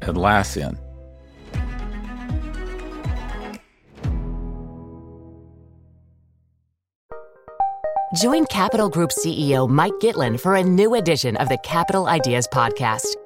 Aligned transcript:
Atlassian. 0.00 0.78
Join 8.14 8.46
Capital 8.46 8.88
Group 8.88 9.10
CEO 9.10 9.68
Mike 9.68 9.92
Gitlin 10.00 10.38
for 10.40 10.54
a 10.54 10.62
new 10.62 10.94
edition 10.94 11.36
of 11.36 11.48
the 11.48 11.58
Capital 11.58 12.06
Ideas 12.06 12.48
Podcast. 12.48 13.25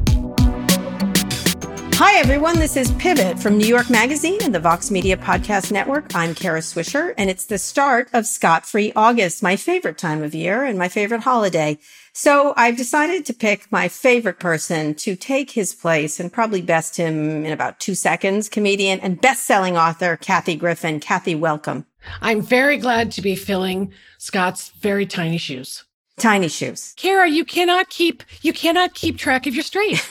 Hi, 2.03 2.17
everyone. 2.17 2.57
This 2.57 2.77
is 2.77 2.89
Pivot 2.93 3.37
from 3.37 3.59
New 3.59 3.67
York 3.67 3.87
Magazine 3.87 4.39
and 4.41 4.55
the 4.55 4.59
Vox 4.59 4.89
Media 4.89 5.15
Podcast 5.15 5.71
Network. 5.71 6.15
I'm 6.15 6.33
Kara 6.33 6.61
Swisher, 6.61 7.13
and 7.15 7.29
it's 7.29 7.45
the 7.45 7.59
start 7.59 8.09
of 8.11 8.25
Scott 8.25 8.65
Free 8.65 8.91
August, 8.95 9.43
my 9.43 9.55
favorite 9.55 9.99
time 9.99 10.23
of 10.23 10.33
year 10.33 10.63
and 10.63 10.79
my 10.79 10.89
favorite 10.89 11.21
holiday. 11.21 11.77
So 12.11 12.55
I've 12.57 12.75
decided 12.75 13.23
to 13.27 13.35
pick 13.35 13.71
my 13.71 13.87
favorite 13.87 14.39
person 14.39 14.95
to 14.95 15.15
take 15.15 15.51
his 15.51 15.75
place 15.75 16.19
and 16.19 16.33
probably 16.33 16.63
best 16.63 16.97
him 16.97 17.45
in 17.45 17.51
about 17.51 17.79
two 17.79 17.93
seconds. 17.93 18.49
Comedian 18.49 18.99
and 19.01 19.21
best-selling 19.21 19.77
author 19.77 20.17
Kathy 20.17 20.55
Griffin. 20.55 20.99
Kathy, 20.99 21.35
welcome. 21.35 21.85
I'm 22.19 22.41
very 22.41 22.77
glad 22.77 23.11
to 23.11 23.21
be 23.21 23.35
filling 23.35 23.93
Scott's 24.17 24.69
very 24.69 25.05
tiny 25.05 25.37
shoes. 25.37 25.83
Tiny 26.17 26.47
shoes. 26.47 26.95
Kara, 26.97 27.29
you 27.29 27.45
cannot 27.45 27.91
keep 27.91 28.23
you 28.41 28.53
cannot 28.53 28.95
keep 28.95 29.19
track 29.19 29.45
of 29.45 29.53
your 29.53 29.63
straight. 29.63 30.03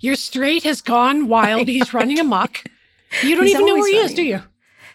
Your 0.00 0.14
straight 0.14 0.62
has 0.64 0.80
gone 0.80 1.28
wild. 1.28 1.68
He's 1.68 1.92
running 1.94 2.18
amok. 2.18 2.64
You 3.22 3.34
don't 3.34 3.44
He's 3.44 3.54
even 3.54 3.66
know 3.66 3.74
where 3.76 3.88
he 3.90 3.98
is, 3.98 4.14
do 4.14 4.22
you? 4.22 4.42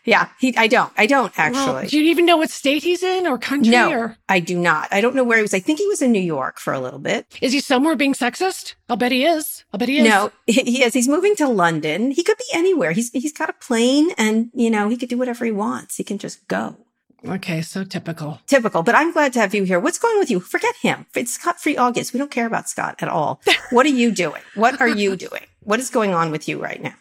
Yeah, 0.03 0.30
he, 0.39 0.55
I 0.57 0.67
don't. 0.67 0.91
I 0.97 1.05
don't 1.05 1.31
actually. 1.38 1.73
Well, 1.73 1.85
do 1.85 1.99
you 1.99 2.09
even 2.09 2.25
know 2.25 2.38
what 2.38 2.49
state 2.49 2.81
he's 2.81 3.03
in 3.03 3.27
or 3.27 3.38
country 3.38 3.72
no, 3.72 3.91
or 3.91 4.17
I 4.27 4.39
do 4.39 4.57
not. 4.57 4.88
I 4.91 4.99
don't 4.99 5.16
know 5.16 5.23
where 5.23 5.38
he 5.38 5.44
was. 5.44 5.53
I 5.53 5.59
think 5.59 5.77
he 5.77 5.88
was 5.88 6.02
in 6.02 6.11
New 6.11 6.19
York 6.19 6.59
for 6.59 6.73
a 6.73 6.79
little 6.79 6.99
bit. 6.99 7.27
is 7.39 7.53
he 7.53 7.59
somewhere 7.59 7.95
being 7.95 8.13
sexist? 8.13 8.73
I'll 8.89 8.97
bet 8.97 9.11
he 9.11 9.25
is. 9.25 9.63
I'll 9.72 9.77
bet 9.77 9.89
he 9.89 9.99
is. 9.99 10.03
No, 10.07 10.31
he 10.47 10.63
he 10.63 10.83
is. 10.83 10.94
He's 10.94 11.07
moving 11.07 11.35
to 11.35 11.47
London. 11.47 12.09
He 12.11 12.23
could 12.23 12.38
be 12.38 12.45
anywhere. 12.52 12.94
He's 12.94 13.11
he's 13.11 13.33
got 13.33 13.49
a 13.49 13.53
plane, 13.53 14.11
and 14.17 14.49
you 14.56 14.72
know 14.72 14.89
he 14.89 14.97
could 14.97 15.09
do 15.09 15.19
whatever 15.19 15.45
he 15.45 15.51
wants. 15.51 15.97
He 15.97 16.03
can 16.03 16.18
just 16.18 16.47
go. 16.47 16.78
Okay, 17.27 17.61
so 17.61 17.83
typical. 17.83 18.39
Typical. 18.47 18.81
But 18.81 18.95
I'm 18.95 19.11
glad 19.13 19.33
to 19.33 19.39
have 19.39 19.53
you 19.53 19.63
here. 19.63 19.79
What's 19.79 19.99
going 19.99 20.13
on 20.15 20.19
with 20.19 20.31
you? 20.31 20.39
Forget 20.39 20.75
him. 20.81 21.05
It's 21.15 21.33
Scott 21.33 21.59
Free 21.61 21.77
August. 21.77 22.13
We 22.13 22.17
don't 22.17 22.31
care 22.31 22.47
about 22.47 22.67
Scott 22.69 22.95
at 22.99 23.07
all. 23.09 23.41
What 23.69 23.85
are 23.85 23.89
you 23.89 24.11
doing? 24.11 24.41
What 24.55 24.81
are 24.81 24.87
you 24.87 25.15
doing? 25.15 25.43
What 25.61 25.79
is 25.79 25.89
going 25.89 26.13
on 26.13 26.31
with 26.31 26.47
you 26.49 26.61
right 26.61 26.81
now? 26.81 26.95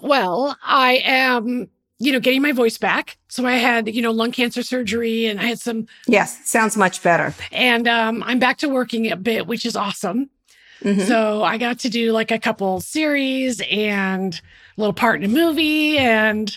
Well, 0.00 0.56
I 0.62 1.00
am, 1.04 1.68
you 1.98 2.12
know, 2.12 2.20
getting 2.20 2.42
my 2.42 2.52
voice 2.52 2.76
back. 2.78 3.16
So 3.28 3.46
I 3.46 3.54
had, 3.56 3.88
you 3.92 4.02
know, 4.02 4.10
lung 4.12 4.32
cancer 4.32 4.62
surgery 4.62 5.26
and 5.26 5.40
I 5.40 5.44
had 5.44 5.58
some 5.58 5.86
Yes, 6.06 6.46
sounds 6.48 6.76
much 6.76 7.02
better. 7.02 7.34
and 7.50 7.88
um 7.88 8.22
I'm 8.26 8.38
back 8.38 8.58
to 8.58 8.68
working 8.68 9.10
a 9.10 9.16
bit, 9.16 9.46
which 9.46 9.64
is 9.64 9.74
awesome. 9.76 10.28
Mhm. 10.84 11.06
So 11.08 11.42
I 11.42 11.56
got 11.58 11.78
to 11.80 11.88
do 11.88 12.12
like 12.12 12.30
a 12.30 12.38
couple 12.38 12.80
series 12.80 13.60
and 13.70 14.34
a 14.34 14.80
little 14.80 14.92
part 14.92 15.16
in 15.22 15.24
a 15.28 15.34
movie 15.34 15.98
and 15.98 16.56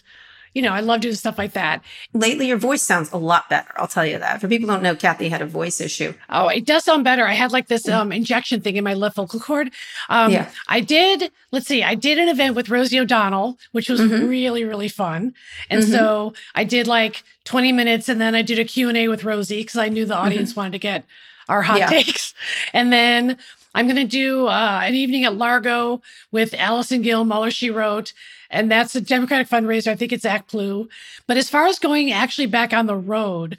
you 0.54 0.62
know, 0.62 0.72
I 0.72 0.82
love 0.82 1.02
doing 1.02 1.16
stuff 1.16 1.38
like 1.38 1.54
that. 1.54 1.82
Lately, 2.14 2.48
your 2.48 2.58
voice 2.58 2.82
sounds 2.82 3.12
a 3.12 3.18
lot 3.18 3.50
better. 3.50 3.70
I'll 3.78 3.88
tell 3.88 4.06
you 4.06 4.20
that. 4.20 4.42
For 4.42 4.48
people 4.48 4.68
who 4.68 4.74
don't 4.76 4.84
know, 4.84 4.96
Kathy 4.96 5.30
had 5.30 5.42
a 5.42 5.46
voice 5.46 5.80
issue. 5.80 6.14
Oh, 6.30 6.48
it 6.50 6.66
does 6.66 6.84
sound 6.84 7.04
better. 7.04 7.26
I 7.28 7.34
had 7.34 7.52
like 7.52 7.68
this 7.68 7.88
um 7.88 8.12
injection 8.12 8.62
thing 8.62 8.76
in 8.78 8.84
my 8.84 8.94
left 8.94 9.16
vocal 9.16 9.40
cord. 9.40 9.72
Um 10.10 10.32
Yeah. 10.32 10.50
I 10.68 10.80
did, 10.82 11.32
let's 11.52 11.68
see, 11.68 11.84
I 11.84 11.96
did 11.96 12.18
an 12.18 12.28
event 12.30 12.56
with 12.56 12.70
Rosie 12.70 13.00
O'Donnell, 13.00 13.58
which 13.72 13.90
was 13.90 14.02
Mhm. 14.02 14.28
really, 14.30 14.64
really 14.64 14.90
fun. 14.90 15.34
And 15.70 15.84
Mhm. 15.84 15.92
so 15.92 16.34
I 16.56 16.64
did 16.64 16.88
like 16.88 17.24
20 17.46 17.72
minutes 17.72 18.10
and 18.10 18.20
then 18.20 18.36
I 18.36 18.42
did 18.42 18.60
a 18.60 18.66
Q&A 18.66 19.08
with 19.08 19.24
Rosie 19.24 19.58
because 19.62 19.78
I 19.78 19.90
knew 19.90 20.06
the 20.06 20.16
audience 20.16 20.56
wanted 20.56 20.74
to 20.74 20.80
get 20.80 21.06
our 21.50 21.62
hot 21.64 21.80
Mm-hmm. 21.80 21.94
Yeah. 21.94 22.04
takes. 22.04 22.34
And 22.74 22.92
then 22.94 23.38
I'm 23.74 23.86
going 23.88 23.96
to 23.96 24.04
do 24.04 24.48
uh, 24.48 24.82
an 24.84 24.96
evening 24.96 25.24
at 25.24 25.36
Largo 25.36 26.02
with 26.32 26.54
Allison 26.54 27.02
Gill, 27.02 27.24
Mueller 27.24 27.52
She 27.52 27.70
Wrote. 27.70 28.12
And 28.52 28.70
that's 28.72 28.96
a 28.96 29.02
Democratic 29.02 29.48
fundraiser. 29.50 29.88
I 29.88 29.96
think 29.96 30.12
it's 30.12 30.26
Act 30.26 30.52
Blue. 30.52 30.90
But 31.26 31.38
as 31.38 31.50
far 31.50 31.66
as 31.68 31.80
going 31.80 32.12
actually 32.12 32.48
back 32.48 32.74
on 32.74 32.86
the 32.86 32.96
road, 32.96 33.58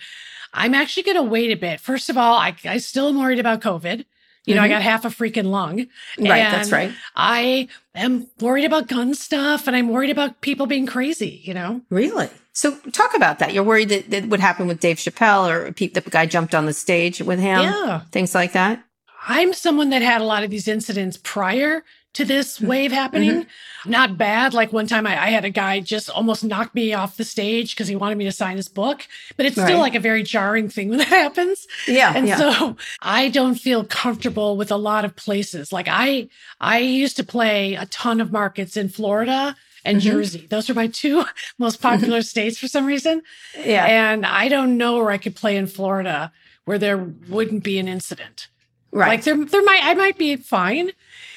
I'm 0.53 0.75
actually 0.75 1.03
going 1.05 1.17
to 1.17 1.23
wait 1.23 1.51
a 1.51 1.57
bit. 1.57 1.81
First 1.81 2.11
of 2.11 2.17
all, 2.19 2.37
I, 2.37 2.55
I 2.65 2.79
still 2.79 3.09
am 3.09 3.19
worried 3.19 3.41
about 3.41 3.61
COVID. 3.63 4.05
You 4.45 4.55
know, 4.57 4.61
I 4.63 4.67
Mhm. 4.67 4.71
got 4.71 4.83
half 4.83 5.05
a 5.05 5.09
freaking 5.09 5.47
lung. 5.47 5.87
Right, 6.19 6.51
that's 6.51 6.73
right. 6.73 6.93
I 7.15 7.69
am 7.95 8.27
worried 8.41 8.65
about 8.65 8.89
gun 8.89 9.15
stuff 9.15 9.67
and 9.69 9.77
I'm 9.77 9.89
worried 9.89 10.11
about 10.11 10.41
people 10.41 10.67
being 10.67 10.85
crazy, 10.85 11.41
you 11.45 11.55
know? 11.55 11.81
Really? 11.91 12.29
So 12.53 12.75
talk 12.91 13.15
about 13.15 13.39
that. 13.39 13.55
You're 13.55 13.63
worried 13.63 13.89
that, 13.91 14.11
that 14.11 14.27
would 14.27 14.41
happen 14.41 14.67
with 14.67 14.81
Dave 14.81 14.97
Chappelle 14.99 15.49
or 15.49 15.73
pe- 15.73 15.87
the 15.89 16.01
guy 16.01 16.27
jumped 16.27 16.55
on 16.57 16.67
the 16.67 16.73
stage 16.75 17.23
with 17.23 17.39
him, 17.39 17.63
yeah. 17.63 18.01
things 18.11 18.35
like 18.35 18.53
that. 18.53 18.83
I'm 19.29 19.53
someone 19.55 19.91
that 19.91 20.03
had 20.03 20.21
a 20.21 20.25
lot 20.25 20.43
of 20.43 20.51
these 20.51 20.67
incidents 20.67 21.17
prior 21.23 21.85
to 22.15 22.25
this 22.25 22.59
Mm-hmm. 22.59 22.67
wave 22.67 22.93
happening. 22.93 23.47
Not 23.87 24.17
bad. 24.19 24.53
Like 24.55 24.73
one 24.73 24.87
time 24.87 25.07
I, 25.07 25.13
I 25.21 25.31
had 25.31 25.45
a 25.45 25.51
guy 25.51 25.81
just 25.81 26.09
almost 26.11 26.45
knock 26.45 26.75
me 26.75 26.93
off 26.95 27.17
the 27.17 27.25
stage 27.25 27.75
because 27.75 27.89
he 27.89 27.97
wanted 27.97 28.19
me 28.19 28.25
to 28.27 28.33
sign 28.33 28.57
his 28.57 28.69
book, 28.69 29.07
but 29.37 29.47
it's 29.47 29.57
Right. 29.57 29.67
still 29.67 29.79
like 29.79 29.95
a 29.95 30.01
very 30.01 30.23
jarring 30.23 30.69
thing 30.69 30.89
when 30.91 30.99
that 31.05 31.09
happens. 31.09 31.67
Yeah, 31.89 32.13
And 32.15 32.29
yeah. 32.29 32.37
so 32.37 32.77
I 33.01 33.29
don't 33.29 33.55
feel 33.57 33.85
comfortable 33.85 34.57
with 34.57 34.71
a 34.71 34.77
lot 34.77 35.05
of 35.05 35.17
places. 35.17 35.73
Like 35.73 35.89
I, 35.89 36.29
I 36.61 36.79
used 36.79 37.17
to 37.17 37.25
play 37.25 37.75
a 37.75 37.87
ton 37.87 38.21
of 38.21 38.31
markets 38.31 38.77
in 38.77 38.89
Florida 38.89 39.57
and 39.85 39.99
Mhm. 39.99 40.03
Jersey. 40.03 40.47
Those 40.49 40.71
are 40.71 40.75
my 40.75 40.87
two 40.87 41.25
most 41.59 41.81
popular 41.81 42.23
states 42.23 42.59
for 42.59 42.69
some 42.69 42.85
reason. 42.87 43.23
yeah. 43.59 43.87
And 43.87 44.25
I 44.27 44.49
don't 44.49 44.77
know 44.77 44.99
where 44.99 45.11
I 45.11 45.19
could 45.19 45.35
play 45.35 45.57
in 45.57 45.67
Florida 45.67 46.31
where 46.67 46.79
there 46.79 46.99
wouldn't 47.29 47.65
be 47.65 47.79
an 47.81 47.89
incident. 47.89 48.47
right. 48.93 49.09
Like 49.09 49.25
there, 49.25 49.43
there 49.45 49.63
might, 49.65 49.81
I 49.83 49.95
might 49.95 50.19
be 50.19 50.37
fine, 50.37 50.93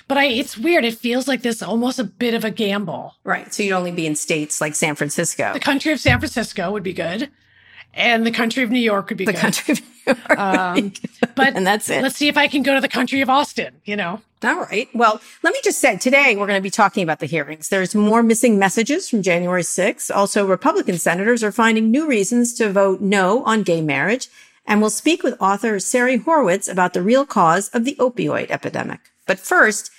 but 0.07 0.17
I, 0.17 0.25
it's 0.25 0.57
weird. 0.57 0.85
It 0.85 0.97
feels 0.97 1.27
like 1.27 1.41
this 1.41 1.61
almost 1.63 1.99
a 1.99 2.03
bit 2.03 2.33
of 2.33 2.43
a 2.43 2.51
gamble. 2.51 3.15
right. 3.23 3.53
So 3.53 3.63
you'd 3.63 3.73
only 3.73 3.91
be 3.91 4.05
in 4.05 4.15
states 4.15 4.61
like 4.61 4.75
San 4.75 4.95
Francisco. 4.95 5.53
The 5.53 5.59
country 5.59 5.91
of 5.91 5.99
San 5.99 6.19
Francisco 6.19 6.71
would 6.71 6.83
be 6.83 6.93
good, 6.93 7.29
and 7.93 8.25
the 8.25 8.31
country 8.31 8.63
of 8.63 8.71
New 8.71 8.79
York 8.79 9.09
would 9.09 9.17
be 9.17 9.25
the 9.25 9.33
good. 9.33 9.41
country 9.41 9.73
of 9.73 9.79
New 9.79 9.85
York. 10.13 10.39
Um, 10.39 10.93
but 11.35 11.55
and 11.55 11.65
that's 11.65 11.89
it. 11.89 12.03
let's 12.03 12.15
see 12.15 12.27
if 12.27 12.37
I 12.37 12.47
can 12.47 12.61
go 12.63 12.75
to 12.75 12.81
the 12.81 12.87
country 12.87 13.21
of 13.21 13.29
Austin. 13.29 13.81
You 13.85 13.95
know, 13.95 14.21
All 14.43 14.59
right. 14.61 14.87
Well, 14.93 15.19
let 15.41 15.51
me 15.53 15.59
just 15.63 15.79
say 15.79 15.97
today 15.97 16.35
we're 16.35 16.45
going 16.45 16.59
to 16.59 16.63
be 16.63 16.69
talking 16.69 17.01
about 17.03 17.19
the 17.19 17.25
hearings. 17.25 17.69
There's 17.69 17.95
more 17.95 18.21
missing 18.21 18.59
messages 18.59 19.09
from 19.09 19.23
January 19.23 19.63
6th. 19.63 20.15
Also, 20.15 20.45
Republican 20.45 20.99
senators 20.99 21.43
are 21.43 21.51
finding 21.51 21.89
new 21.89 22.05
reasons 22.07 22.53
to 22.55 22.71
vote 22.71 23.01
no 23.01 23.43
on 23.45 23.63
gay 23.63 23.81
marriage. 23.81 24.27
And 24.67 24.81
we'll 24.81 24.89
speak 24.91 25.23
with 25.23 25.35
author 25.39 25.79
Sari 25.79 26.19
Horwitz 26.19 26.71
about 26.71 26.93
the 26.93 27.01
real 27.01 27.25
cause 27.25 27.69
of 27.69 27.85
the 27.85 27.95
opioid 27.99 28.49
epidemic. 28.51 28.99
But 29.27 29.39
first, 29.39 29.89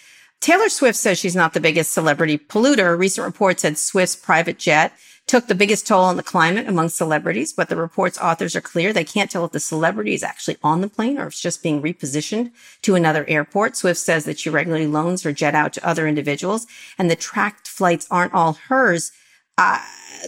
Taylor 0.46 0.68
Swift 0.68 0.96
says 0.96 1.18
she's 1.18 1.34
not 1.34 1.54
the 1.54 1.60
biggest 1.60 1.92
celebrity 1.92 2.38
polluter. 2.38 2.92
A 2.92 2.94
recent 2.94 3.26
reports 3.26 3.62
said 3.62 3.76
Swift's 3.76 4.14
private 4.14 4.60
jet 4.60 4.92
took 5.26 5.48
the 5.48 5.56
biggest 5.56 5.88
toll 5.88 6.04
on 6.04 6.16
the 6.16 6.22
climate 6.22 6.68
among 6.68 6.88
celebrities, 6.88 7.52
but 7.52 7.68
the 7.68 7.74
report's 7.74 8.16
authors 8.16 8.54
are 8.54 8.60
clear. 8.60 8.92
They 8.92 9.02
can't 9.02 9.28
tell 9.28 9.44
if 9.44 9.50
the 9.50 9.58
celebrity 9.58 10.14
is 10.14 10.22
actually 10.22 10.58
on 10.62 10.82
the 10.82 10.88
plane 10.88 11.18
or 11.18 11.26
if 11.26 11.32
it's 11.32 11.40
just 11.40 11.64
being 11.64 11.82
repositioned 11.82 12.52
to 12.82 12.94
another 12.94 13.24
airport. 13.26 13.76
Swift 13.76 13.98
says 13.98 14.24
that 14.26 14.38
she 14.38 14.48
regularly 14.48 14.86
loans 14.86 15.24
her 15.24 15.32
jet 15.32 15.56
out 15.56 15.72
to 15.72 15.84
other 15.84 16.06
individuals 16.06 16.68
and 16.96 17.10
the 17.10 17.16
tracked 17.16 17.66
flights 17.66 18.06
aren't 18.08 18.32
all 18.32 18.52
hers. 18.68 19.10
Uh, 19.58 19.78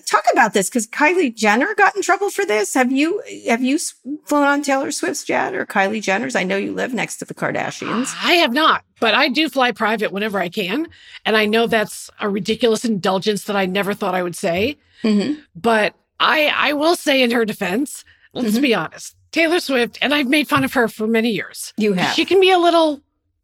talk 0.06 0.24
about 0.32 0.54
this 0.54 0.68
because 0.68 0.86
Kylie 0.86 1.34
Jenner 1.34 1.74
got 1.74 1.94
in 1.94 2.02
trouble 2.02 2.30
for 2.30 2.44
this. 2.44 2.74
Have 2.74 2.90
you 2.92 3.22
have 3.46 3.62
you 3.62 3.78
flown 4.24 4.46
on 4.46 4.62
Taylor 4.62 4.90
Swift's 4.90 5.24
jet 5.24 5.54
or 5.54 5.66
Kylie 5.66 6.02
Jenner's? 6.02 6.36
I 6.36 6.44
know 6.44 6.56
you 6.56 6.72
live 6.72 6.94
next 6.94 7.18
to 7.18 7.24
the 7.24 7.34
Kardashians. 7.34 8.14
I 8.22 8.34
have 8.34 8.52
not, 8.52 8.84
but 9.00 9.14
I 9.14 9.28
do 9.28 9.48
fly 9.48 9.72
private 9.72 10.12
whenever 10.12 10.38
I 10.38 10.48
can, 10.48 10.88
and 11.24 11.36
I 11.36 11.46
know 11.46 11.66
that's 11.66 12.10
a 12.20 12.28
ridiculous 12.28 12.84
indulgence 12.84 13.44
that 13.44 13.56
I 13.56 13.66
never 13.66 13.94
thought 13.94 14.14
I 14.14 14.22
would 14.22 14.36
say. 14.36 14.78
Mm-hmm. 15.02 15.40
But 15.54 15.94
I 16.20 16.52
I 16.54 16.72
will 16.72 16.96
say 16.96 17.22
in 17.22 17.30
her 17.30 17.44
defense, 17.44 18.04
let's 18.32 18.52
mm-hmm. 18.52 18.62
be 18.62 18.74
honest, 18.74 19.16
Taylor 19.32 19.60
Swift, 19.60 19.98
and 20.00 20.14
I've 20.14 20.28
made 20.28 20.48
fun 20.48 20.64
of 20.64 20.72
her 20.72 20.88
for 20.88 21.06
many 21.06 21.30
years. 21.30 21.72
You 21.76 21.92
have. 21.94 22.14
She 22.14 22.24
can 22.24 22.40
be 22.40 22.50
a 22.50 22.58
little, 22.58 23.02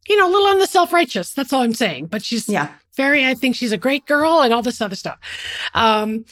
you 0.09 0.17
know, 0.17 0.29
a 0.29 0.33
little 0.33 0.49
on 0.49 0.59
the 0.59 0.67
self 0.67 0.93
righteous. 0.93 1.35
That's 1.35 1.53
all 1.53 1.63
I'm 1.63 1.75
saying. 1.75 2.07
But 2.07 2.25
she's 2.25 2.49
yeah 2.49 2.73
very, 2.97 3.27
I 3.27 3.35
think 3.35 3.57
she's 3.57 3.73
a 3.73 3.79
great 3.79 4.07
girl 4.07 4.41
and 4.41 4.53
all 4.53 4.63
this 4.63 4.81
other 4.81 4.97
stuff. 4.97 5.19
Um, 5.75 6.25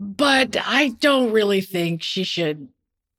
but 0.00 0.56
I 0.64 0.88
don't 1.00 1.32
really 1.32 1.60
think 1.60 2.02
she 2.02 2.24
should. 2.24 2.68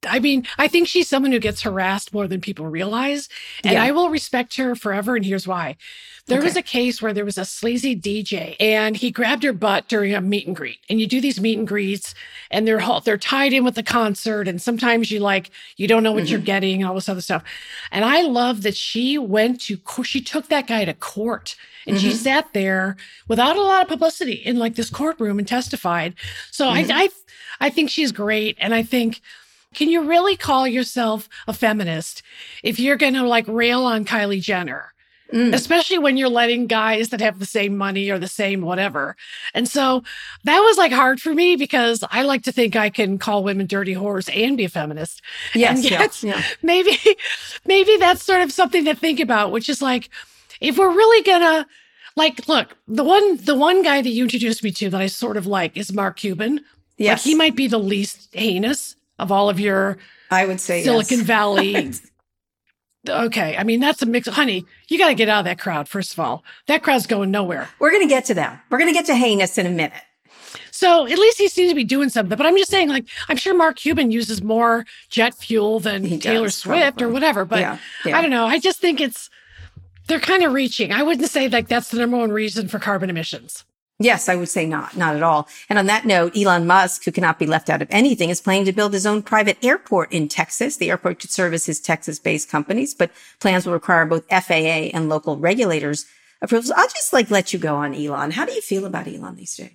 I 0.07 0.19
mean, 0.19 0.45
I 0.57 0.67
think 0.67 0.87
she's 0.87 1.09
someone 1.09 1.31
who 1.31 1.39
gets 1.39 1.63
harassed 1.63 2.13
more 2.13 2.27
than 2.27 2.41
people 2.41 2.67
realize. 2.67 3.27
And 3.63 3.73
yeah. 3.73 3.83
I 3.83 3.91
will 3.91 4.09
respect 4.09 4.55
her 4.57 4.75
forever. 4.75 5.15
And 5.15 5.25
here's 5.25 5.47
why. 5.47 5.77
There 6.27 6.39
okay. 6.39 6.45
was 6.45 6.55
a 6.55 6.61
case 6.61 7.01
where 7.01 7.13
there 7.13 7.25
was 7.25 7.37
a 7.37 7.45
sleazy 7.45 7.95
DJ 7.95 8.55
and 8.59 8.95
he 8.97 9.11
grabbed 9.11 9.43
her 9.43 9.53
butt 9.53 9.87
during 9.87 10.13
a 10.13 10.21
meet 10.21 10.47
and 10.47 10.55
greet. 10.55 10.79
And 10.89 10.99
you 10.99 11.07
do 11.07 11.21
these 11.21 11.39
meet 11.39 11.57
and 11.57 11.67
greets 11.67 12.15
and 12.49 12.67
they're 12.67 12.81
they're 13.03 13.17
tied 13.17 13.53
in 13.53 13.63
with 13.63 13.75
the 13.75 13.83
concert. 13.83 14.47
And 14.47 14.61
sometimes 14.61 15.11
you 15.11 15.19
like, 15.19 15.51
you 15.77 15.87
don't 15.87 16.03
know 16.03 16.11
what 16.11 16.23
mm-hmm. 16.23 16.31
you're 16.31 16.39
getting 16.39 16.81
and 16.81 16.89
all 16.89 16.95
this 16.95 17.09
other 17.09 17.21
stuff. 17.21 17.43
And 17.91 18.03
I 18.05 18.21
love 18.21 18.63
that 18.63 18.75
she 18.75 19.17
went 19.17 19.61
to, 19.61 19.79
she 20.03 20.21
took 20.21 20.47
that 20.49 20.67
guy 20.67 20.85
to 20.85 20.93
court 20.93 21.55
and 21.85 21.97
mm-hmm. 21.97 22.09
she 22.09 22.13
sat 22.13 22.51
there 22.53 22.97
without 23.27 23.55
a 23.55 23.61
lot 23.61 23.83
of 23.83 23.87
publicity 23.87 24.33
in 24.33 24.57
like 24.57 24.75
this 24.75 24.89
courtroom 24.89 25.39
and 25.39 25.47
testified. 25.47 26.15
So 26.51 26.67
mm-hmm. 26.67 26.91
I, 26.91 27.03
I, 27.03 27.67
I 27.67 27.69
think 27.69 27.89
she's 27.89 28.11
great. 28.11 28.57
And 28.59 28.73
I 28.73 28.83
think, 28.83 29.21
can 29.73 29.89
you 29.89 30.03
really 30.07 30.35
call 30.35 30.67
yourself 30.67 31.29
a 31.47 31.53
feminist 31.53 32.23
if 32.63 32.79
you're 32.79 32.95
going 32.95 33.13
to 33.13 33.27
like 33.27 33.47
rail 33.47 33.83
on 33.83 34.05
Kylie 34.05 34.41
Jenner? 34.41 34.93
Mm. 35.33 35.55
Especially 35.55 35.97
when 35.97 36.17
you're 36.17 36.29
letting 36.29 36.67
guys 36.67 37.09
that 37.09 37.19
have 37.19 37.39
the 37.39 37.47
same 37.47 37.75
money 37.75 38.11
or 38.11 38.19
the 38.19 38.27
same 38.27 38.61
whatever. 38.61 39.15
And 39.55 39.67
so 39.67 40.03
that 40.43 40.59
was 40.59 40.77
like 40.77 40.91
hard 40.91 41.19
for 41.19 41.33
me 41.33 41.55
because 41.55 42.03
I 42.11 42.21
like 42.21 42.43
to 42.43 42.51
think 42.51 42.75
I 42.75 42.91
can 42.91 43.17
call 43.17 43.43
women 43.43 43.65
dirty 43.65 43.95
whores 43.95 44.29
and 44.31 44.55
be 44.55 44.65
a 44.65 44.69
feminist. 44.69 45.23
Yes, 45.55 45.83
yes 45.83 46.23
yeah. 46.23 46.43
maybe, 46.61 46.97
maybe 47.65 47.97
that's 47.97 48.23
sort 48.23 48.41
of 48.41 48.51
something 48.51 48.85
to 48.85 48.93
think 48.93 49.19
about, 49.19 49.51
which 49.51 49.67
is 49.67 49.81
like, 49.81 50.09
if 50.61 50.77
we're 50.77 50.89
really 50.89 51.23
gonna 51.23 51.65
like 52.15 52.47
look 52.47 52.77
the 52.87 53.03
one 53.03 53.37
the 53.37 53.55
one 53.55 53.83
guy 53.83 54.01
that 54.01 54.09
you 54.09 54.23
introduced 54.23 54.63
me 54.63 54.71
to 54.71 54.89
that 54.89 55.01
i 55.01 55.07
sort 55.07 55.37
of 55.37 55.45
like 55.45 55.75
is 55.77 55.93
mark 55.93 56.17
cuban 56.17 56.61
yes 56.97 57.19
like, 57.19 57.23
he 57.23 57.35
might 57.35 57.55
be 57.55 57.67
the 57.67 57.77
least 57.77 58.33
heinous 58.33 58.95
of 59.19 59.31
all 59.31 59.49
of 59.49 59.59
your 59.59 59.97
i 60.31 60.45
would 60.45 60.59
say 60.59 60.83
silicon 60.83 61.19
yes. 61.19 61.27
valley 61.27 61.91
okay 63.07 63.55
i 63.57 63.63
mean 63.63 63.79
that's 63.79 64.01
a 64.01 64.05
mix 64.05 64.27
honey 64.27 64.65
you 64.87 64.97
got 64.97 65.09
to 65.09 65.15
get 65.15 65.29
out 65.29 65.39
of 65.39 65.45
that 65.45 65.59
crowd 65.59 65.87
first 65.87 66.13
of 66.13 66.19
all 66.19 66.43
that 66.67 66.81
crowd's 66.81 67.05
going 67.05 67.31
nowhere 67.31 67.69
we're 67.79 67.91
going 67.91 68.01
to 68.01 68.09
get 68.09 68.25
to 68.25 68.33
them 68.33 68.59
we're 68.69 68.79
going 68.79 68.89
to 68.89 68.97
get 68.97 69.05
to 69.05 69.15
heinous 69.15 69.57
in 69.57 69.65
a 69.65 69.69
minute 69.69 69.93
so 70.75 71.07
at 71.07 71.17
least 71.17 71.37
he 71.37 71.47
seems 71.47 71.71
to 71.71 71.75
be 71.75 71.85
doing 71.85 72.09
something. 72.09 72.37
But 72.37 72.45
I'm 72.45 72.57
just 72.57 72.69
saying, 72.69 72.89
like, 72.89 73.05
I'm 73.29 73.37
sure 73.37 73.55
Mark 73.55 73.77
Cuban 73.77 74.11
uses 74.11 74.43
more 74.43 74.85
jet 75.09 75.33
fuel 75.33 75.79
than 75.79 76.03
he 76.03 76.17
Taylor 76.17 76.47
does, 76.47 76.55
Swift 76.55 76.97
probably. 76.97 77.05
or 77.05 77.09
whatever. 77.11 77.45
But 77.45 77.59
yeah, 77.59 77.77
yeah. 78.05 78.17
I 78.17 78.21
don't 78.21 78.29
know. 78.29 78.45
I 78.45 78.59
just 78.59 78.81
think 78.81 78.99
it's 78.99 79.29
they're 80.07 80.19
kind 80.19 80.43
of 80.43 80.53
reaching. 80.53 80.91
I 80.91 81.03
wouldn't 81.03 81.29
say 81.29 81.47
like 81.49 81.67
that's 81.67 81.89
the 81.89 81.99
number 81.99 82.17
one 82.17 82.31
reason 82.31 82.67
for 82.67 82.79
carbon 82.79 83.09
emissions. 83.09 83.63
Yes, 83.97 84.27
I 84.27 84.35
would 84.35 84.49
say 84.49 84.65
not, 84.65 84.97
not 84.97 85.15
at 85.15 85.23
all. 85.23 85.47
And 85.69 85.79
on 85.79 85.85
that 85.85 86.03
note, 86.03 86.35
Elon 86.35 86.67
Musk, 86.67 87.05
who 87.05 87.13
cannot 87.13 87.39
be 87.39 87.45
left 87.45 87.69
out 87.69 87.81
of 87.81 87.87
anything, 87.89 88.29
is 88.29 88.41
planning 88.41 88.65
to 88.65 88.73
build 88.73 88.91
his 88.91 89.05
own 89.05 89.23
private 89.23 89.57
airport 89.63 90.11
in 90.11 90.27
Texas. 90.27 90.75
The 90.75 90.89
airport 90.89 91.21
could 91.21 91.29
service 91.29 91.65
his 91.65 91.79
Texas-based 91.79 92.49
companies, 92.49 92.93
but 92.93 93.11
plans 93.39 93.65
will 93.65 93.71
require 93.71 94.05
both 94.05 94.27
FAA 94.27 94.91
and 94.93 95.07
local 95.07 95.37
regulators 95.37 96.05
approvals. 96.41 96.71
I'll 96.71 96.89
just 96.89 97.13
like 97.13 97.31
let 97.31 97.53
you 97.53 97.59
go 97.59 97.77
on 97.77 97.95
Elon. 97.95 98.31
How 98.31 98.45
do 98.45 98.51
you 98.51 98.61
feel 98.61 98.85
about 98.85 99.07
Elon 99.07 99.37
these 99.37 99.55
days? 99.55 99.71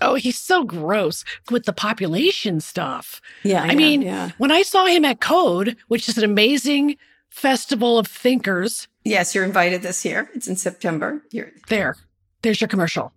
Oh, 0.00 0.14
he's 0.14 0.38
so 0.38 0.64
gross 0.64 1.24
with 1.50 1.66
the 1.66 1.74
population 1.74 2.60
stuff. 2.60 3.20
Yeah. 3.42 3.62
I, 3.62 3.68
I 3.68 3.74
mean, 3.74 4.00
yeah. 4.00 4.30
when 4.38 4.50
I 4.50 4.62
saw 4.62 4.86
him 4.86 5.04
at 5.04 5.20
Code, 5.20 5.76
which 5.88 6.08
is 6.08 6.16
an 6.16 6.24
amazing 6.24 6.96
Festival 7.32 7.98
of 7.98 8.06
Thinkers. 8.06 8.88
Yes, 9.04 9.34
you're 9.34 9.44
invited 9.44 9.80
this 9.80 10.04
year. 10.04 10.30
It's 10.34 10.46
in 10.46 10.54
September. 10.54 11.22
You're 11.30 11.50
there. 11.68 11.96
There's 12.42 12.60
your 12.60 12.68
commercial. 12.68 13.10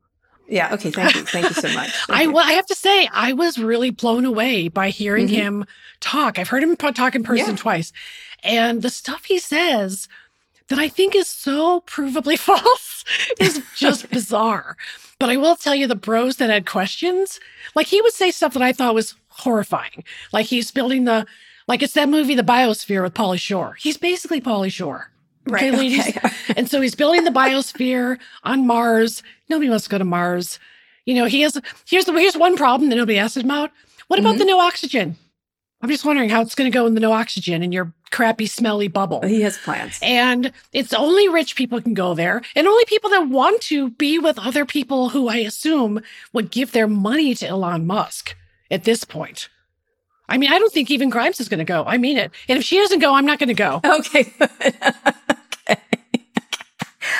Yeah. 0.47 0.73
Okay. 0.73 0.89
Thank 0.89 1.15
you. 1.15 1.25
Thank 1.25 1.49
you 1.49 1.53
so 1.53 1.73
much. 1.73 1.93
I, 2.09 2.27
well, 2.27 2.45
I 2.45 2.53
have 2.53 2.65
to 2.67 2.75
say, 2.75 3.09
I 3.11 3.33
was 3.33 3.57
really 3.57 3.89
blown 3.89 4.23
away 4.23 4.69
by 4.69 4.89
hearing 4.89 5.27
mm-hmm. 5.27 5.35
him 5.35 5.65
talk. 5.99 6.39
I've 6.39 6.47
heard 6.47 6.63
him 6.63 6.77
talk 6.77 7.13
in 7.13 7.23
person 7.23 7.51
yeah. 7.51 7.55
twice. 7.57 7.91
And 8.41 8.81
the 8.81 8.89
stuff 8.89 9.25
he 9.25 9.37
says 9.37 10.07
that 10.69 10.79
I 10.79 10.87
think 10.87 11.13
is 11.13 11.27
so 11.27 11.81
provably 11.81 12.39
false 12.39 13.03
is 13.39 13.61
just 13.75 14.09
bizarre. 14.11 14.77
But 15.19 15.29
I 15.29 15.37
will 15.37 15.57
tell 15.57 15.75
you 15.75 15.87
the 15.87 15.95
bros 15.95 16.37
that 16.37 16.49
had 16.49 16.65
questions, 16.65 17.39
like 17.75 17.87
he 17.87 18.01
would 18.01 18.13
say 18.13 18.31
stuff 18.31 18.53
that 18.53 18.61
I 18.61 18.71
thought 18.71 18.95
was 18.95 19.15
horrifying. 19.27 20.05
Like 20.31 20.45
he's 20.45 20.71
building 20.71 21.03
the 21.03 21.25
like 21.67 21.81
it's 21.81 21.93
that 21.93 22.09
movie, 22.09 22.35
The 22.35 22.43
Biosphere 22.43 23.01
with 23.03 23.13
Pauly 23.13 23.39
Shore. 23.39 23.75
He's 23.79 23.97
basically 23.97 24.41
Pauly 24.41 24.71
Shore. 24.71 25.11
Okay, 25.47 25.69
right, 25.69 25.79
ladies. 25.79 26.07
Okay. 26.07 26.29
and 26.57 26.69
so 26.69 26.81
he's 26.81 26.95
building 26.95 27.23
the 27.23 27.31
biosphere 27.31 28.17
on 28.43 28.65
Mars. 28.65 29.21
Nobody 29.49 29.69
wants 29.69 29.83
to 29.85 29.89
go 29.89 29.97
to 29.97 30.05
Mars. 30.05 30.59
You 31.05 31.13
know, 31.13 31.25
he 31.25 31.41
has 31.41 31.59
here's 31.87 32.05
the 32.05 32.13
here's 32.13 32.37
one 32.37 32.57
problem 32.57 32.89
that 32.89 32.95
nobody 32.95 33.19
asked 33.19 33.37
him 33.37 33.45
about. 33.45 33.71
What 34.07 34.19
about 34.19 34.35
mm-hmm. 34.35 34.39
the 34.39 34.45
no 34.45 34.59
oxygen? 34.59 35.17
I'm 35.81 35.89
just 35.89 36.05
wondering 36.05 36.29
how 36.29 36.41
it's 36.41 36.55
going 36.55 36.71
to 36.71 36.75
go 36.75 36.87
in 36.87 36.95
the 36.95 36.99
no 36.99 37.11
oxygen 37.11 37.61
in 37.61 37.71
your 37.71 37.93
crappy, 38.11 38.47
smelly 38.47 38.87
bubble. 38.87 39.21
He 39.21 39.41
has 39.41 39.57
plans. 39.57 39.99
And 40.01 40.51
it's 40.73 40.93
only 40.93 41.27
rich 41.29 41.55
people 41.55 41.79
can 41.81 41.93
go 41.93 42.15
there 42.15 42.41
and 42.55 42.65
only 42.65 42.85
people 42.85 43.09
that 43.11 43.27
want 43.27 43.61
to 43.63 43.91
be 43.91 44.17
with 44.17 44.39
other 44.39 44.65
people 44.65 45.09
who 45.09 45.27
I 45.27 45.37
assume 45.37 46.01
would 46.33 46.49
give 46.49 46.71
their 46.71 46.87
money 46.87 47.35
to 47.35 47.47
Elon 47.47 47.85
Musk 47.85 48.35
at 48.71 48.83
this 48.83 49.03
point. 49.03 49.49
I 50.27 50.37
mean, 50.37 50.51
I 50.51 50.59
don't 50.59 50.73
think 50.73 50.89
even 50.91 51.09
Grimes 51.09 51.39
is 51.39 51.49
going 51.49 51.59
to 51.59 51.65
go. 51.65 51.83
I 51.85 51.97
mean 51.97 52.17
it. 52.17 52.31
And 52.47 52.57
if 52.57 52.63
she 52.63 52.77
doesn't 52.77 52.99
go, 52.99 53.13
I'm 53.13 53.25
not 53.25 53.39
going 53.39 53.49
to 53.49 53.53
go. 53.53 53.81
Okay. 53.85 54.33
okay. 54.41 54.75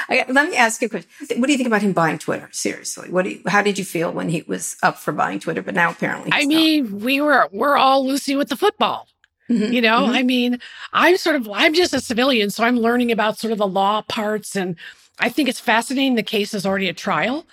okay. 0.09 0.25
Let 0.27 0.49
me 0.49 0.55
ask 0.55 0.81
you 0.81 0.87
a 0.87 0.89
question. 0.89 1.39
What 1.39 1.47
do 1.47 1.51
you 1.51 1.57
think 1.57 1.67
about 1.67 1.81
him 1.81 1.93
buying 1.93 2.17
Twitter? 2.17 2.49
Seriously, 2.51 3.09
what 3.09 3.23
do 3.23 3.31
you, 3.31 3.41
how 3.47 3.61
did 3.61 3.77
you 3.77 3.85
feel 3.85 4.11
when 4.11 4.29
he 4.29 4.43
was 4.47 4.77
up 4.83 4.97
for 4.97 5.11
buying 5.11 5.39
Twitter? 5.39 5.61
But 5.61 5.75
now 5.75 5.91
apparently, 5.91 6.31
I 6.33 6.45
mean, 6.45 6.91
not. 6.91 7.01
we 7.01 7.21
were 7.21 7.49
we're 7.51 7.77
all 7.77 8.05
Lucy 8.05 8.35
with 8.35 8.49
the 8.49 8.57
football. 8.57 9.07
Mm-hmm. 9.49 9.73
You 9.73 9.81
know, 9.81 10.01
mm-hmm. 10.01 10.15
I 10.15 10.23
mean, 10.23 10.59
I'm 10.91 11.17
sort 11.17 11.35
of 11.35 11.47
I'm 11.53 11.73
just 11.73 11.93
a 11.93 12.01
civilian, 12.01 12.49
so 12.49 12.63
I'm 12.63 12.77
learning 12.77 13.11
about 13.11 13.37
sort 13.37 13.51
of 13.51 13.59
the 13.59 13.67
law 13.67 14.01
parts, 14.01 14.55
and 14.55 14.75
I 15.19 15.29
think 15.29 15.47
it's 15.49 15.59
fascinating. 15.59 16.15
The 16.15 16.23
case 16.23 16.53
is 16.55 16.65
already 16.65 16.89
at 16.89 16.97
trial, 16.97 17.45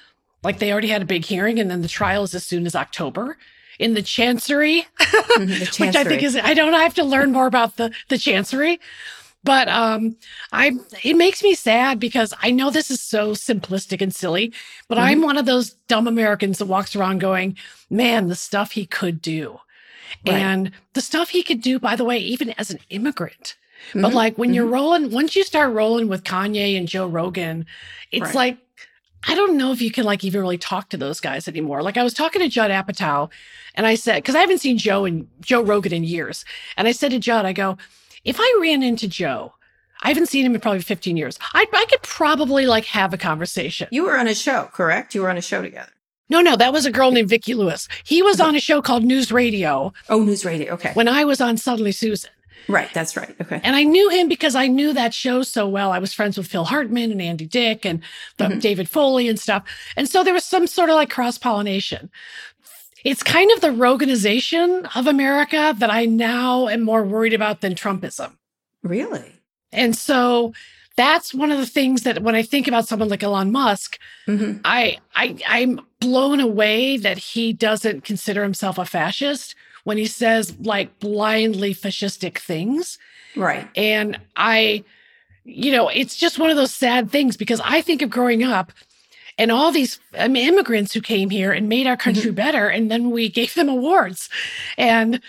like 0.42 0.59
they 0.59 0.73
already 0.73 0.88
had 0.88 1.02
a 1.02 1.06
big 1.06 1.26
hearing, 1.26 1.59
and 1.59 1.71
then 1.71 1.82
the 1.82 1.88
trial 1.88 2.23
is 2.23 2.35
as 2.35 2.44
soon 2.44 2.64
as 2.64 2.75
October 2.75 3.37
in 3.82 3.94
the 3.94 4.02
chancery, 4.02 4.86
mm-hmm, 5.00 5.46
the 5.46 5.66
chancery. 5.66 5.86
which 5.86 5.96
I 5.96 6.04
think 6.04 6.22
is 6.22 6.36
I 6.36 6.54
don't 6.54 6.74
I 6.74 6.82
have 6.82 6.94
to 6.94 7.04
learn 7.04 7.32
more 7.32 7.46
about 7.46 7.76
the 7.76 7.92
the 8.08 8.18
chancery. 8.18 8.80
But 9.44 9.68
um 9.68 10.16
I 10.52 10.72
it 11.02 11.16
makes 11.16 11.42
me 11.42 11.54
sad 11.54 11.98
because 11.98 12.32
I 12.40 12.50
know 12.50 12.70
this 12.70 12.90
is 12.90 13.00
so 13.00 13.32
simplistic 13.32 14.00
and 14.00 14.14
silly, 14.14 14.52
but 14.88 14.96
mm-hmm. 14.96 15.06
I'm 15.06 15.22
one 15.22 15.36
of 15.36 15.46
those 15.46 15.70
dumb 15.88 16.06
Americans 16.06 16.58
that 16.58 16.66
walks 16.66 16.94
around 16.94 17.18
going, 17.18 17.56
"Man, 17.90 18.28
the 18.28 18.36
stuff 18.36 18.72
he 18.72 18.86
could 18.86 19.20
do." 19.20 19.58
Right. 20.26 20.36
And 20.36 20.70
the 20.92 21.00
stuff 21.00 21.30
he 21.30 21.42
could 21.42 21.62
do 21.62 21.78
by 21.78 21.96
the 21.96 22.04
way 22.04 22.18
even 22.18 22.50
as 22.50 22.70
an 22.70 22.78
immigrant. 22.90 23.56
Mm-hmm. 23.88 24.02
But 24.02 24.14
like 24.14 24.38
when 24.38 24.54
you're 24.54 24.64
mm-hmm. 24.64 24.74
rolling, 24.74 25.10
once 25.10 25.34
you 25.34 25.42
start 25.42 25.74
rolling 25.74 26.08
with 26.08 26.22
Kanye 26.22 26.78
and 26.78 26.86
Joe 26.86 27.08
Rogan, 27.08 27.66
it's 28.12 28.26
right. 28.26 28.34
like 28.34 28.58
I 29.28 29.34
don't 29.34 29.56
know 29.56 29.72
if 29.72 29.80
you 29.80 29.90
can 29.90 30.04
like 30.04 30.24
even 30.24 30.40
really 30.40 30.58
talk 30.58 30.88
to 30.90 30.96
those 30.96 31.20
guys 31.20 31.46
anymore. 31.46 31.82
Like 31.82 31.96
I 31.96 32.02
was 32.02 32.14
talking 32.14 32.42
to 32.42 32.48
Judd 32.48 32.70
Apatow 32.70 33.30
and 33.74 33.86
I 33.86 33.94
said, 33.94 34.24
cause 34.24 34.34
I 34.34 34.40
haven't 34.40 34.58
seen 34.58 34.78
Joe 34.78 35.04
and 35.04 35.28
Joe 35.40 35.62
Rogan 35.62 35.92
in 35.92 36.04
years. 36.04 36.44
And 36.76 36.88
I 36.88 36.92
said 36.92 37.12
to 37.12 37.18
Judd, 37.18 37.46
I 37.46 37.52
go, 37.52 37.76
if 38.24 38.36
I 38.38 38.58
ran 38.60 38.82
into 38.82 39.08
Joe, 39.08 39.54
I 40.02 40.08
haven't 40.08 40.26
seen 40.26 40.44
him 40.44 40.54
in 40.54 40.60
probably 40.60 40.80
15 40.80 41.16
years. 41.16 41.38
I, 41.54 41.66
I 41.72 41.86
could 41.88 42.02
probably 42.02 42.66
like 42.66 42.84
have 42.86 43.14
a 43.14 43.18
conversation. 43.18 43.88
You 43.92 44.04
were 44.04 44.18
on 44.18 44.26
a 44.26 44.34
show, 44.34 44.68
correct? 44.72 45.14
You 45.14 45.22
were 45.22 45.30
on 45.30 45.38
a 45.38 45.42
show 45.42 45.62
together. 45.62 45.92
No, 46.28 46.40
no, 46.40 46.56
that 46.56 46.72
was 46.72 46.86
a 46.86 46.90
girl 46.90 47.10
named 47.10 47.28
Vicki 47.28 47.54
Lewis. 47.54 47.88
He 48.04 48.22
was 48.22 48.40
on 48.40 48.56
a 48.56 48.60
show 48.60 48.80
called 48.80 49.04
News 49.04 49.30
Radio. 49.30 49.92
Oh, 50.08 50.22
News 50.22 50.44
Radio. 50.44 50.72
Okay. 50.74 50.92
When 50.94 51.06
I 51.06 51.24
was 51.24 51.40
on 51.40 51.56
Suddenly 51.56 51.92
Susan. 51.92 52.30
Right, 52.69 52.88
that's 52.92 53.16
right. 53.16 53.35
Okay. 53.40 53.61
And 53.62 53.76
I 53.76 53.85
knew 53.85 54.09
him 54.09 54.28
because 54.28 54.54
I 54.54 54.66
knew 54.66 54.92
that 54.92 55.14
show 55.14 55.42
so 55.42 55.69
well. 55.69 55.92
I 55.92 55.99
was 55.99 56.12
friends 56.12 56.37
with 56.37 56.47
Phil 56.47 56.64
Hartman 56.64 57.11
and 57.11 57.21
Andy 57.21 57.47
Dick 57.47 57.85
and 57.85 58.02
mm-hmm. 58.38 58.59
David 58.59 58.88
Foley 58.88 59.28
and 59.28 59.38
stuff. 59.38 59.64
And 59.97 60.09
so 60.09 60.23
there 60.23 60.35
was 60.35 60.45
some 60.45 60.66
sort 60.66 60.90
of 60.90 60.97
like 60.97 61.11
cross 61.11 61.38
pollination. 61.38 62.11
It's 63.04 63.23
kind 63.23 63.50
of 63.50 63.61
the 63.61 63.73
Roganization 63.73 64.87
of 64.95 65.07
America 65.07 65.75
that 65.78 65.90
I 65.90 66.04
now 66.04 66.69
am 66.69 66.83
more 66.83 67.02
worried 67.02 67.35
about 67.35 67.61
than 67.61 67.75
Trumpism. 67.75 68.37
Really? 68.83 69.40
And 69.73 69.97
so 69.97 70.52
that's 70.97 71.35
one 71.35 71.50
of 71.50 71.59
the 71.59 71.66
things 71.66 72.02
that 72.02 72.23
when 72.23 72.35
I 72.35 72.42
think 72.42 72.69
about 72.69 72.87
someone 72.87 73.09
like 73.09 73.23
Elon 73.23 73.50
Musk, 73.50 73.99
mm-hmm. 74.28 74.59
I, 74.64 74.99
I, 75.14 75.37
I'm 75.49 75.81
blown 76.00 76.38
away 76.38 76.97
that 76.99 77.19
he 77.19 77.52
doesn't 77.52 78.04
consider 78.04 78.42
himself 78.42 78.78
a 78.78 78.85
fascist 78.85 79.54
when 79.84 79.98
he 79.98 80.06
says 80.06 80.56
like 80.60 80.98
blindly 80.98 81.74
fascistic 81.74 82.38
things. 82.38 82.98
Right. 83.36 83.68
And 83.76 84.18
I, 84.36 84.84
you 85.44 85.72
know, 85.72 85.88
it's 85.88 86.16
just 86.16 86.38
one 86.38 86.50
of 86.50 86.56
those 86.56 86.74
sad 86.74 87.10
things 87.10 87.36
because 87.36 87.60
I 87.64 87.80
think 87.80 88.02
of 88.02 88.10
growing 88.10 88.42
up 88.42 88.72
and 89.38 89.50
all 89.50 89.72
these 89.72 89.98
um, 90.16 90.36
immigrants 90.36 90.92
who 90.92 91.00
came 91.00 91.30
here 91.30 91.52
and 91.52 91.68
made 91.68 91.86
our 91.86 91.96
country 91.96 92.24
mm-hmm. 92.24 92.34
better. 92.34 92.68
And 92.68 92.90
then 92.90 93.10
we 93.10 93.28
gave 93.28 93.54
them 93.54 93.68
awards. 93.68 94.28
And 94.76 95.20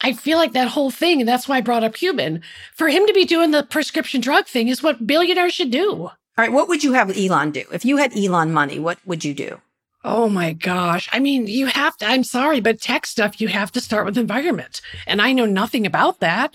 I 0.00 0.14
feel 0.14 0.38
like 0.38 0.52
that 0.52 0.68
whole 0.68 0.90
thing, 0.90 1.20
and 1.20 1.28
that's 1.28 1.46
why 1.46 1.58
I 1.58 1.60
brought 1.60 1.84
up 1.84 1.94
Cuban, 1.94 2.42
for 2.74 2.88
him 2.88 3.06
to 3.06 3.12
be 3.12 3.24
doing 3.24 3.50
the 3.50 3.62
prescription 3.62 4.20
drug 4.20 4.46
thing 4.46 4.68
is 4.68 4.82
what 4.82 5.06
billionaires 5.06 5.54
should 5.54 5.70
do. 5.70 6.04
All 6.04 6.14
right. 6.36 6.52
What 6.52 6.68
would 6.68 6.82
you 6.82 6.94
have 6.94 7.16
Elon 7.16 7.50
do? 7.50 7.64
If 7.72 7.84
you 7.84 7.98
had 7.98 8.16
Elon 8.16 8.52
money, 8.52 8.78
what 8.78 8.98
would 9.06 9.24
you 9.24 9.34
do? 9.34 9.60
Oh 10.04 10.28
my 10.28 10.52
gosh. 10.52 11.08
I 11.12 11.20
mean, 11.20 11.46
you 11.46 11.66
have 11.66 11.96
to, 11.98 12.06
I'm 12.06 12.24
sorry, 12.24 12.60
but 12.60 12.80
tech 12.80 13.06
stuff, 13.06 13.40
you 13.40 13.48
have 13.48 13.70
to 13.72 13.80
start 13.80 14.04
with 14.04 14.18
environment. 14.18 14.80
And 15.06 15.22
I 15.22 15.32
know 15.32 15.46
nothing 15.46 15.86
about 15.86 16.20
that, 16.20 16.54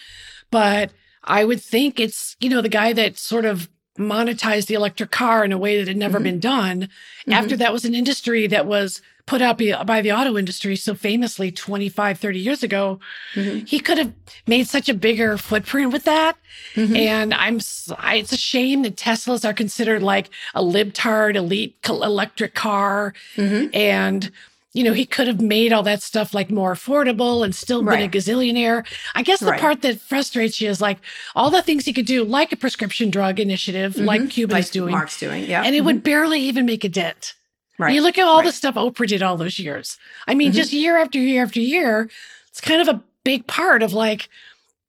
but 0.52 0.92
I 1.24 1.46
would 1.46 1.62
think 1.62 2.00
it's, 2.00 2.36
you 2.40 2.50
know, 2.50 2.62
the 2.62 2.70
guy 2.70 2.94
that 2.94 3.18
sort 3.18 3.46
of 3.46 3.70
monetized 3.98 4.68
the 4.68 4.76
electric 4.76 5.12
car 5.12 5.44
in 5.44 5.52
a 5.52 5.58
way 5.58 5.78
that 5.78 5.88
had 5.88 5.98
never 5.98 6.18
mm-hmm. 6.18 6.24
been 6.26 6.40
done. 6.40 6.82
Mm-hmm. 6.82 7.34
After 7.34 7.58
that 7.58 7.74
was 7.74 7.86
an 7.86 7.96
industry 7.96 8.48
that 8.48 8.66
was 8.66 9.02
put 9.28 9.42
out 9.42 9.58
by 9.86 10.02
the 10.02 10.12
auto 10.12 10.38
industry 10.38 10.76
so 10.76 10.96
famously 10.96 11.52
25, 11.52 12.18
30 12.18 12.40
years 12.40 12.64
ago. 12.64 13.00
Mm-hmm. 13.36 13.66
He 13.66 13.80
could 13.80 13.98
have 13.98 14.14
made 14.48 14.68
such 14.68 14.90
a 14.90 14.94
bigger 14.94 15.38
footprint 15.38 15.92
with 15.92 16.06
that. 16.06 16.38
Mm-hmm. 16.76 16.96
And 16.96 17.34
I'm, 17.34 17.60
I, 18.00 18.16
it's 18.16 18.32
a 18.32 18.38
shame 18.38 18.82
that 18.84 18.96
Teslas 18.96 19.48
are 19.48 19.54
considered 19.54 20.02
like 20.02 20.30
a 20.56 20.64
libtard 20.64 21.36
elite 21.36 21.76
electric 21.88 22.56
car. 22.56 23.14
Mm-hmm. 23.36 23.76
And, 23.76 24.32
you 24.72 24.86
know, 24.86 24.94
he 24.94 25.06
could 25.06 25.28
have 25.28 25.42
made 25.42 25.74
all 25.74 25.84
that 25.84 26.02
stuff 26.02 26.34
like 26.34 26.50
more 26.50 26.74
affordable 26.74 27.44
and 27.44 27.54
still 27.54 27.84
right. 27.84 28.00
been 28.00 28.10
a 28.10 28.12
gazillionaire. 28.12 28.88
I 29.14 29.24
guess 29.24 29.42
the 29.42 29.48
right. 29.48 29.60
part 29.60 29.82
that 29.82 30.00
frustrates 30.00 30.62
you 30.62 30.70
is 30.70 30.80
like 30.80 31.00
all 31.36 31.50
the 31.50 31.62
things 31.62 31.84
he 31.84 31.92
could 31.92 32.06
do, 32.06 32.24
like 32.24 32.54
a 32.54 32.56
prescription 32.56 33.10
drug 33.10 33.42
initiative, 33.42 33.96
mm-hmm. 33.96 34.06
like 34.06 34.30
Cuban's 34.30 34.68
like 34.68 34.72
doing. 34.72 34.92
Mark's 34.92 35.20
doing, 35.20 35.44
yeah. 35.44 35.64
And 35.64 35.76
it 35.76 35.80
mm-hmm. 35.80 35.88
would 35.88 36.04
barely 36.04 36.40
even 36.40 36.66
make 36.66 36.86
a 36.86 36.90
dent. 36.90 37.34
Right. 37.78 37.94
You 37.94 38.02
look 38.02 38.18
at 38.18 38.28
all 38.28 38.38
right. 38.38 38.46
the 38.46 38.52
stuff 38.52 38.76
Oprah 38.76 39.08
did 39.08 39.22
all 39.22 39.38
those 39.38 39.60
years. 39.60 39.98
I 40.28 40.34
mean, 40.34 40.50
mm-hmm. 40.50 40.58
just 40.58 40.74
year 40.74 40.98
after 40.98 41.20
year 41.20 41.44
after 41.44 41.60
year, 41.60 42.10
it's 42.50 42.62
kind 42.62 42.82
of 42.82 42.88
a 42.88 43.04
big 43.24 43.46
part 43.46 43.84
of 43.84 43.94
like 43.94 44.30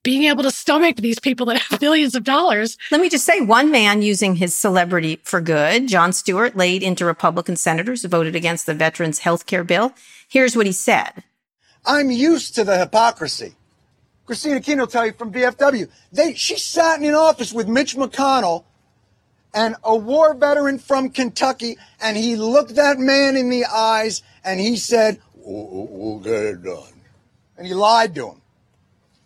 being 0.02 0.24
able 0.24 0.42
to 0.42 0.50
stomach 0.50 0.96
these 0.96 1.18
people 1.18 1.44
that 1.46 1.60
have 1.60 1.80
billions 1.80 2.14
of 2.14 2.24
dollars. 2.24 2.78
Let 2.90 3.00
me 3.00 3.10
just 3.10 3.26
say 3.26 3.40
one 3.40 3.70
man 3.70 4.00
using 4.00 4.36
his 4.36 4.54
celebrity 4.54 5.20
for 5.22 5.40
good, 5.40 5.88
Jon 5.88 6.12
Stewart, 6.12 6.56
laid 6.56 6.82
into 6.82 7.04
Republican 7.04 7.56
senators 7.56 8.02
who 8.02 8.08
voted 8.08 8.34
against 8.34 8.64
the 8.64 8.74
veterans 8.74 9.18
health 9.18 9.46
care 9.46 9.64
bill. 9.64 9.92
Here's 10.28 10.56
what 10.56 10.66
he 10.66 10.72
said. 10.72 11.24
I'm 11.84 12.10
used 12.10 12.54
to 12.54 12.64
the 12.64 12.78
hypocrisy. 12.78 13.54
Christina 14.24 14.60
Keene 14.60 14.78
will 14.78 14.86
tell 14.86 15.06
you 15.06 15.12
from 15.12 15.32
VFW. 15.32 15.88
They, 16.12 16.34
she 16.34 16.58
sat 16.58 17.00
in 17.00 17.06
an 17.06 17.14
office 17.14 17.52
with 17.52 17.66
Mitch 17.66 17.96
McConnell 17.96 18.64
and 19.58 19.74
a 19.82 19.96
war 19.96 20.34
veteran 20.34 20.78
from 20.78 21.10
Kentucky, 21.10 21.78
and 22.00 22.16
he 22.16 22.36
looked 22.36 22.76
that 22.76 22.96
man 22.96 23.36
in 23.36 23.50
the 23.50 23.64
eyes 23.64 24.22
and 24.44 24.60
he 24.60 24.76
said, 24.76 25.20
We'll 25.34 26.20
get 26.20 26.44
it 26.44 26.62
done. 26.62 26.92
And 27.56 27.66
he 27.66 27.74
lied 27.74 28.14
to 28.14 28.28
him. 28.28 28.42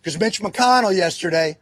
Because 0.01 0.19
Mitch 0.19 0.41
McConnell 0.41 0.95
yesterday 0.95 1.57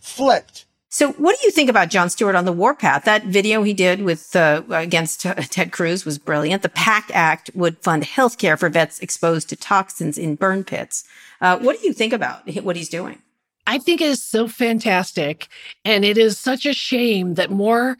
flipped. 0.00 0.64
So, 0.88 1.12
what 1.12 1.38
do 1.38 1.46
you 1.46 1.52
think 1.52 1.70
about 1.70 1.90
Jon 1.90 2.10
Stewart 2.10 2.34
on 2.34 2.44
the 2.44 2.52
warpath? 2.52 3.04
That 3.04 3.26
video 3.26 3.62
he 3.62 3.74
did 3.74 4.02
with 4.02 4.34
uh, 4.34 4.62
against 4.70 5.24
uh, 5.24 5.34
Ted 5.34 5.70
Cruz 5.70 6.04
was 6.04 6.18
brilliant. 6.18 6.62
The 6.62 6.68
PACT 6.70 7.12
Act 7.14 7.50
would 7.54 7.78
fund 7.84 8.02
health 8.02 8.36
care 8.38 8.56
for 8.56 8.68
vets 8.68 8.98
exposed 8.98 9.48
to 9.50 9.56
toxins 9.56 10.18
in 10.18 10.34
burn 10.34 10.64
pits. 10.64 11.04
Uh, 11.40 11.58
what 11.58 11.78
do 11.78 11.86
you 11.86 11.92
think 11.92 12.12
about 12.12 12.48
what 12.64 12.74
he's 12.74 12.88
doing? 12.88 13.22
I 13.66 13.78
think 13.78 14.00
it 14.00 14.08
is 14.08 14.22
so 14.22 14.48
fantastic. 14.48 15.48
And 15.84 16.04
it 16.04 16.18
is 16.18 16.38
such 16.38 16.66
a 16.66 16.72
shame 16.72 17.34
that 17.34 17.50
more 17.50 17.96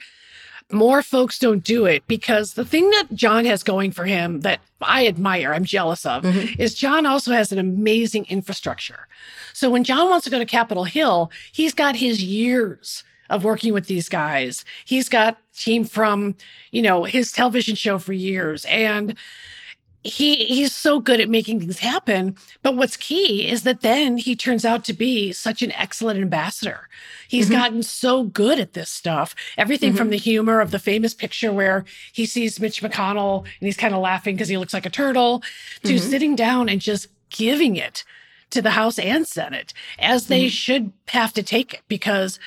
more 0.73 1.01
folks 1.01 1.39
don't 1.39 1.63
do 1.63 1.87
it 1.87 2.05
because 2.09 2.55
the 2.55 2.65
thing 2.65 2.91
that 2.91 3.15
Jon 3.15 3.45
has 3.45 3.63
going 3.63 3.93
for 3.93 4.05
him 4.05 4.41
that 4.41 4.61
I 4.81 5.07
admire, 5.07 5.55
I'm 5.55 5.65
jealous 5.65 6.05
of, 6.05 6.25
mm-hmm. 6.25 6.61
is 6.61 6.75
Jon 6.75 7.07
also 7.07 7.33
has 7.33 7.53
an 7.53 7.59
amazing 7.59 8.27
infrastructure. 8.29 9.07
So 9.53 9.71
when 9.71 9.85
Jon 9.85 10.11
wants 10.11 10.25
to 10.25 10.31
go 10.31 10.39
to 10.41 10.45
Capitol 10.45 10.85
Hill, 10.85 11.31
he's 11.53 11.73
got 11.73 11.97
his 11.97 12.23
years 12.23 13.05
of 13.31 13.45
working 13.45 13.73
with 13.73 13.87
these 13.87 14.09
guys. 14.09 14.65
He's 14.85 15.09
got 15.09 15.39
team 15.57 15.85
from, 15.85 16.35
you 16.71 16.83
know, 16.83 17.05
his 17.05 17.33
television 17.33 17.77
show 17.77 17.99
for 17.99 18.13
years 18.13 18.65
and 18.67 19.17
he 20.07 20.47
he's 20.47 20.75
so 20.75 21.01
good 21.01 21.21
at 21.21 21.29
making 21.29 21.61
things 21.61 21.79
happen. 21.79 22.37
But 22.63 22.77
what's 22.77 22.97
key 22.97 23.49
is 23.49 23.63
that 23.65 23.81
then 23.81 24.17
he 24.17 24.35
turns 24.37 24.65
out 24.65 24.85
to 24.85 24.93
be 24.93 25.33
such 25.33 25.63
an 25.63 25.73
excellent 25.73 26.21
ambassador. 26.21 26.89
He's 27.29 27.47
mm-hmm. 27.47 27.55
gotten 27.55 27.83
so 27.83 28.25
good 28.25 28.59
at 28.59 28.73
this 28.73 28.91
stuff. 28.91 29.35
Everything 29.59 29.91
mm-hmm. 29.91 29.99
from 29.99 30.11
the 30.11 30.17
humor 30.17 30.61
of 30.61 30.71
the 30.71 30.79
famous 30.79 31.15
picture 31.15 31.53
where 31.53 31.85
he 32.13 32.27
sees 32.27 32.61
Mitch 32.61 32.83
McConnell 32.83 33.41
and 33.41 33.67
he's 33.67 33.77
kind 33.77 33.95
of 33.95 34.01
laughing 34.01 34.37
because 34.37 34.49
he 34.49 34.59
looks 34.59 34.75
like 34.75 34.87
a 34.87 34.91
turtle, 34.91 35.43
to 35.83 35.95
mm-hmm. 35.95 36.11
sitting 36.11 36.37
down 36.37 36.69
and 36.69 36.81
just 36.81 37.09
giving 37.31 37.77
it 37.77 38.05
to 38.51 38.63
the 38.63 38.71
House 38.71 38.99
and 38.99 39.27
Senate 39.27 39.73
as 39.99 40.29
they 40.29 40.43
mm-hmm. 40.43 40.49
should 40.49 40.93
have 41.09 41.33
to 41.35 41.43
take 41.43 41.75
it 41.75 41.83
because 41.89 42.39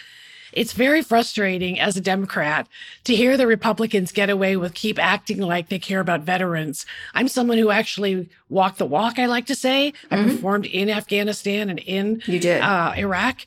it's 0.53 0.73
very 0.73 1.01
frustrating 1.01 1.79
as 1.79 1.97
a 1.97 2.01
Democrat 2.01 2.67
to 3.03 3.15
hear 3.15 3.37
the 3.37 3.47
Republicans 3.47 4.11
get 4.11 4.29
away 4.29 4.57
with 4.57 4.73
keep 4.73 4.99
acting 4.99 5.39
like 5.39 5.69
they 5.69 5.79
care 5.79 5.99
about 5.99 6.21
veterans. 6.21 6.85
I'm 7.13 7.27
someone 7.27 7.57
who 7.57 7.71
actually 7.71 8.29
walked 8.49 8.77
the 8.77 8.85
walk, 8.85 9.19
I 9.19 9.25
like 9.25 9.45
to 9.47 9.55
say. 9.55 9.93
Mm-hmm. 10.09 10.13
I 10.13 10.33
performed 10.33 10.65
in 10.65 10.89
Afghanistan 10.89 11.69
and 11.69 11.79
in 11.79 12.21
you 12.25 12.39
did. 12.39 12.61
Uh, 12.61 12.93
Iraq. 12.97 13.45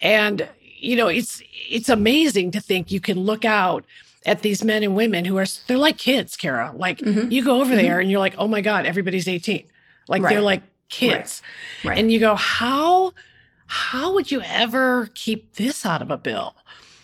And, 0.00 0.48
you 0.78 0.96
know, 0.96 1.08
it's 1.08 1.42
it's 1.68 1.88
amazing 1.88 2.50
to 2.52 2.60
think 2.60 2.90
you 2.90 3.00
can 3.00 3.20
look 3.20 3.44
out 3.44 3.84
at 4.26 4.42
these 4.42 4.64
men 4.64 4.82
and 4.82 4.96
women 4.96 5.24
who 5.24 5.36
are 5.38 5.46
they're 5.66 5.78
like 5.78 5.98
kids, 5.98 6.36
Kara. 6.36 6.72
Like 6.74 6.98
mm-hmm. 6.98 7.30
you 7.30 7.44
go 7.44 7.60
over 7.60 7.74
mm-hmm. 7.74 7.76
there 7.76 8.00
and 8.00 8.10
you're 8.10 8.20
like, 8.20 8.34
oh 8.38 8.48
my 8.48 8.60
God, 8.60 8.86
everybody's 8.86 9.28
18. 9.28 9.64
Like 10.08 10.22
right. 10.22 10.30
they're 10.30 10.42
like 10.42 10.62
kids. 10.88 11.42
Right. 11.82 11.90
Right. 11.90 11.98
And 11.98 12.12
you 12.12 12.20
go, 12.20 12.34
how 12.34 13.12
how 13.66 14.12
would 14.14 14.30
you 14.30 14.40
ever 14.42 15.10
keep 15.14 15.54
this 15.54 15.84
out 15.86 16.02
of 16.02 16.10
a 16.10 16.16
bill? 16.16 16.54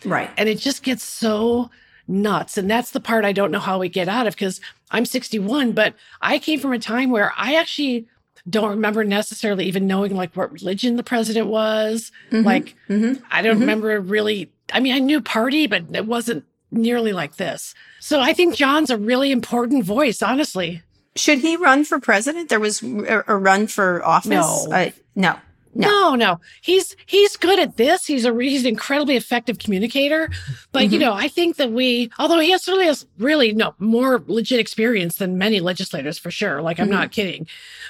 Right. 0.04 0.30
And 0.36 0.48
it 0.48 0.58
just 0.58 0.82
gets 0.82 1.02
so 1.02 1.70
nuts. 2.08 2.56
And 2.58 2.70
that's 2.70 2.90
the 2.90 3.00
part 3.00 3.24
I 3.24 3.32
don't 3.32 3.50
know 3.50 3.58
how 3.58 3.78
we 3.78 3.88
get 3.88 4.08
out 4.08 4.26
of 4.26 4.34
because 4.34 4.60
I'm 4.90 5.04
61, 5.04 5.72
but 5.72 5.94
I 6.20 6.38
came 6.38 6.58
from 6.58 6.72
a 6.72 6.78
time 6.78 7.10
where 7.10 7.32
I 7.36 7.54
actually 7.54 8.06
don't 8.48 8.70
remember 8.70 9.04
necessarily 9.04 9.66
even 9.66 9.86
knowing 9.86 10.16
like 10.16 10.34
what 10.34 10.52
religion 10.52 10.96
the 10.96 11.02
president 11.02 11.46
was. 11.46 12.10
Mm-hmm. 12.30 12.46
Like, 12.46 12.76
mm-hmm. 12.88 13.22
I 13.30 13.42
don't 13.42 13.54
mm-hmm. 13.54 13.60
remember 13.60 14.00
really. 14.00 14.50
I 14.72 14.80
mean, 14.80 14.94
I 14.94 14.98
knew 14.98 15.20
party, 15.20 15.66
but 15.66 15.84
it 15.92 16.06
wasn't 16.06 16.44
nearly 16.70 17.12
like 17.12 17.36
this. 17.36 17.74
So 17.98 18.20
I 18.20 18.32
think 18.32 18.54
Jon's 18.54 18.90
a 18.90 18.96
really 18.96 19.32
important 19.32 19.84
voice, 19.84 20.22
honestly. 20.22 20.82
Should 21.16 21.40
he 21.40 21.56
run 21.56 21.84
for 21.84 21.98
president? 21.98 22.48
There 22.48 22.60
was 22.60 22.82
a 22.82 23.36
run 23.36 23.66
for 23.66 24.04
office. 24.04 24.28
No. 24.30 24.68
Uh, 24.72 24.90
no. 25.16 25.36
No. 25.74 25.88
no, 25.88 26.14
no. 26.16 26.40
He's 26.62 26.96
he's 27.06 27.36
good 27.36 27.58
at 27.58 27.76
this. 27.76 28.06
He's 28.06 28.24
a 28.24 28.34
he's 28.42 28.62
an 28.62 28.68
incredibly 28.68 29.16
effective 29.16 29.58
communicator. 29.58 30.28
But 30.72 30.84
mm-hmm. 30.84 30.94
you 30.94 30.98
know, 30.98 31.12
I 31.12 31.28
think 31.28 31.56
that 31.56 31.70
we, 31.70 32.10
although 32.18 32.40
he 32.40 32.50
has 32.50 32.64
certainly 32.64 32.86
has 32.86 33.06
really 33.18 33.52
no 33.52 33.74
more 33.78 34.22
legit 34.26 34.58
experience 34.58 35.16
than 35.16 35.38
many 35.38 35.60
legislators 35.60 36.18
for 36.18 36.30
sure. 36.30 36.60
Like 36.60 36.80
I'm 36.80 36.86
mm-hmm. 36.86 36.94
not 36.94 37.12
kidding. 37.12 37.46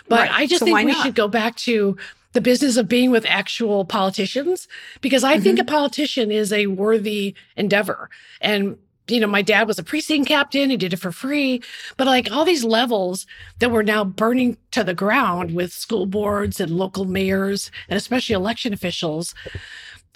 But 0.09 0.29
right. 0.29 0.31
I 0.31 0.47
just 0.47 0.61
so 0.61 0.67
think 0.67 0.77
we 0.79 0.93
not? 0.93 1.03
should 1.05 1.15
go 1.15 1.29
back 1.29 1.57
to 1.57 1.97
the 2.33 2.41
business 2.41 2.77
of 2.77 2.87
being 2.87 3.11
with 3.11 3.27
actual 3.27 3.85
politicians 3.85 4.69
because 5.01 5.25
I 5.25 5.35
mm-hmm. 5.35 5.43
think 5.43 5.59
a 5.59 5.65
politician 5.65 6.31
is 6.31 6.53
a 6.53 6.67
worthy 6.67 7.35
endeavor. 7.57 8.11
And 8.41 8.77
you 9.11 9.21
know, 9.21 9.27
my 9.27 9.43
dad 9.43 9.67
was 9.67 9.79
a 9.79 9.85
precinct 9.85 10.29
captain. 10.29 10.71
He 10.71 10.77
did 10.77 10.93
it 10.93 10.99
for 10.99 11.13
free. 11.13 11.63
But 11.97 12.07
like 12.07 12.31
all 12.31 12.45
these 12.45 12.65
levels 12.65 13.27
that 13.59 13.71
were 13.71 13.83
now 13.83 14.05
burning 14.05 14.57
to 14.73 14.85
the 14.85 14.95
ground 14.95 15.55
with 15.55 15.73
school 15.73 16.07
boards 16.07 16.61
and 16.61 16.71
local 16.71 17.05
mayors 17.05 17.71
and 17.89 17.97
especially 17.97 18.35
election 18.35 18.73
officials, 18.73 19.35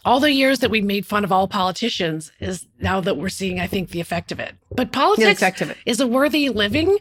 all 0.05 0.21
the 0.21 0.33
years 0.33 0.59
that 0.59 0.71
we 0.71 0.81
made 0.83 1.07
fun 1.07 1.25
of 1.25 1.33
all 1.33 1.49
politicians 1.49 2.31
is 2.41 2.67
now 2.79 3.01
that 3.01 3.17
we're 3.17 3.29
seeing, 3.29 3.61
I 3.61 3.67
think, 3.67 3.91
the 3.91 4.01
effect 4.01 4.33
of 4.33 4.41
it. 4.41 4.55
But 4.71 4.93
politics 4.93 5.43
is 5.87 6.01
a 6.01 6.07
worthy 6.07 6.51
living. 6.51 6.99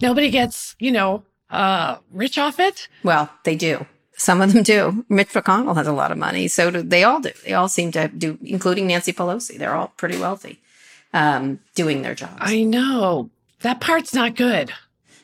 Nobody 0.00 0.30
gets, 0.30 0.74
you 0.78 0.90
know, 0.90 1.24
uh, 1.50 1.98
rich 2.10 2.38
off 2.38 2.58
it. 2.58 2.88
Well, 3.04 3.30
they 3.44 3.54
do. 3.54 3.86
Some 4.14 4.40
of 4.40 4.52
them 4.52 4.62
do. 4.62 5.04
Mitch 5.08 5.28
McConnell 5.28 5.76
has 5.76 5.86
a 5.86 5.92
lot 5.92 6.12
of 6.12 6.18
money. 6.18 6.48
So 6.48 6.70
do, 6.70 6.82
they 6.82 7.04
all 7.04 7.20
do. 7.20 7.30
They 7.44 7.54
all 7.54 7.68
seem 7.68 7.92
to 7.92 8.08
do, 8.08 8.38
including 8.42 8.86
Nancy 8.86 9.12
Pelosi. 9.12 9.58
They're 9.58 9.74
all 9.74 9.92
pretty 9.96 10.18
wealthy 10.18 10.61
um, 11.12 11.60
doing 11.74 12.02
their 12.02 12.14
jobs. 12.14 12.38
I 12.40 12.62
know. 12.62 13.30
That 13.60 13.80
part's 13.80 14.14
not 14.14 14.34
good. 14.34 14.72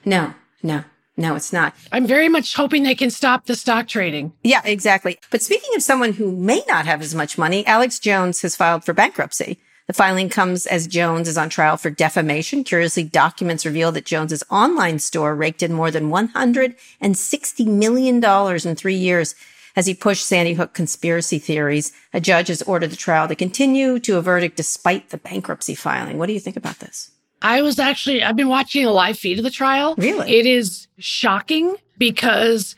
No, 0.05 0.35
no, 0.63 0.85
No, 1.17 1.35
it's 1.35 1.53
not. 1.53 1.75
I'm 1.91 2.07
very 2.07 2.29
much 2.29 2.55
hoping 2.55 2.85
they 2.85 2.95
can 2.95 3.11
stop 3.11 3.47
the 3.47 3.57
stock 3.57 3.89
trading. 3.89 4.33
Yeah, 4.45 4.63
exactly. 4.65 5.19
But 5.31 5.43
speaking 5.43 5.75
of 5.75 5.83
someone 5.83 6.13
who 6.13 6.31
may 6.31 6.63
not 6.69 6.87
have 6.87 7.03
as 7.03 7.15
much 7.15 7.37
money, 7.37 7.67
Alex 7.67 7.99
Jones 7.99 8.43
has 8.43 8.55
filed 8.55 8.85
for 8.85 8.93
bankruptcy. 8.93 9.59
The 9.89 9.95
filing 9.95 10.29
comes 10.29 10.67
as 10.67 10.87
Jones 10.87 11.29
is 11.29 11.39
on 11.39 11.49
trial 11.49 11.79
for 11.79 11.89
defamation. 11.91 12.63
Curiously, 12.63 13.05
documents 13.05 13.65
reveal 13.65 13.91
that 13.93 14.05
Jones's 14.05 14.45
online 14.51 14.99
store 14.99 15.35
raked 15.35 15.63
in 15.63 15.73
more 15.73 15.91
than 15.91 16.11
$160 16.11 17.67
million 17.67 18.23
in 18.23 18.77
three 18.77 18.95
years 18.95 19.35
as 19.79 19.87
he 19.87 19.95
pushed 19.95 20.27
Sandy 20.27 20.55
Hook 20.55 20.75
conspiracy 20.75 21.39
theories. 21.39 21.93
A 22.13 22.21
judge 22.21 22.49
has 22.49 22.63
ordered 22.63 22.91
the 22.91 22.97
trial 22.97 23.29
to 23.29 23.37
continue 23.37 24.01
to 24.01 24.17
a 24.17 24.21
verdict 24.21 24.57
despite 24.57 25.11
the 25.11 25.19
bankruptcy 25.19 25.77
filing. 25.77 26.19
What 26.19 26.27
do 26.27 26.33
you 26.33 26.41
think 26.41 26.57
about 26.57 26.81
this? 26.81 27.13
I 27.43 27.63
was 27.63 27.79
actually, 27.79 28.25
I've 28.25 28.35
been 28.35 28.49
watching 28.49 28.85
a 28.85 28.91
live 28.91 29.17
feed 29.17 29.39
of 29.39 29.45
the 29.45 29.53
trial. 29.53 29.95
Really? 29.97 30.37
It 30.37 30.47
is 30.47 30.89
shocking 30.99 31.77
because 31.97 32.75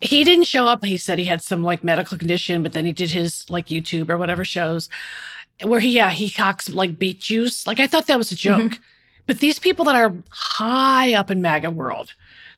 he 0.00 0.24
didn't 0.24 0.48
show 0.48 0.66
up. 0.66 0.84
He 0.84 0.96
said 0.96 1.20
he 1.20 1.26
had 1.26 1.40
some 1.40 1.62
like 1.62 1.84
medical 1.84 2.18
condition, 2.18 2.64
but 2.64 2.72
then 2.72 2.84
he 2.84 2.92
did 2.92 3.12
his 3.12 3.48
like 3.48 3.68
YouTube 3.68 4.10
or 4.10 4.18
whatever 4.18 4.44
shows 4.44 4.88
where 5.62 5.78
he, 5.78 5.90
yeah, 5.90 6.10
he 6.10 6.26
hawks 6.26 6.68
like 6.68 6.98
beet 6.98 7.20
juice. 7.20 7.64
Like 7.64 7.78
I 7.78 7.86
thought 7.86 8.08
that 8.08 8.18
was 8.18 8.32
a 8.32 8.36
joke. 8.36 8.72
Mm-hmm. 8.72 8.82
But 9.28 9.38
these 9.38 9.60
people 9.60 9.84
that 9.84 9.94
are 9.94 10.12
high 10.30 11.14
up 11.14 11.30
in 11.30 11.40
MAGA 11.40 11.70
world, 11.70 12.12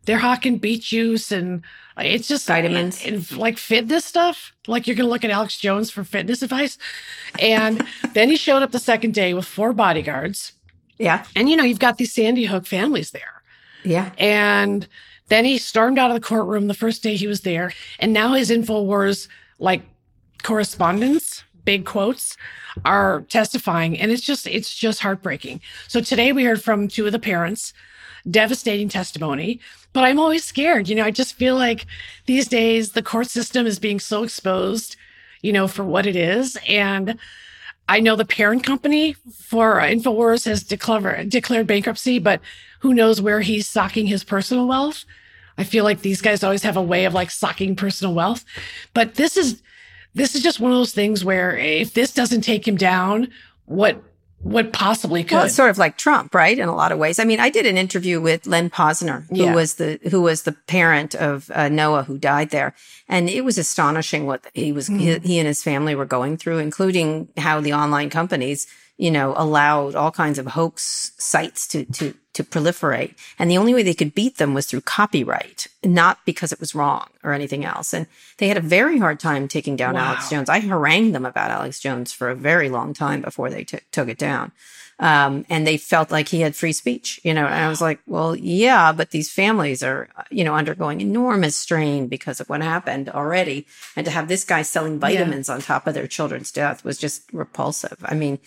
they're 0.06 0.16
hawking 0.16 0.56
beet 0.56 0.80
juice 0.80 1.30
and 1.30 1.62
it's 1.98 2.28
just 2.28 2.46
vitamins 2.46 3.04
and, 3.04 3.30
like 3.36 3.58
fitness 3.58 4.04
stuff. 4.04 4.52
Like 4.66 4.86
you're 4.86 4.96
going 4.96 5.06
to 5.06 5.10
look 5.10 5.24
at 5.24 5.30
Alex 5.30 5.58
Jones 5.58 5.90
for 5.90 6.04
fitness 6.04 6.42
advice. 6.42 6.76
And 7.38 7.86
then 8.12 8.28
he 8.28 8.36
showed 8.36 8.62
up 8.62 8.72
the 8.72 8.78
second 8.78 9.14
day 9.14 9.32
with 9.32 9.46
four 9.46 9.72
bodyguards 9.72 10.52
yeah. 10.98 11.24
And 11.34 11.48
you 11.48 11.56
know, 11.56 11.64
you've 11.64 11.78
got 11.78 11.98
these 11.98 12.12
Sandy 12.12 12.44
Hook 12.44 12.66
families 12.66 13.10
there. 13.10 13.42
Yeah. 13.84 14.10
And 14.18 14.86
then 15.28 15.44
he 15.44 15.58
stormed 15.58 15.98
out 15.98 16.10
of 16.10 16.14
the 16.14 16.26
courtroom 16.26 16.68
the 16.68 16.74
first 16.74 17.02
day 17.02 17.16
he 17.16 17.26
was 17.26 17.42
there. 17.42 17.72
And 17.98 18.12
now 18.12 18.34
his 18.34 18.50
InfoWars 18.50 19.28
like 19.58 19.82
correspondents, 20.42 21.44
big 21.64 21.84
quotes, 21.84 22.36
are 22.84 23.22
testifying. 23.22 23.98
And 23.98 24.10
it's 24.10 24.22
just, 24.22 24.46
it's 24.46 24.74
just 24.74 25.00
heartbreaking. 25.00 25.60
So 25.88 26.00
today 26.00 26.32
we 26.32 26.44
heard 26.44 26.62
from 26.62 26.88
two 26.88 27.06
of 27.06 27.12
the 27.12 27.18
parents, 27.18 27.72
devastating 28.30 28.88
testimony. 28.88 29.60
But 29.96 30.04
I'm 30.04 30.18
always 30.18 30.44
scared. 30.44 30.90
You 30.90 30.94
know, 30.94 31.04
I 31.04 31.10
just 31.10 31.36
feel 31.36 31.54
like 31.54 31.86
these 32.26 32.46
days 32.46 32.92
the 32.92 33.02
court 33.02 33.28
system 33.28 33.66
is 33.66 33.78
being 33.78 33.98
so 33.98 34.24
exposed, 34.24 34.94
you 35.40 35.54
know, 35.54 35.66
for 35.66 35.84
what 35.84 36.04
it 36.04 36.14
is. 36.14 36.58
And 36.68 37.18
I 37.88 38.00
know 38.00 38.14
the 38.14 38.26
parent 38.26 38.62
company 38.62 39.14
for 39.32 39.76
InfoWars 39.76 40.44
has 40.44 40.62
declared, 40.62 41.30
declared 41.30 41.66
bankruptcy, 41.66 42.18
but 42.18 42.42
who 42.80 42.92
knows 42.92 43.22
where 43.22 43.40
he's 43.40 43.66
socking 43.66 44.06
his 44.06 44.22
personal 44.22 44.66
wealth. 44.68 45.06
I 45.56 45.64
feel 45.64 45.82
like 45.82 46.02
these 46.02 46.20
guys 46.20 46.44
always 46.44 46.62
have 46.64 46.76
a 46.76 46.82
way 46.82 47.06
of 47.06 47.14
like 47.14 47.30
socking 47.30 47.74
personal 47.74 48.12
wealth. 48.12 48.44
But 48.92 49.14
this 49.14 49.38
is 49.38 49.62
this 50.14 50.34
is 50.34 50.42
just 50.42 50.60
one 50.60 50.72
of 50.72 50.76
those 50.76 50.92
things 50.92 51.24
where 51.24 51.56
if 51.56 51.94
this 51.94 52.12
doesn't 52.12 52.42
take 52.42 52.68
him 52.68 52.76
down, 52.76 53.28
what 53.64 54.02
what 54.40 54.72
possibly 54.72 55.24
could. 55.24 55.34
Well, 55.34 55.46
it's 55.46 55.54
sort 55.54 55.70
of 55.70 55.78
like 55.78 55.96
Trump, 55.96 56.34
right? 56.34 56.56
In 56.58 56.68
a 56.68 56.74
lot 56.74 56.92
of 56.92 56.98
ways. 56.98 57.18
I 57.18 57.24
mean, 57.24 57.40
I 57.40 57.50
did 57.50 57.66
an 57.66 57.76
interview 57.76 58.20
with 58.20 58.46
Len 58.46 58.70
Pozner, 58.70 59.28
who 59.28 59.44
yeah. 59.44 59.54
was 59.54 59.74
the 59.74 59.98
who 60.10 60.22
was 60.22 60.42
the 60.42 60.52
parent 60.52 61.14
of 61.14 61.50
uh, 61.54 61.68
Noah, 61.68 62.04
who 62.04 62.18
died 62.18 62.50
there, 62.50 62.74
and 63.08 63.28
it 63.28 63.44
was 63.44 63.58
astonishing 63.58 64.26
what 64.26 64.44
he 64.54 64.72
was 64.72 64.88
mm. 64.88 65.00
he, 65.00 65.18
he 65.18 65.38
and 65.38 65.48
his 65.48 65.62
family 65.62 65.94
were 65.94 66.04
going 66.04 66.36
through, 66.36 66.58
including 66.58 67.28
how 67.36 67.60
the 67.60 67.72
online 67.72 68.10
companies 68.10 68.66
you 68.98 69.10
know, 69.10 69.34
allowed 69.36 69.94
all 69.94 70.10
kinds 70.10 70.38
of 70.38 70.46
hoax 70.46 71.12
sites 71.18 71.66
to, 71.68 71.84
to, 71.84 72.14
to 72.32 72.42
proliferate. 72.44 73.14
And 73.38 73.50
the 73.50 73.58
only 73.58 73.74
way 73.74 73.82
they 73.82 73.94
could 73.94 74.14
beat 74.14 74.38
them 74.38 74.54
was 74.54 74.66
through 74.66 74.82
copyright, 74.82 75.66
not 75.84 76.18
because 76.24 76.52
it 76.52 76.60
was 76.60 76.74
wrong 76.74 77.08
or 77.22 77.32
anything 77.32 77.64
else. 77.64 77.92
And 77.92 78.06
they 78.38 78.48
had 78.48 78.56
a 78.56 78.62
very 78.62 78.98
hard 78.98 79.20
time 79.20 79.48
taking 79.48 79.76
down 79.76 79.94
wow. 79.94 80.12
Alex 80.12 80.30
Jones. 80.30 80.48
I 80.48 80.60
harangued 80.60 81.14
them 81.14 81.26
about 81.26 81.50
Alex 81.50 81.78
Jones 81.80 82.12
for 82.12 82.30
a 82.30 82.34
very 82.34 82.68
long 82.70 82.94
time 82.94 83.20
before 83.20 83.50
they 83.50 83.64
t- 83.64 83.80
took 83.92 84.08
it 84.08 84.18
down. 84.18 84.52
Um, 84.98 85.44
and 85.50 85.66
they 85.66 85.76
felt 85.76 86.10
like 86.10 86.28
he 86.28 86.40
had 86.40 86.56
free 86.56 86.72
speech, 86.72 87.20
you 87.22 87.34
know, 87.34 87.44
and 87.44 87.54
I 87.54 87.68
was 87.68 87.82
like, 87.82 88.00
well, 88.06 88.34
yeah, 88.34 88.92
but 88.92 89.10
these 89.10 89.30
families 89.30 89.82
are, 89.82 90.08
you 90.30 90.42
know, 90.42 90.54
undergoing 90.54 91.02
enormous 91.02 91.54
strain 91.54 92.06
because 92.06 92.40
of 92.40 92.48
what 92.48 92.62
happened 92.62 93.10
already. 93.10 93.66
And 93.94 94.06
to 94.06 94.10
have 94.10 94.28
this 94.28 94.42
guy 94.42 94.62
selling 94.62 94.98
vitamins 94.98 95.48
yeah. 95.48 95.56
on 95.56 95.60
top 95.60 95.86
of 95.86 95.92
their 95.92 96.06
children's 96.06 96.50
death 96.50 96.82
was 96.82 96.96
just 96.96 97.30
repulsive. 97.34 97.98
I 98.06 98.14
mean, 98.14 98.38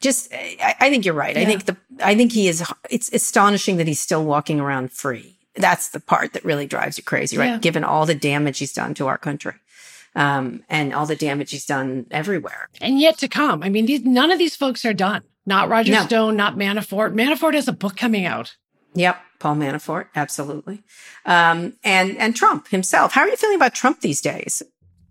just 0.00 0.32
I, 0.32 0.74
I 0.80 0.90
think 0.90 1.04
you're 1.04 1.14
right. 1.14 1.36
Yeah. 1.36 1.42
I 1.42 1.44
think 1.44 1.64
the 1.64 1.76
I 2.02 2.14
think 2.14 2.32
he 2.32 2.48
is. 2.48 2.62
It's 2.90 3.12
astonishing 3.12 3.76
that 3.76 3.86
he's 3.86 4.00
still 4.00 4.24
walking 4.24 4.60
around 4.60 4.92
free. 4.92 5.38
That's 5.54 5.88
the 5.88 6.00
part 6.00 6.34
that 6.34 6.44
really 6.44 6.66
drives 6.66 6.98
you 6.98 7.04
crazy, 7.04 7.38
right? 7.38 7.52
Yeah. 7.52 7.58
Given 7.58 7.84
all 7.84 8.04
the 8.04 8.14
damage 8.14 8.58
he's 8.58 8.74
done 8.74 8.94
to 8.94 9.06
our 9.06 9.18
country. 9.18 9.54
Um, 10.14 10.64
and 10.70 10.94
all 10.94 11.04
the 11.04 11.16
damage 11.16 11.50
he's 11.50 11.66
done 11.66 12.06
everywhere. 12.10 12.70
And 12.80 12.98
yet 12.98 13.18
to 13.18 13.28
come. 13.28 13.62
I 13.62 13.68
mean, 13.68 13.84
these, 13.84 14.02
none 14.02 14.30
of 14.30 14.38
these 14.38 14.56
folks 14.56 14.82
are 14.86 14.94
done. 14.94 15.22
Not 15.44 15.68
Roger 15.68 15.92
no. 15.92 16.06
Stone, 16.06 16.36
not 16.36 16.56
Manafort. 16.56 17.12
Manafort 17.12 17.52
has 17.52 17.68
a 17.68 17.72
book 17.72 17.98
coming 17.98 18.24
out. 18.24 18.56
Yep, 18.94 19.18
Paul 19.38 19.56
Manafort, 19.56 20.06
absolutely. 20.14 20.82
Um, 21.26 21.74
and 21.84 22.16
and 22.16 22.34
Trump 22.34 22.68
himself. 22.68 23.12
How 23.12 23.22
are 23.22 23.28
you 23.28 23.36
feeling 23.36 23.56
about 23.56 23.74
Trump 23.74 24.00
these 24.00 24.22
days? 24.22 24.62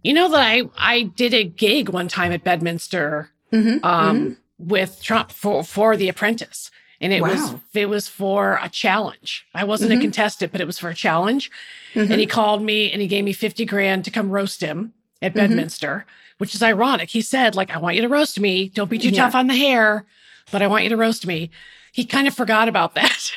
You 0.01 0.13
know 0.13 0.29
that 0.29 0.39
I 0.39 0.63
I 0.75 1.03
did 1.03 1.33
a 1.35 1.43
gig 1.43 1.89
one 1.89 2.07
time 2.07 2.31
at 2.31 2.43
Bedminster. 2.43 3.29
Mm-hmm, 3.53 3.85
um, 3.85 4.19
mm-hmm 4.19 4.33
with 4.65 5.01
Trump 5.01 5.31
for 5.31 5.63
for 5.63 5.95
The 5.95 6.09
Apprentice, 6.09 6.71
and 6.99 7.13
it 7.13 7.21
wow. 7.21 7.29
was 7.29 7.55
it 7.73 7.89
was 7.89 8.07
for 8.07 8.59
a 8.61 8.69
challenge. 8.69 9.45
I 9.53 9.63
wasn't 9.63 9.91
mm-hmm. 9.91 9.99
a 9.99 10.03
contestant, 10.03 10.51
but 10.51 10.61
it 10.61 10.67
was 10.67 10.79
for 10.79 10.89
a 10.89 10.95
challenge. 10.95 11.51
Mm-hmm. 11.93 12.11
And 12.11 12.19
he 12.19 12.27
called 12.27 12.61
me 12.61 12.91
and 12.91 13.01
he 13.01 13.07
gave 13.07 13.23
me 13.23 13.33
fifty 13.33 13.65
grand 13.65 14.05
to 14.05 14.11
come 14.11 14.29
roast 14.29 14.61
him 14.61 14.93
at 15.21 15.33
mm-hmm. 15.33 15.47
Bedminster, 15.47 16.05
which 16.37 16.55
is 16.55 16.63
ironic. 16.63 17.09
He 17.09 17.21
said, 17.21 17.55
like, 17.55 17.71
I 17.71 17.77
want 17.77 17.95
you 17.95 18.01
to 18.01 18.09
roast 18.09 18.39
me. 18.39 18.69
Don't 18.69 18.89
be 18.89 18.97
too 18.97 19.09
yeah. 19.09 19.23
tough 19.23 19.35
on 19.35 19.47
the 19.47 19.55
hair, 19.55 20.05
but 20.51 20.61
I 20.61 20.67
want 20.67 20.83
you 20.83 20.89
to 20.89 20.97
roast 20.97 21.25
me. 21.25 21.49
He 21.91 22.03
kind 22.03 22.27
of 22.27 22.33
forgot 22.33 22.67
about 22.67 22.95
that 22.95 23.31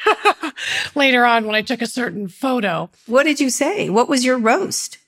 later 0.97 1.25
on 1.25 1.47
when 1.47 1.55
I 1.55 1.63
took 1.63 1.81
a 1.81 1.87
certain 1.87 2.27
photo. 2.27 2.91
What 3.07 3.23
did 3.23 3.39
you 3.39 3.51
say? 3.51 3.89
What 3.89 4.09
was 4.09 4.25
your 4.25 4.37
roast? 4.37 4.99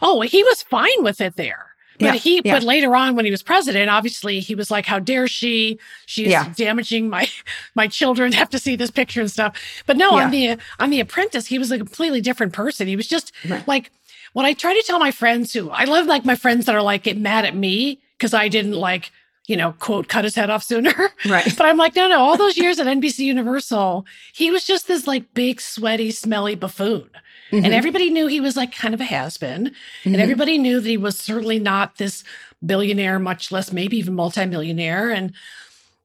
Oh, 0.00 0.22
he 0.22 0.42
was 0.42 0.62
fine 0.62 1.02
with 1.02 1.20
it 1.20 1.36
there. 1.36 1.75
But 1.98 2.06
yeah, 2.06 2.12
he, 2.14 2.42
yeah. 2.44 2.54
but 2.54 2.62
later 2.62 2.94
on 2.94 3.16
when 3.16 3.24
he 3.24 3.30
was 3.30 3.42
president, 3.42 3.90
obviously 3.90 4.40
he 4.40 4.54
was 4.54 4.70
like, 4.70 4.86
how 4.86 4.98
dare 4.98 5.28
she? 5.28 5.78
She's 6.06 6.28
yeah. 6.28 6.52
damaging 6.54 7.08
my, 7.08 7.28
my 7.74 7.86
children 7.88 8.32
have 8.40 8.50
to 8.50 8.58
see 8.58 8.76
this 8.76 8.90
picture 8.90 9.20
and 9.20 9.30
stuff. 9.30 9.56
But 9.86 9.96
no, 9.96 10.12
on 10.12 10.30
the, 10.30 10.58
on 10.78 10.90
the 10.90 11.00
apprentice, 11.00 11.46
he 11.46 11.58
was 11.58 11.70
a 11.70 11.78
completely 11.78 12.20
different 12.20 12.52
person. 12.52 12.86
He 12.86 12.96
was 12.96 13.08
just 13.08 13.32
right. 13.48 13.66
like, 13.66 13.90
what 14.32 14.44
I 14.44 14.52
try 14.52 14.74
to 14.74 14.82
tell 14.86 14.98
my 14.98 15.10
friends 15.10 15.54
who 15.54 15.70
I 15.70 15.84
love 15.84 16.04
like 16.06 16.26
my 16.26 16.36
friends 16.36 16.66
that 16.66 16.74
are 16.74 16.82
like, 16.82 17.04
get 17.04 17.16
mad 17.16 17.46
at 17.46 17.56
me 17.56 18.00
because 18.18 18.34
I 18.34 18.48
didn't 18.48 18.72
like, 18.72 19.10
you 19.46 19.56
know, 19.56 19.72
quote, 19.78 20.08
cut 20.08 20.24
his 20.24 20.34
head 20.34 20.50
off 20.50 20.62
sooner. 20.62 20.92
Right. 21.26 21.56
but 21.56 21.66
I'm 21.66 21.78
like, 21.78 21.96
no, 21.96 22.06
no, 22.08 22.20
all 22.20 22.36
those 22.36 22.58
years 22.58 22.78
at 22.78 22.86
NBC 22.86 23.20
Universal, 23.20 24.04
he 24.34 24.50
was 24.50 24.64
just 24.66 24.88
this 24.88 25.06
like 25.06 25.32
big, 25.32 25.60
sweaty, 25.60 26.10
smelly 26.10 26.54
buffoon. 26.54 27.08
Mm-hmm. 27.50 27.64
And 27.64 27.74
everybody 27.74 28.10
knew 28.10 28.26
he 28.26 28.40
was 28.40 28.56
like 28.56 28.74
kind 28.74 28.94
of 28.94 29.00
a 29.00 29.04
has 29.04 29.38
been. 29.38 29.66
Mm-hmm. 29.66 30.14
And 30.14 30.16
everybody 30.16 30.58
knew 30.58 30.80
that 30.80 30.88
he 30.88 30.96
was 30.96 31.18
certainly 31.18 31.58
not 31.58 31.98
this 31.98 32.24
billionaire, 32.64 33.18
much 33.18 33.52
less 33.52 33.72
maybe 33.72 33.96
even 33.98 34.14
multimillionaire. 34.14 35.10
And, 35.10 35.32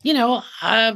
you 0.04 0.14
know, 0.14 0.44
uh, 0.62 0.94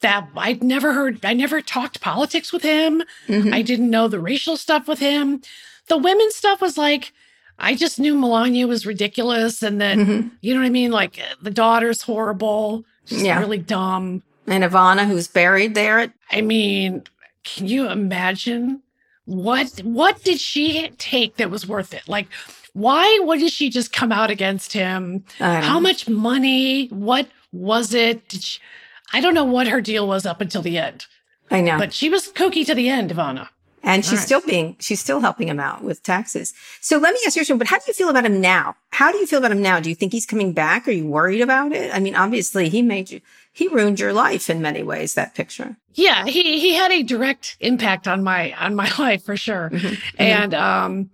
that 0.00 0.28
I'd 0.36 0.62
never 0.62 0.92
heard, 0.92 1.24
I 1.24 1.32
never 1.32 1.60
talked 1.62 2.00
politics 2.00 2.52
with 2.52 2.62
him. 2.62 3.02
Mm-hmm. 3.26 3.54
I 3.54 3.62
didn't 3.62 3.90
know 3.90 4.06
the 4.06 4.20
racial 4.20 4.56
stuff 4.56 4.86
with 4.86 4.98
him. 4.98 5.40
The 5.88 5.96
women 5.96 6.30
stuff 6.30 6.60
was 6.60 6.76
like, 6.76 7.12
I 7.58 7.74
just 7.74 7.98
knew 7.98 8.14
Melania 8.14 8.66
was 8.66 8.84
ridiculous 8.84 9.62
and 9.62 9.80
that, 9.80 9.96
mm-hmm. 9.96 10.28
you 10.40 10.54
know 10.54 10.60
what 10.60 10.66
I 10.66 10.70
mean? 10.70 10.90
Like 10.90 11.20
the 11.40 11.50
daughter's 11.50 12.02
horrible, 12.02 12.84
she's 13.06 13.22
yeah. 13.22 13.40
really 13.40 13.58
dumb. 13.58 14.22
And 14.46 14.62
Ivana, 14.62 15.06
who's 15.06 15.28
buried 15.28 15.74
there. 15.74 16.12
I 16.30 16.42
mean, 16.42 17.04
can 17.44 17.66
you 17.66 17.88
imagine 17.88 18.82
what 19.24 19.80
what 19.84 20.22
did 20.22 20.40
she 20.40 20.90
take 20.98 21.36
that 21.36 21.50
was 21.50 21.66
worth 21.66 21.94
it? 21.94 22.08
Like 22.08 22.28
why 22.74 23.20
wouldn't 23.22 23.52
she 23.52 23.70
just 23.70 23.92
come 23.92 24.12
out 24.12 24.30
against 24.30 24.72
him? 24.72 25.24
How 25.38 25.78
much 25.78 26.08
money? 26.08 26.88
What 26.88 27.28
was 27.52 27.94
it? 27.94 28.22
She, 28.32 28.60
I 29.12 29.20
don't 29.20 29.34
know 29.34 29.44
what 29.44 29.68
her 29.68 29.80
deal 29.80 30.08
was 30.08 30.26
up 30.26 30.40
until 30.40 30.60
the 30.60 30.76
end. 30.76 31.06
I 31.50 31.60
know. 31.60 31.78
But 31.78 31.92
she 31.92 32.10
was 32.10 32.28
kooky 32.28 32.66
to 32.66 32.74
the 32.74 32.88
end, 32.88 33.10
Ivana. 33.10 33.48
And 33.84 34.02
she's 34.02 34.14
right. 34.14 34.24
still 34.24 34.40
being, 34.40 34.76
she's 34.80 34.98
still 34.98 35.20
helping 35.20 35.46
him 35.46 35.60
out 35.60 35.84
with 35.84 36.02
taxes. 36.02 36.54
So 36.80 36.96
let 36.96 37.12
me 37.12 37.20
ask 37.26 37.36
you 37.36 37.42
a 37.42 37.44
question, 37.44 37.58
but 37.58 37.66
how 37.66 37.76
do 37.78 37.84
you 37.86 37.92
feel 37.92 38.08
about 38.08 38.24
him 38.24 38.40
now? 38.40 38.76
How 38.90 39.12
do 39.12 39.18
you 39.18 39.26
feel 39.26 39.38
about 39.38 39.52
him 39.52 39.60
now? 39.60 39.78
Do 39.78 39.90
you 39.90 39.94
think 39.94 40.10
he's 40.10 40.24
coming 40.24 40.54
back? 40.54 40.88
Are 40.88 40.90
you 40.90 41.06
worried 41.06 41.42
about 41.42 41.72
it? 41.72 41.94
I 41.94 42.00
mean, 42.00 42.14
obviously 42.14 42.70
he 42.70 42.80
made 42.80 43.10
you, 43.10 43.20
he 43.54 43.68
ruined 43.68 44.00
your 44.00 44.12
life 44.12 44.50
in 44.50 44.60
many 44.60 44.82
ways, 44.82 45.14
that 45.14 45.34
picture. 45.34 45.76
Yeah, 45.94 46.26
he, 46.26 46.60
he 46.60 46.74
had 46.74 46.90
a 46.90 47.04
direct 47.04 47.56
impact 47.60 48.06
on 48.06 48.22
my, 48.22 48.52
on 48.54 48.74
my 48.74 48.90
life 48.98 49.24
for 49.24 49.36
sure. 49.36 49.70
Mm-hmm. 49.70 49.86
mm-hmm. 49.86 50.22
And, 50.22 50.54
um, 50.54 51.10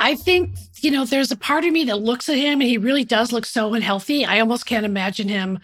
I 0.00 0.14
think, 0.14 0.50
you 0.80 0.90
know, 0.90 1.04
there's 1.04 1.32
a 1.32 1.36
part 1.36 1.64
of 1.64 1.72
me 1.72 1.84
that 1.84 2.00
looks 2.00 2.28
at 2.28 2.36
him 2.36 2.60
and 2.60 2.70
he 2.70 2.78
really 2.78 3.04
does 3.04 3.32
look 3.32 3.44
so 3.44 3.74
unhealthy. 3.74 4.24
I 4.24 4.38
almost 4.40 4.64
can't 4.64 4.86
imagine 4.86 5.28
him 5.28 5.58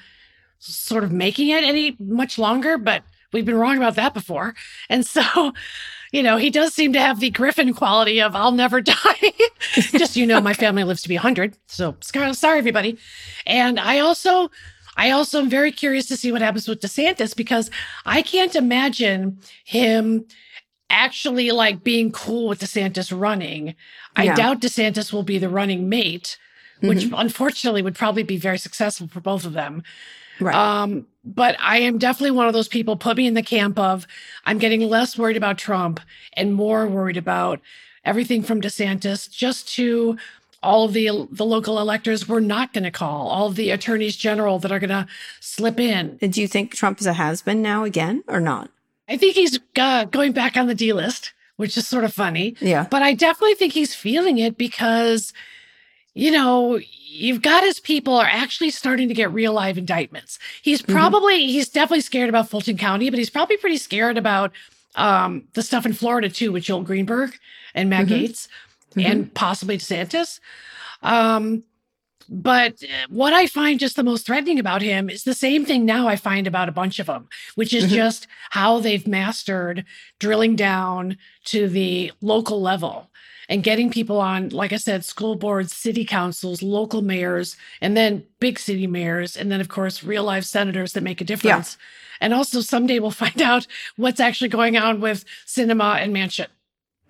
sort 0.58 1.04
of 1.04 1.12
making 1.12 1.50
it 1.50 1.62
any 1.62 1.96
much 2.00 2.38
longer, 2.38 2.76
but 2.76 3.04
we've 3.32 3.44
been 3.44 3.56
wrong 3.56 3.76
about 3.76 3.94
that 3.94 4.12
before. 4.12 4.54
And 4.88 5.06
so, 5.06 5.52
you 6.12 6.22
know, 6.22 6.36
he 6.36 6.50
does 6.50 6.74
seem 6.74 6.92
to 6.94 7.00
have 7.00 7.20
the 7.20 7.30
Griffin 7.30 7.74
quality 7.74 8.20
of 8.20 8.34
I'll 8.34 8.52
never 8.52 8.80
die. 8.80 9.32
Just, 9.74 10.16
you 10.16 10.26
know, 10.26 10.40
my 10.40 10.54
family 10.54 10.84
lives 10.84 11.02
to 11.02 11.08
be 11.08 11.16
100. 11.16 11.56
So 11.68 11.96
sorry, 12.02 12.58
everybody. 12.58 12.98
And 13.46 13.78
I 13.78 14.00
also, 14.00 14.50
I 14.96 15.10
also 15.10 15.40
am 15.40 15.48
very 15.48 15.72
curious 15.72 16.06
to 16.06 16.16
see 16.16 16.32
what 16.32 16.42
happens 16.42 16.68
with 16.68 16.80
DeSantis 16.80 17.36
because 17.36 17.70
I 18.06 18.22
can't 18.22 18.54
imagine 18.54 19.38
him 19.64 20.26
actually 20.90 21.50
like 21.50 21.82
being 21.82 22.12
cool 22.12 22.48
with 22.48 22.60
DeSantis 22.60 23.18
running. 23.18 23.74
I 24.16 24.24
yeah. 24.24 24.34
doubt 24.34 24.60
DeSantis 24.60 25.12
will 25.12 25.22
be 25.22 25.38
the 25.38 25.48
running 25.48 25.88
mate, 25.88 26.38
which 26.80 27.04
mm-hmm. 27.04 27.14
unfortunately 27.14 27.82
would 27.82 27.96
probably 27.96 28.22
be 28.22 28.36
very 28.36 28.58
successful 28.58 29.08
for 29.08 29.20
both 29.20 29.44
of 29.44 29.52
them. 29.52 29.82
Right. 30.40 30.54
Um, 30.54 31.06
but 31.24 31.56
I 31.60 31.78
am 31.78 31.98
definitely 31.98 32.32
one 32.32 32.46
of 32.46 32.52
those 32.52 32.68
people. 32.68 32.96
Put 32.96 33.16
me 33.16 33.26
in 33.26 33.34
the 33.34 33.42
camp 33.42 33.78
of 33.78 34.06
I'm 34.44 34.58
getting 34.58 34.80
less 34.88 35.16
worried 35.16 35.36
about 35.36 35.58
Trump 35.58 36.00
and 36.34 36.54
more 36.54 36.86
worried 36.86 37.16
about 37.16 37.60
everything 38.04 38.42
from 38.42 38.60
DeSantis 38.60 39.30
just 39.30 39.72
to 39.74 40.18
all 40.64 40.84
of 40.84 40.92
the 40.92 41.28
the 41.30 41.44
local 41.44 41.78
electors 41.78 42.28
we're 42.28 42.40
not 42.40 42.72
going 42.72 42.84
to 42.84 42.90
call, 42.90 43.28
all 43.28 43.46
of 43.46 43.56
the 43.56 43.70
attorneys 43.70 44.16
general 44.16 44.58
that 44.58 44.72
are 44.72 44.80
going 44.80 44.90
to 44.90 45.06
slip 45.40 45.78
in. 45.78 46.18
And 46.20 46.32
do 46.32 46.40
you 46.40 46.48
think 46.48 46.74
Trump 46.74 47.00
is 47.00 47.06
a 47.06 47.12
has 47.12 47.42
been 47.42 47.62
now 47.62 47.84
again 47.84 48.24
or 48.26 48.40
not? 48.40 48.70
I 49.08 49.16
think 49.16 49.34
he's 49.34 49.58
uh, 49.76 50.04
going 50.06 50.32
back 50.32 50.56
on 50.56 50.66
the 50.66 50.74
D 50.74 50.92
list, 50.92 51.32
which 51.56 51.76
is 51.76 51.86
sort 51.86 52.04
of 52.04 52.12
funny. 52.12 52.56
Yeah. 52.60 52.86
But 52.90 53.02
I 53.02 53.14
definitely 53.14 53.54
think 53.54 53.74
he's 53.74 53.94
feeling 53.94 54.38
it 54.38 54.56
because, 54.56 55.32
you 56.14 56.30
know, 56.30 56.80
you've 57.10 57.42
got 57.42 57.62
his 57.62 57.80
people 57.80 58.16
are 58.16 58.26
actually 58.26 58.70
starting 58.70 59.08
to 59.08 59.14
get 59.14 59.32
real 59.32 59.52
live 59.52 59.76
indictments. 59.76 60.38
He's 60.62 60.80
mm-hmm. 60.80 60.92
probably, 60.92 61.40
mm-hmm. 61.40 61.48
he's 61.48 61.68
definitely 61.68 62.00
scared 62.00 62.28
about 62.28 62.48
Fulton 62.48 62.78
County, 62.78 63.10
but 63.10 63.18
he's 63.18 63.30
probably 63.30 63.58
pretty 63.58 63.76
scared 63.76 64.16
about 64.16 64.52
um, 64.96 65.44
the 65.52 65.62
stuff 65.62 65.84
in 65.84 65.92
Florida 65.92 66.28
too, 66.28 66.50
with 66.50 66.64
Joel 66.64 66.82
Greenberg 66.82 67.36
and 67.74 67.90
Matt 67.90 68.06
mm-hmm. 68.06 68.24
Gaetz 68.24 68.48
mm-hmm. 68.96 69.10
and 69.10 69.34
possibly 69.34 69.78
DeSantis. 69.78 70.40
Um, 71.02 71.64
but 72.28 72.82
uh, 72.82 73.06
what 73.08 73.32
I 73.32 73.46
find 73.46 73.78
just 73.78 73.96
the 73.96 74.02
most 74.02 74.26
threatening 74.26 74.58
about 74.58 74.82
him 74.82 75.10
is 75.10 75.24
the 75.24 75.34
same 75.34 75.64
thing 75.64 75.84
now 75.84 76.08
I 76.08 76.16
find 76.16 76.46
about 76.46 76.68
a 76.68 76.72
bunch 76.72 76.98
of 76.98 77.06
them, 77.06 77.28
which 77.54 77.74
is 77.74 77.84
mm-hmm. 77.84 77.94
just 77.94 78.26
how 78.50 78.78
they've 78.78 79.06
mastered 79.06 79.84
drilling 80.18 80.56
down 80.56 81.18
to 81.46 81.68
the 81.68 82.12
local 82.20 82.60
level 82.60 83.10
and 83.48 83.62
getting 83.62 83.90
people 83.90 84.20
on, 84.20 84.48
like 84.50 84.72
I 84.72 84.76
said, 84.76 85.04
school 85.04 85.34
boards, 85.34 85.74
city 85.74 86.04
councils, 86.04 86.62
local 86.62 87.02
mayors, 87.02 87.56
and 87.80 87.96
then 87.96 88.24
big 88.40 88.58
city 88.58 88.86
mayors, 88.86 89.36
and 89.36 89.52
then, 89.52 89.60
of 89.60 89.68
course, 89.68 90.02
real 90.02 90.24
life 90.24 90.44
senators 90.44 90.94
that 90.94 91.02
make 91.02 91.20
a 91.20 91.24
difference. 91.24 91.76
Yeah. 91.78 92.26
And 92.26 92.34
also, 92.34 92.60
someday 92.60 93.00
we'll 93.00 93.10
find 93.26 93.42
out 93.42 93.66
what's 93.96 94.20
actually 94.20 94.48
going 94.48 94.76
on 94.76 95.00
with 95.00 95.24
Sinema 95.46 95.96
and 95.96 96.12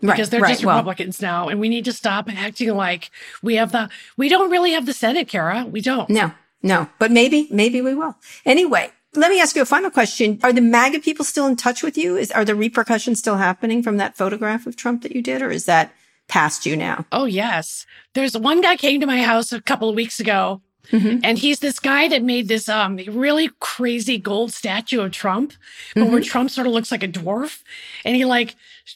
Manchin 0.03 0.11
because 0.11 0.31
they're 0.31 0.41
right, 0.41 0.51
just 0.51 0.65
Republicans 0.65 1.21
well, 1.21 1.45
now, 1.45 1.49
and 1.49 1.61
we 1.61 1.69
need 1.69 1.85
to 1.87 1.93
stop 1.93 2.29
acting 2.29 2.75
like 2.75 3.11
we 3.43 3.57
have 3.57 3.73
the. 3.73 3.89
We 4.17 4.29
don't 4.29 4.51
really 4.51 4.73
have 4.73 4.87
the 4.87 4.93
Senate, 4.93 5.29
Kara. 5.29 5.65
We 5.65 5.81
don't. 5.81 6.09
No, 6.11 6.33
no, 6.63 6.89
but 6.99 7.11
maybe, 7.11 7.49
maybe 7.51 7.81
we 7.81 7.95
will. 7.95 8.17
Anyway, 8.45 8.91
let 9.15 9.31
me 9.31 9.41
ask 9.41 9.57
you 9.57 9.63
a 9.63 9.67
final 9.67 9.91
question: 9.91 10.39
Are 10.43 10.53
the 10.53 10.61
MAGA 10.61 11.01
people 11.01 11.25
still 11.25 11.47
in 11.47 11.57
touch 11.57 11.83
with 11.83 11.97
you? 11.97 12.17
Is 12.17 12.31
are 12.33 12.45
the 12.45 12.55
repercussions 12.55 13.19
still 13.19 13.37
happening 13.37 13.83
from 13.83 13.97
that 13.99 14.17
photograph 14.17 14.67
of 14.67 14.77
Trump 14.77 15.03
that 15.03 15.15
you 15.15 15.23
did, 15.23 15.43
or 15.43 15.51
is 15.51 15.67
that 15.67 15.93
past 16.29 16.67
you 16.67 16.77
now? 16.77 17.07
Oh 17.13 17.25
yes, 17.25 17.87
there's 18.15 18.37
one 18.37 18.61
guy 18.61 18.77
came 18.77 19.01
to 19.01 19.07
my 19.07 19.23
house 19.23 19.53
a 19.53 19.61
couple 19.61 19.89
of 19.89 19.97
weeks 19.97 20.21
ago. 20.21 20.61
Mm-hmm. 20.91 21.21
And 21.25 21.39
he's 21.39 21.61
this 21.61 21.81
guy 21.81 22.09
that 22.09 22.23
made 22.23 22.49
this 22.49 22.69
um 22.69 22.97
really 23.09 23.51
crazy 23.61 24.19
gold 24.19 24.53
statue 24.53 25.01
of 25.01 25.13
Trump, 25.13 25.55
mm-hmm. 25.95 26.13
where 26.13 26.21
Trump 26.21 26.51
sort 26.51 26.67
of 26.67 26.73
looks 26.73 26.93
like 26.93 27.03
a 27.03 27.09
dwarf. 27.09 27.63
And 28.05 28.17
he 28.17 28.25
like 28.25 28.55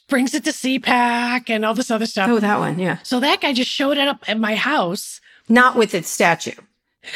brings 0.09 0.35
it 0.35 0.44
to 0.44 0.51
CPAC 0.51 1.51
and 1.51 1.64
all 1.64 1.74
this 1.74 1.90
other 1.90 2.07
stuff. 2.07 2.29
Oh, 2.29 2.40
that 2.40 2.59
one, 2.59 2.79
yeah. 2.79 2.98
So 3.03 3.20
that 3.20 3.40
guy 3.40 3.53
just 3.53 3.70
showed 3.70 3.96
it 3.96 4.09
up 4.09 4.24
at 4.29 4.38
my 4.38 4.55
house. 4.55 5.20
Not 5.48 5.77
with 5.77 5.94
its 5.94 6.09
statue. 6.09 6.61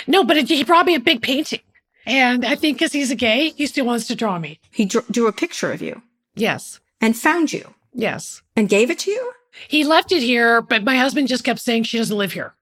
No, 0.06 0.24
but 0.24 0.37
it, 0.37 0.48
he 0.48 0.64
brought 0.64 0.87
me 0.87 0.94
a 0.94 1.00
big 1.00 1.22
painting. 1.22 1.61
And 2.06 2.44
I 2.44 2.56
think 2.56 2.78
because 2.78 2.92
he's 2.92 3.11
a 3.11 3.16
gay, 3.16 3.50
he 3.50 3.66
still 3.66 3.87
wants 3.87 4.06
to 4.08 4.16
draw 4.16 4.38
me. 4.38 4.58
He 4.70 4.85
drew, 4.87 5.02
drew 5.11 5.26
a 5.28 5.32
picture 5.32 5.70
of 5.70 5.82
you. 5.82 6.02
Yes. 6.35 6.80
And 7.00 7.16
found 7.16 7.52
you. 7.52 7.74
Yes. 7.92 8.42
And 8.56 8.68
gave 8.68 8.90
it 8.90 8.98
to 9.00 9.11
you? 9.11 9.32
He 9.68 9.85
left 9.85 10.12
it 10.12 10.22
here, 10.22 10.62
but 10.62 10.82
my 10.82 10.96
husband 10.96 11.28
just 11.28 11.44
kept 11.44 11.61
saying 11.61 11.85
she 11.85 11.98
doesn't 11.98 12.16
live 12.16 12.32
here. 12.32 12.54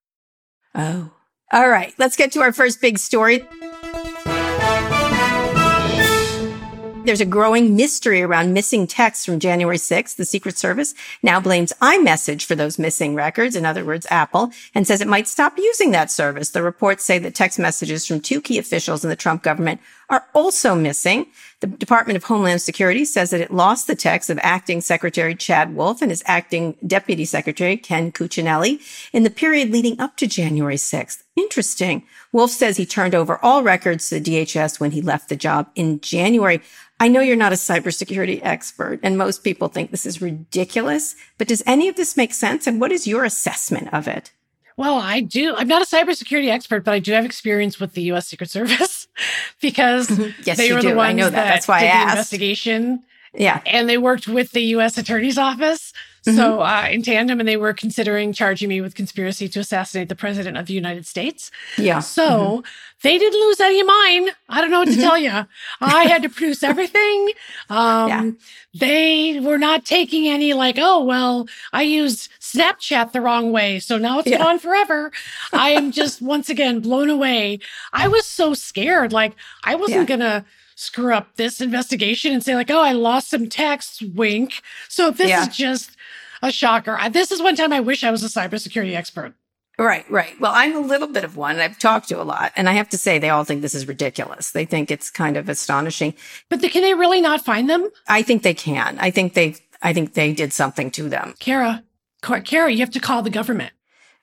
Oh. 0.74 1.10
All 1.52 1.68
right. 1.68 1.94
Let's 1.98 2.16
get 2.16 2.32
to 2.32 2.40
our 2.40 2.52
first 2.52 2.80
big 2.80 2.98
story. 2.98 3.46
There's 7.02 7.20
a 7.22 7.24
growing 7.24 7.76
mystery 7.76 8.20
around 8.20 8.52
missing 8.52 8.86
texts 8.86 9.24
from 9.24 9.40
January 9.40 9.78
6th. 9.78 10.16
The 10.16 10.24
Secret 10.26 10.58
Service 10.58 10.94
now 11.22 11.40
blames 11.40 11.72
iMessage 11.80 12.44
for 12.44 12.54
those 12.54 12.78
missing 12.78 13.14
records, 13.14 13.56
in 13.56 13.64
other 13.64 13.86
words, 13.86 14.06
Apple, 14.10 14.52
and 14.74 14.86
says 14.86 15.00
it 15.00 15.08
might 15.08 15.26
stop 15.26 15.56
using 15.56 15.92
that 15.92 16.10
service. 16.10 16.50
The 16.50 16.62
reports 16.62 17.04
say 17.04 17.18
that 17.18 17.34
text 17.34 17.58
messages 17.58 18.06
from 18.06 18.20
two 18.20 18.42
key 18.42 18.58
officials 18.58 19.02
in 19.02 19.08
the 19.08 19.16
Trump 19.16 19.42
government 19.42 19.80
are 20.10 20.26
also 20.34 20.74
missing. 20.74 21.26
The 21.60 21.68
Department 21.68 22.16
of 22.16 22.24
Homeland 22.24 22.60
Security 22.62 23.04
says 23.04 23.30
that 23.30 23.40
it 23.40 23.52
lost 23.52 23.86
the 23.86 23.94
text 23.94 24.28
of 24.28 24.38
acting 24.42 24.80
Secretary 24.80 25.34
Chad 25.34 25.74
Wolf 25.74 26.02
and 26.02 26.10
his 26.10 26.22
acting 26.26 26.76
Deputy 26.86 27.24
Secretary 27.24 27.76
Ken 27.76 28.12
Cuccinelli 28.12 28.80
in 29.12 29.22
the 29.22 29.30
period 29.30 29.70
leading 29.70 29.98
up 30.00 30.16
to 30.16 30.26
January 30.26 30.76
6th. 30.76 31.22
Interesting. 31.36 32.02
Wolf 32.32 32.50
says 32.50 32.76
he 32.76 32.86
turned 32.86 33.14
over 33.14 33.38
all 33.42 33.62
records 33.62 34.08
to 34.08 34.20
the 34.20 34.44
DHS 34.44 34.80
when 34.80 34.90
he 34.90 35.00
left 35.00 35.28
the 35.28 35.36
job 35.36 35.70
in 35.74 36.00
January. 36.00 36.60
I 37.00 37.08
know 37.08 37.20
you're 37.20 37.34
not 37.34 37.52
a 37.52 37.56
cybersecurity 37.56 38.40
expert 38.44 39.00
and 39.02 39.16
most 39.16 39.42
people 39.42 39.68
think 39.68 39.90
this 39.90 40.04
is 40.04 40.20
ridiculous, 40.20 41.16
but 41.38 41.48
does 41.48 41.62
any 41.64 41.88
of 41.88 41.96
this 41.96 42.14
make 42.14 42.34
sense? 42.34 42.66
And 42.66 42.78
what 42.78 42.92
is 42.92 43.06
your 43.06 43.24
assessment 43.24 43.92
of 43.92 44.06
it? 44.06 44.32
Well, 44.76 44.96
I 44.96 45.20
do. 45.20 45.54
I'm 45.56 45.66
not 45.66 45.82
a 45.82 45.86
cybersecurity 45.86 46.48
expert, 46.48 46.84
but 46.84 46.92
I 46.92 46.98
do 46.98 47.12
have 47.12 47.24
experience 47.24 47.80
with 47.80 47.94
the 47.94 48.02
U.S. 48.02 48.28
Secret 48.28 48.50
Service 48.50 49.08
because 49.60 50.08
mm-hmm. 50.08 50.30
yes, 50.44 50.58
they 50.58 50.72
were 50.72 50.80
do. 50.80 50.90
the 50.90 50.96
ones 50.96 51.10
I 51.10 51.12
know 51.12 51.24
that. 51.24 51.32
that 51.32 51.44
That's 51.44 51.68
why 51.68 51.80
did 51.80 51.86
I 51.86 51.88
asked. 51.88 52.06
the 52.06 52.12
investigation. 52.12 53.02
Yeah, 53.34 53.60
and 53.66 53.88
they 53.88 53.98
worked 53.98 54.26
with 54.28 54.52
the 54.52 54.62
U.S. 54.62 54.98
Attorney's 54.98 55.38
Office. 55.38 55.92
Mm-hmm. 56.26 56.36
So 56.36 56.60
uh, 56.60 56.88
in 56.90 57.02
tandem, 57.02 57.40
and 57.40 57.48
they 57.48 57.56
were 57.56 57.72
considering 57.72 58.32
charging 58.32 58.68
me 58.68 58.80
with 58.80 58.94
conspiracy 58.94 59.48
to 59.48 59.60
assassinate 59.60 60.08
the 60.08 60.14
president 60.14 60.58
of 60.58 60.66
the 60.66 60.74
United 60.74 61.06
States. 61.06 61.50
Yeah. 61.78 62.00
So 62.00 62.28
mm-hmm. 62.28 62.60
they 63.02 63.18
didn't 63.18 63.40
lose 63.40 63.60
any 63.60 63.80
of 63.80 63.86
mine. 63.86 64.28
I 64.48 64.60
don't 64.60 64.70
know 64.70 64.80
what 64.80 64.88
to 64.88 64.92
mm-hmm. 64.92 65.00
tell 65.00 65.18
you. 65.18 65.46
I 65.80 66.04
had 66.04 66.22
to 66.22 66.28
produce 66.30 66.62
everything. 66.62 67.30
Um, 67.70 68.08
yeah. 68.08 68.30
They 68.74 69.40
were 69.40 69.58
not 69.58 69.84
taking 69.86 70.28
any 70.28 70.52
like, 70.52 70.76
oh 70.78 71.02
well, 71.02 71.48
I 71.72 71.82
used 71.82 72.30
Snapchat 72.40 73.12
the 73.12 73.22
wrong 73.22 73.50
way, 73.50 73.78
so 73.78 73.96
now 73.96 74.18
it's 74.18 74.28
yeah. 74.28 74.38
gone 74.38 74.58
forever. 74.58 75.10
I 75.52 75.70
am 75.70 75.90
just 75.90 76.20
once 76.22 76.50
again 76.50 76.80
blown 76.80 77.08
away. 77.08 77.60
I 77.92 78.08
was 78.08 78.26
so 78.26 78.52
scared. 78.52 79.12
Like 79.12 79.34
I 79.64 79.74
wasn't 79.74 80.08
yeah. 80.08 80.16
gonna 80.16 80.44
screw 80.80 81.12
up 81.12 81.36
this 81.36 81.60
investigation 81.60 82.32
and 82.32 82.42
say 82.42 82.54
like, 82.54 82.70
oh, 82.70 82.80
I 82.80 82.92
lost 82.92 83.28
some 83.28 83.48
texts, 83.50 84.00
wink. 84.00 84.62
So 84.88 85.10
this 85.10 85.28
yeah. 85.28 85.42
is 85.42 85.54
just 85.54 85.96
a 86.42 86.50
shocker. 86.50 86.98
This 87.10 87.30
is 87.30 87.42
one 87.42 87.56
time 87.56 87.72
I 87.72 87.80
wish 87.80 88.04
I 88.04 88.10
was 88.10 88.22
a 88.22 88.28
cybersecurity 88.28 88.94
expert. 88.94 89.34
Right, 89.78 90.08
right. 90.10 90.38
Well, 90.38 90.52
I'm 90.54 90.76
a 90.76 90.80
little 90.80 91.08
bit 91.08 91.24
of 91.24 91.38
one. 91.38 91.58
I've 91.58 91.78
talked 91.78 92.08
to 92.08 92.20
a 92.20 92.24
lot, 92.24 92.52
and 92.54 92.68
I 92.68 92.72
have 92.72 92.90
to 92.90 92.98
say 92.98 93.18
they 93.18 93.30
all 93.30 93.44
think 93.44 93.62
this 93.62 93.74
is 93.74 93.88
ridiculous. 93.88 94.50
They 94.50 94.66
think 94.66 94.90
it's 94.90 95.10
kind 95.10 95.38
of 95.38 95.48
astonishing. 95.48 96.12
But 96.50 96.60
the, 96.60 96.68
can 96.68 96.82
they 96.82 96.92
really 96.92 97.22
not 97.22 97.42
find 97.42 97.70
them? 97.70 97.88
I 98.06 98.20
think 98.20 98.42
they 98.42 98.52
can. 98.52 98.98
I 98.98 99.10
think 99.10 99.32
they. 99.32 99.56
I 99.82 99.94
think 99.94 100.12
they 100.12 100.34
did 100.34 100.52
something 100.52 100.90
to 100.90 101.08
them. 101.08 101.34
Kara, 101.38 101.82
Kara, 102.20 102.70
you 102.70 102.80
have 102.80 102.90
to 102.90 103.00
call 103.00 103.22
the 103.22 103.30
government. 103.30 103.72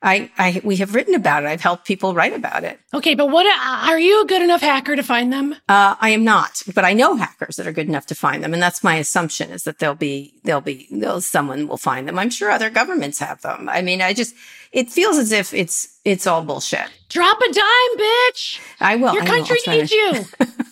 I, 0.00 0.30
I, 0.38 0.60
we 0.62 0.76
have 0.76 0.94
written 0.94 1.14
about 1.14 1.42
it. 1.42 1.48
I've 1.48 1.60
helped 1.60 1.84
people 1.84 2.14
write 2.14 2.32
about 2.32 2.62
it. 2.62 2.78
Okay, 2.94 3.14
but 3.14 3.30
what 3.30 3.46
are 3.46 3.98
you 3.98 4.22
a 4.22 4.26
good 4.26 4.42
enough 4.42 4.60
hacker 4.60 4.94
to 4.94 5.02
find 5.02 5.32
them? 5.32 5.54
Uh, 5.68 5.96
I 6.00 6.10
am 6.10 6.22
not, 6.22 6.62
but 6.72 6.84
I 6.84 6.92
know 6.92 7.16
hackers 7.16 7.56
that 7.56 7.66
are 7.66 7.72
good 7.72 7.88
enough 7.88 8.06
to 8.06 8.14
find 8.14 8.44
them, 8.44 8.52
and 8.52 8.62
that's 8.62 8.84
my 8.84 8.94
assumption 8.94 9.50
is 9.50 9.64
that 9.64 9.80
they'll 9.80 9.96
be, 9.96 10.34
they'll 10.44 10.60
be, 10.60 10.86
they'll, 10.92 11.20
someone 11.20 11.66
will 11.66 11.78
find 11.78 12.06
them. 12.06 12.18
I'm 12.18 12.30
sure 12.30 12.50
other 12.50 12.70
governments 12.70 13.18
have 13.18 13.42
them. 13.42 13.68
I 13.68 13.82
mean, 13.82 14.00
I 14.00 14.12
just, 14.12 14.36
it 14.70 14.88
feels 14.88 15.18
as 15.18 15.32
if 15.32 15.52
it's, 15.52 15.98
it's 16.04 16.28
all 16.28 16.44
bullshit. 16.44 16.88
Drop 17.08 17.40
a 17.40 17.52
dime, 17.52 17.98
bitch. 17.98 18.60
I 18.80 18.96
will. 18.96 19.14
Your 19.14 19.24
country 19.24 19.58
needs 19.66 19.90
you. 19.90 20.24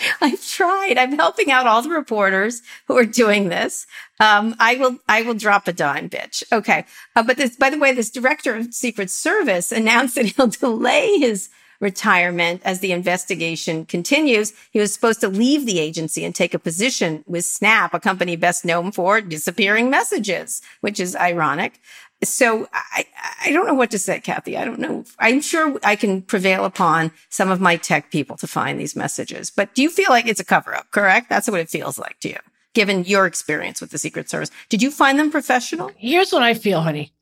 I've 0.20 0.46
tried. 0.46 0.98
I'm 0.98 1.12
helping 1.12 1.50
out 1.50 1.66
all 1.66 1.82
the 1.82 1.90
reporters 1.90 2.62
who 2.86 2.96
are 2.96 3.04
doing 3.04 3.48
this. 3.48 3.86
Um, 4.18 4.54
I 4.58 4.76
will, 4.76 4.98
I 5.08 5.22
will 5.22 5.34
drop 5.34 5.68
a 5.68 5.72
dime, 5.72 6.08
bitch. 6.08 6.42
Okay. 6.52 6.84
Uh, 7.16 7.22
but 7.22 7.36
this, 7.36 7.56
by 7.56 7.70
the 7.70 7.78
way, 7.78 7.92
this 7.92 8.10
director 8.10 8.56
of 8.56 8.74
Secret 8.74 9.10
Service 9.10 9.72
announced 9.72 10.14
that 10.16 10.26
he'll 10.36 10.48
delay 10.48 11.18
his 11.18 11.48
retirement 11.80 12.60
as 12.64 12.80
the 12.80 12.92
investigation 12.92 13.86
continues. 13.86 14.52
He 14.70 14.78
was 14.78 14.92
supposed 14.92 15.20
to 15.22 15.28
leave 15.28 15.64
the 15.64 15.78
agency 15.78 16.24
and 16.24 16.34
take 16.34 16.52
a 16.52 16.58
position 16.58 17.24
with 17.26 17.44
Snap, 17.44 17.94
a 17.94 18.00
company 18.00 18.36
best 18.36 18.64
known 18.64 18.92
for 18.92 19.20
disappearing 19.22 19.88
messages, 19.88 20.60
which 20.82 21.00
is 21.00 21.16
ironic. 21.16 21.80
So 22.22 22.68
I, 22.72 23.06
I 23.44 23.52
don't 23.52 23.66
know 23.66 23.74
what 23.74 23.90
to 23.92 23.98
say, 23.98 24.20
Kathy. 24.20 24.56
I 24.56 24.64
don't 24.64 24.78
know. 24.78 25.04
I'm 25.18 25.40
sure 25.40 25.78
I 25.82 25.96
can 25.96 26.22
prevail 26.22 26.64
upon 26.64 27.12
some 27.28 27.50
of 27.50 27.60
my 27.60 27.76
tech 27.76 28.10
people 28.10 28.36
to 28.38 28.46
find 28.46 28.78
these 28.78 28.94
messages, 28.96 29.50
but 29.50 29.74
do 29.74 29.82
you 29.82 29.90
feel 29.90 30.10
like 30.10 30.26
it's 30.26 30.40
a 30.40 30.44
cover 30.44 30.74
up? 30.74 30.90
Correct? 30.90 31.28
That's 31.28 31.48
what 31.48 31.60
it 31.60 31.70
feels 31.70 31.98
like 31.98 32.20
to 32.20 32.30
you, 32.30 32.38
given 32.74 33.04
your 33.04 33.26
experience 33.26 33.80
with 33.80 33.90
the 33.90 33.98
Secret 33.98 34.28
Service. 34.28 34.50
Did 34.68 34.82
you 34.82 34.90
find 34.90 35.18
them 35.18 35.30
professional? 35.30 35.90
Here's 35.96 36.32
what 36.32 36.42
I 36.42 36.54
feel, 36.54 36.82
honey. 36.82 37.12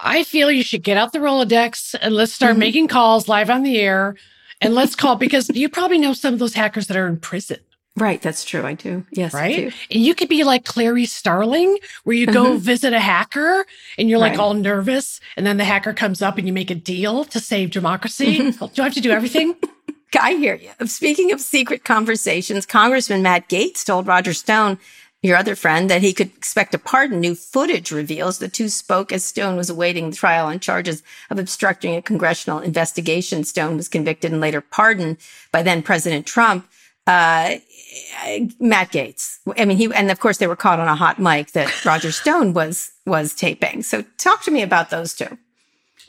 I 0.00 0.24
feel 0.24 0.50
you 0.50 0.64
should 0.64 0.82
get 0.82 0.96
out 0.96 1.12
the 1.12 1.20
Rolodex 1.20 1.94
and 2.00 2.14
let's 2.14 2.32
start 2.32 2.52
mm-hmm. 2.52 2.60
making 2.60 2.88
calls 2.88 3.28
live 3.28 3.50
on 3.50 3.62
the 3.62 3.78
air 3.78 4.16
and 4.60 4.74
let's 4.74 4.94
call 4.94 5.16
because 5.16 5.48
you 5.50 5.68
probably 5.68 5.98
know 5.98 6.12
some 6.12 6.34
of 6.34 6.40
those 6.40 6.54
hackers 6.54 6.88
that 6.88 6.96
are 6.96 7.06
in 7.06 7.18
prison. 7.18 7.58
Right, 7.96 8.22
that's 8.22 8.44
true. 8.44 8.64
I 8.64 8.72
do. 8.72 9.04
Yes, 9.10 9.34
right. 9.34 9.54
Do. 9.54 9.70
And 9.90 10.02
you 10.02 10.14
could 10.14 10.30
be 10.30 10.44
like 10.44 10.64
Clary 10.64 11.04
Starling, 11.04 11.78
where 12.04 12.16
you 12.16 12.26
go 12.26 12.46
mm-hmm. 12.46 12.58
visit 12.58 12.94
a 12.94 13.00
hacker 13.00 13.66
and 13.98 14.08
you're 14.08 14.18
like 14.18 14.32
right. 14.32 14.40
all 14.40 14.54
nervous, 14.54 15.20
and 15.36 15.46
then 15.46 15.58
the 15.58 15.64
hacker 15.64 15.92
comes 15.92 16.22
up 16.22 16.38
and 16.38 16.46
you 16.46 16.54
make 16.54 16.70
a 16.70 16.74
deal 16.74 17.24
to 17.26 17.38
save 17.38 17.70
democracy. 17.70 18.38
Mm-hmm. 18.38 18.72
do 18.72 18.82
I 18.82 18.86
have 18.86 18.94
to 18.94 19.00
do 19.00 19.10
everything? 19.10 19.56
I 20.18 20.34
hear 20.34 20.54
you. 20.54 20.86
Speaking 20.86 21.32
of 21.32 21.40
secret 21.40 21.84
conversations, 21.84 22.66
Congressman 22.66 23.22
Matt 23.22 23.48
Gaetz 23.48 23.84
told 23.84 24.06
Roger 24.06 24.34
Stone, 24.34 24.78
your 25.22 25.36
other 25.36 25.54
friend, 25.54 25.88
that 25.88 26.02
he 26.02 26.12
could 26.12 26.28
expect 26.36 26.74
a 26.74 26.78
pardon. 26.78 27.20
New 27.20 27.34
footage 27.34 27.90
reveals 27.90 28.38
the 28.38 28.48
two 28.48 28.68
spoke 28.68 29.12
as 29.12 29.24
Stone 29.24 29.56
was 29.56 29.70
awaiting 29.70 30.12
trial 30.12 30.46
on 30.46 30.60
charges 30.60 31.02
of 31.30 31.38
obstructing 31.38 31.94
a 31.94 32.02
congressional 32.02 32.58
investigation. 32.58 33.44
Stone 33.44 33.76
was 33.76 33.88
convicted 33.88 34.32
and 34.32 34.40
later 34.40 34.60
pardoned 34.60 35.18
by 35.50 35.62
then 35.62 35.82
President 35.82 36.26
Trump 36.26 36.66
uh, 37.06 37.56
Matt 38.60 38.92
Gaetz. 38.92 39.38
I 39.58 39.64
mean, 39.64 39.76
he, 39.76 39.92
and 39.94 40.10
of 40.10 40.20
course 40.20 40.38
they 40.38 40.46
were 40.46 40.56
caught 40.56 40.78
on 40.78 40.88
a 40.88 40.94
hot 40.94 41.18
mic 41.18 41.52
that 41.52 41.84
Roger 41.84 42.12
Stone 42.12 42.54
was, 42.54 42.92
was 43.06 43.34
taping. 43.34 43.82
So 43.82 44.04
talk 44.18 44.42
to 44.44 44.50
me 44.50 44.62
about 44.62 44.90
those 44.90 45.14
two. 45.14 45.38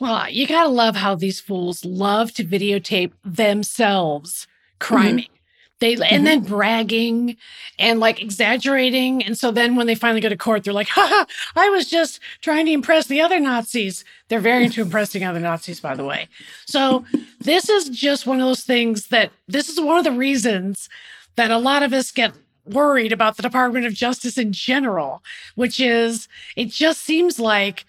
Well, 0.00 0.28
you 0.28 0.46
gotta 0.46 0.68
love 0.68 0.96
how 0.96 1.14
these 1.14 1.40
fools 1.40 1.84
love 1.84 2.32
to 2.34 2.44
videotape 2.44 3.12
themselves 3.24 4.46
criming. 4.78 5.24
Mm-hmm. 5.24 5.33
They, 5.80 5.94
mm-hmm. 5.94 6.02
and 6.04 6.26
then 6.26 6.40
bragging 6.40 7.36
and 7.78 8.00
like 8.00 8.22
exaggerating. 8.22 9.24
And 9.24 9.36
so 9.36 9.50
then 9.50 9.76
when 9.76 9.86
they 9.86 9.94
finally 9.94 10.20
go 10.20 10.28
to 10.28 10.36
court, 10.36 10.64
they're 10.64 10.72
like, 10.72 10.88
ha, 10.92 11.26
I 11.56 11.68
was 11.70 11.88
just 11.88 12.20
trying 12.40 12.66
to 12.66 12.72
impress 12.72 13.06
the 13.06 13.20
other 13.20 13.40
Nazis. 13.40 14.04
They're 14.28 14.40
very 14.40 14.64
into 14.64 14.82
impressing 14.82 15.24
other 15.24 15.40
Nazis, 15.40 15.80
by 15.80 15.94
the 15.94 16.04
way. 16.04 16.28
So 16.66 17.04
this 17.40 17.68
is 17.68 17.88
just 17.88 18.26
one 18.26 18.40
of 18.40 18.46
those 18.46 18.64
things 18.64 19.08
that 19.08 19.32
this 19.48 19.68
is 19.68 19.80
one 19.80 19.98
of 19.98 20.04
the 20.04 20.12
reasons 20.12 20.88
that 21.36 21.50
a 21.50 21.58
lot 21.58 21.82
of 21.82 21.92
us 21.92 22.12
get 22.12 22.32
worried 22.64 23.12
about 23.12 23.36
the 23.36 23.42
Department 23.42 23.84
of 23.84 23.92
Justice 23.92 24.38
in 24.38 24.52
general, 24.52 25.22
which 25.54 25.80
is 25.80 26.28
it 26.56 26.70
just 26.70 27.02
seems 27.02 27.38
like 27.38 27.84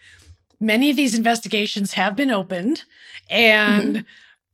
many 0.59 0.89
of 0.89 0.95
these 0.97 1.15
investigations 1.15 1.93
have 1.93 2.15
been 2.15 2.31
opened 2.31 2.83
and 3.29 3.95
mm-hmm 3.97 4.07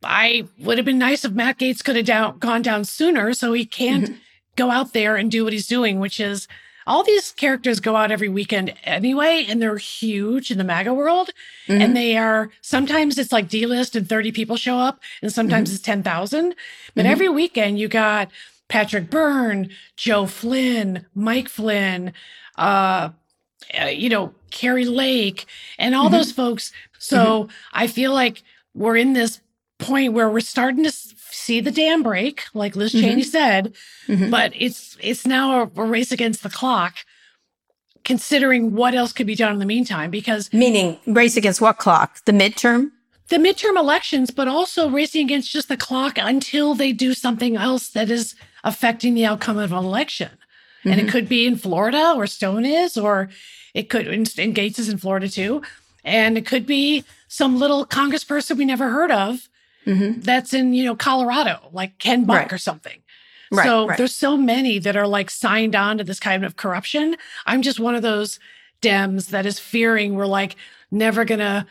I 0.04 0.46
would 0.60 0.78
have 0.78 0.86
been 0.86 0.98
nice 0.98 1.26
if 1.26 1.32
Matt 1.32 1.60
Gaetz 1.60 1.84
could 1.84 1.96
have 1.96 2.06
down, 2.06 2.40
gone 2.40 2.62
down 2.62 2.86
sooner 2.86 3.34
so 3.34 3.54
he 3.54 3.66
can't 3.66 4.06
mm-hmm. 4.06 4.16
go 4.56 4.72
out 4.72 4.94
there 4.94 5.16
and 5.16 5.30
do 5.30 5.44
what 5.44 5.54
he's 5.54 5.68
doing, 5.68 6.00
which 6.00 6.20
is 6.20 6.48
all 6.88 7.04
these 7.04 7.32
characters 7.32 7.80
go 7.80 7.96
out 7.96 8.12
every 8.12 8.30
weekend 8.30 8.74
anyway, 8.84 9.46
and 9.48 9.62
they're 9.62 9.78
huge 9.78 10.52
in 10.52 10.58
the 10.58 10.64
MAGA 10.64 10.94
world. 10.94 11.30
Mm-hmm. 11.68 11.82
And 11.82 11.96
they 11.96 12.18
are 12.18 12.50
sometimes 12.62 13.18
it's 13.18 13.32
like 13.32 13.50
D 13.50 13.66
list 13.66 13.96
and 13.96 14.08
30 14.08 14.32
people 14.32 14.58
show 14.58 14.78
up, 14.78 15.00
and 15.22 15.32
sometimes 15.32 15.70
mm-hmm. 15.70 15.76
it's 15.76 15.84
10,000. 15.84 16.56
But 16.96 17.02
mm-hmm. 17.02 17.12
every 17.12 17.30
weekend 17.30 17.80
you 17.80 17.88
got 17.88 18.30
Patrick 18.68 19.10
Byrne, 19.10 19.70
Joe 19.96 20.26
Flynn, 20.26 21.06
Mike 21.14 21.50
Flynn, 21.50 22.14
uh, 22.58 23.10
uh 23.80 23.86
you 23.86 24.10
know, 24.10 24.34
Kari 24.50 24.86
Lake, 24.86 25.46
and 25.78 25.94
all 25.94 26.06
mm-hmm. 26.06 26.16
those 26.16 26.32
folks. 26.32 26.72
So 26.98 27.44
mm-hmm. 27.44 27.52
I 27.74 27.88
feel 27.88 28.14
like 28.14 28.44
we're 28.74 28.98
in 28.98 29.14
this 29.14 29.42
point 29.82 30.14
where 30.14 30.30
we're 30.30 30.40
starting 30.40 30.84
to 30.84 30.92
see 30.92 31.60
the 31.60 31.72
dam 31.72 32.04
break, 32.04 32.44
like 32.54 32.76
Liz 32.76 32.92
Cheney 32.92 33.22
mm-hmm. 33.22 33.30
said, 33.30 33.74
mm-hmm. 34.08 34.30
but 34.30 34.54
it's 34.56 34.98
it's 35.02 35.26
now 35.26 35.64
a, 35.64 35.72
a, 35.76 35.86
race 35.86 36.12
against 36.12 36.44
the 36.44 36.50
clock. 36.50 36.98
Considering 38.04 38.74
what 38.74 38.96
else 38.96 39.14
could 39.14 39.28
be 39.28 39.36
done 39.36 39.54
in 39.54 39.60
the 39.60 39.66
meantime, 39.66 40.10
because 40.10 40.52
meaning 40.52 40.98
race 41.06 41.38
against 41.38 41.62
what 41.62 41.78
clock? 41.78 42.24
The 42.26 42.32
midterm, 42.32 42.90
the 43.28 43.38
midterm 43.38 43.78
elections, 43.78 44.32
but 44.32 44.48
also 44.48 44.90
racing 44.90 45.26
against 45.26 45.52
just 45.52 45.68
the 45.68 45.78
clock 45.78 46.18
until 46.18 46.74
they 46.74 46.94
do 46.94 47.14
something 47.14 47.56
else 47.56 47.90
that 47.90 48.10
is 48.10 48.34
affecting 48.64 49.14
the 49.14 49.26
outcome 49.26 49.60
of 49.60 49.72
an 49.72 49.78
election. 49.78 50.30
Mm-hmm. 50.30 50.90
And 50.90 51.00
it 51.00 51.04
mm-hmm. 51.04 51.12
could 51.12 51.30
be 51.30 51.46
in 51.46 51.58
Florida, 51.58 52.14
where 52.16 52.26
Stone 52.26 52.66
is, 52.66 52.98
or 52.98 53.30
it 53.76 53.90
could, 53.90 54.08
and 54.08 54.26
Gaetz 54.26 54.80
is 54.80 54.90
in 54.90 54.98
Florida 54.98 55.30
too, 55.30 55.62
and 56.04 56.40
it 56.40 56.46
could 56.48 56.66
be 56.66 57.06
some 57.28 57.60
little 57.60 57.86
congressperson 57.86 58.58
we 58.58 58.66
never 58.66 58.90
heard 58.90 59.12
of 59.12 59.48
mm-hmm. 59.86 60.22
that's 60.22 60.54
in, 60.54 60.74
you 60.74 60.86
know, 60.86 60.96
Colorado, 60.96 61.70
like 61.72 61.98
Ken 61.98 62.26
Buck 62.26 62.38
right. 62.38 62.54
or 62.54 62.58
something. 62.58 63.02
Right, 63.52 63.66
so 63.66 63.88
right. 63.88 63.98
there's 63.98 64.16
so 64.16 64.38
many 64.38 64.80
that 64.80 64.96
are 64.96 65.08
like 65.08 65.30
signed 65.30 65.76
on 65.76 65.98
to 65.98 66.04
this 66.04 66.20
kind 66.20 66.46
of 66.46 66.56
corruption. 66.56 67.18
I'm 67.46 67.62
just 67.62 67.80
one 67.80 67.96
of 67.96 68.02
those 68.02 68.40
Dems 68.82 69.28
that 69.28 69.46
is 69.46 69.60
fearing 69.60 70.16
we're 70.16 70.26
like 70.26 70.56
never 70.90 71.26
gonna 71.26 71.68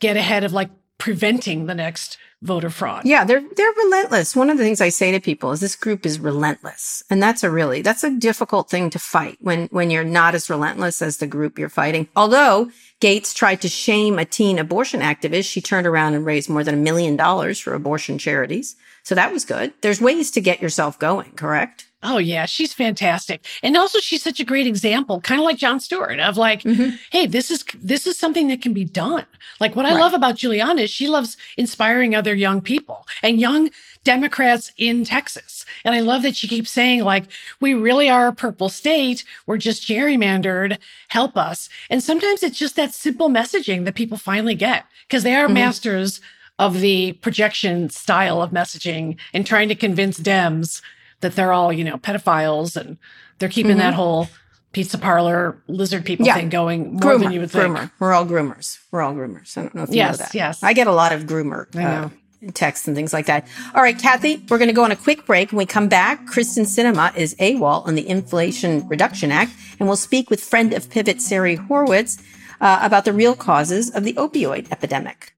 get 0.00 0.16
ahead 0.16 0.44
of 0.44 0.52
like 0.52 0.70
preventing 0.98 1.66
the 1.66 1.74
next 1.74 2.18
voter 2.44 2.70
fraud. 2.70 3.02
Yeah, 3.04 3.24
they're 3.24 3.42
they're 3.56 3.72
relentless. 3.72 4.36
One 4.36 4.50
of 4.50 4.58
the 4.58 4.64
things 4.64 4.80
I 4.80 4.90
say 4.90 5.10
to 5.12 5.20
people 5.20 5.52
is 5.52 5.60
this 5.60 5.74
group 5.74 6.04
is 6.04 6.20
relentless. 6.20 7.02
And 7.10 7.22
that's 7.22 7.42
a 7.42 7.50
really 7.50 7.82
that's 7.82 8.04
a 8.04 8.10
difficult 8.10 8.70
thing 8.70 8.90
to 8.90 8.98
fight 8.98 9.38
when 9.40 9.66
when 9.68 9.90
you're 9.90 10.04
not 10.04 10.34
as 10.34 10.50
relentless 10.50 11.02
as 11.02 11.16
the 11.16 11.26
group 11.26 11.58
you're 11.58 11.68
fighting. 11.68 12.08
Although 12.14 12.70
Gaetz 13.00 13.34
tried 13.34 13.62
to 13.62 13.68
shame 13.68 14.18
a 14.18 14.24
teen 14.24 14.58
abortion 14.58 15.00
activist, 15.00 15.50
she 15.50 15.60
turned 15.60 15.86
around 15.86 16.14
and 16.14 16.26
raised 16.26 16.50
more 16.50 16.62
than 16.62 16.74
a 16.74 16.78
million 16.78 17.16
dollars 17.16 17.58
for 17.58 17.74
abortion 17.74 18.18
charities. 18.18 18.76
So 19.02 19.14
that 19.14 19.32
was 19.32 19.44
good. 19.44 19.72
There's 19.80 20.00
ways 20.00 20.30
to 20.32 20.40
get 20.40 20.62
yourself 20.62 20.98
going, 20.98 21.32
correct? 21.32 21.88
Oh 22.04 22.18
yeah, 22.18 22.44
she's 22.44 22.74
fantastic. 22.74 23.46
And 23.62 23.78
also 23.78 23.98
she's 23.98 24.22
such 24.22 24.38
a 24.38 24.44
great 24.44 24.66
example, 24.66 25.22
kind 25.22 25.40
of 25.40 25.44
like 25.46 25.56
Jon 25.56 25.80
Stewart 25.80 26.20
of 26.20 26.36
like, 26.36 26.62
mm-hmm. 26.62 26.96
hey, 27.10 27.26
this 27.26 27.50
is 27.50 27.64
this 27.80 28.06
is 28.06 28.18
something 28.18 28.48
that 28.48 28.60
can 28.60 28.74
be 28.74 28.84
done. 28.84 29.24
Like 29.58 29.74
what 29.74 29.86
I 29.86 29.92
right. 29.92 30.00
love 30.00 30.12
about 30.12 30.36
Julianna 30.36 30.82
is 30.82 30.90
she 30.90 31.08
loves 31.08 31.38
inspiring 31.56 32.14
other 32.14 32.34
young 32.34 32.60
people 32.60 33.06
and 33.22 33.40
young 33.40 33.70
Democrats 34.04 34.70
in 34.76 35.04
Texas. 35.06 35.64
And 35.82 35.94
I 35.94 36.00
love 36.00 36.22
that 36.22 36.36
she 36.36 36.46
keeps 36.46 36.70
saying 36.70 37.02
like, 37.04 37.24
we 37.58 37.72
really 37.72 38.10
are 38.10 38.28
a 38.28 38.34
purple 38.34 38.68
state. 38.68 39.24
We're 39.46 39.56
just 39.56 39.88
gerrymandered. 39.88 40.76
Help 41.08 41.38
us. 41.38 41.70
And 41.88 42.02
sometimes 42.02 42.42
it's 42.42 42.58
just 42.58 42.76
that 42.76 42.92
simple 42.92 43.30
messaging 43.30 43.86
that 43.86 43.94
people 43.94 44.18
finally 44.18 44.54
get 44.54 44.84
because 45.08 45.22
they 45.22 45.34
are 45.34 45.46
mm-hmm. 45.46 45.54
masters 45.54 46.20
of 46.58 46.80
the 46.80 47.14
projection 47.14 47.88
style 47.88 48.42
of 48.42 48.50
messaging 48.50 49.16
and 49.32 49.46
trying 49.46 49.68
to 49.68 49.74
convince 49.74 50.20
Dems 50.20 50.82
that 51.24 51.34
they're 51.34 51.52
all, 51.52 51.72
you 51.72 51.84
know, 51.84 51.96
pedophiles 51.96 52.76
and 52.76 52.98
they're 53.38 53.48
keeping 53.48 53.72
mm-hmm. 53.72 53.80
that 53.80 53.94
whole 53.94 54.28
pizza 54.72 54.98
parlor 54.98 55.62
lizard 55.68 56.04
people 56.04 56.26
yeah. 56.26 56.34
thing 56.34 56.50
going 56.50 56.92
more 56.92 57.00
groomer, 57.00 57.20
than 57.20 57.32
you 57.32 57.40
would 57.40 57.50
think. 57.50 57.64
Groomer. 57.64 57.90
We're 57.98 58.12
all 58.12 58.26
groomers. 58.26 58.78
We're 58.90 59.00
all 59.00 59.14
groomers. 59.14 59.56
I 59.56 59.62
don't 59.62 59.74
know 59.74 59.82
if 59.84 59.88
you 59.88 59.96
yes, 59.96 60.18
know 60.18 60.24
that. 60.24 60.34
Yes. 60.34 60.34
Yes. 60.34 60.62
I 60.62 60.74
get 60.74 60.86
a 60.86 60.92
lot 60.92 61.12
of 61.12 61.22
groomer 61.22 61.74
uh, 61.74 62.10
texts 62.52 62.86
and 62.86 62.94
things 62.94 63.14
like 63.14 63.24
that. 63.26 63.48
All 63.74 63.82
right, 63.82 63.98
Kathy, 63.98 64.44
we're 64.50 64.58
going 64.58 64.68
to 64.68 64.74
go 64.74 64.84
on 64.84 64.92
a 64.92 64.96
quick 64.96 65.24
break. 65.24 65.50
When 65.50 65.58
we 65.58 65.66
come 65.66 65.88
back, 65.88 66.26
Kyrsten 66.26 66.66
Sinema 66.66 67.16
is 67.16 67.34
AWOL 67.36 67.86
on 67.86 67.94
the 67.94 68.06
Inflation 68.06 68.86
Reduction 68.86 69.32
Act, 69.32 69.52
and 69.78 69.88
we'll 69.88 69.96
speak 69.96 70.28
with 70.28 70.40
friend 70.42 70.74
of 70.74 70.90
Pivot, 70.90 71.22
Sari 71.22 71.56
Horwitz, 71.56 72.22
uh, 72.60 72.80
about 72.82 73.06
the 73.06 73.14
real 73.14 73.34
causes 73.34 73.90
of 73.90 74.04
the 74.04 74.12
opioid 74.14 74.70
epidemic. 74.70 75.34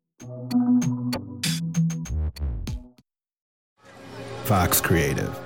Vox 4.47 4.81
Creative 4.81 5.46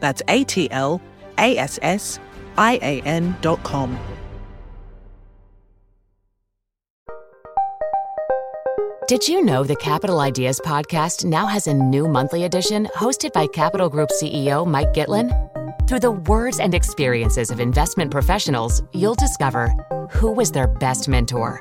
That's 0.00 0.22
A 0.28 0.44
T 0.44 0.70
L 0.70 1.00
A 1.38 1.56
S 1.58 1.78
S 1.82 2.18
I 2.56 2.78
A 2.82 3.00
N 3.02 3.36
dot 3.40 3.62
com. 3.62 3.98
Did 9.10 9.26
you 9.26 9.44
know 9.44 9.64
the 9.64 9.74
Capital 9.74 10.20
Ideas 10.20 10.60
podcast 10.64 11.24
now 11.24 11.44
has 11.46 11.66
a 11.66 11.74
new 11.74 12.06
monthly 12.06 12.44
edition 12.44 12.86
hosted 12.94 13.32
by 13.32 13.48
Capital 13.48 13.88
Group 13.88 14.10
CEO 14.10 14.64
Mike 14.64 14.92
Gitlin? 14.92 15.30
Through 15.88 15.98
the 15.98 16.12
words 16.12 16.60
and 16.60 16.72
experiences 16.72 17.50
of 17.50 17.58
investment 17.58 18.12
professionals, 18.12 18.84
you'll 18.92 19.16
discover 19.16 19.74
who 20.12 20.30
was 20.30 20.52
their 20.52 20.68
best 20.68 21.08
mentor, 21.08 21.58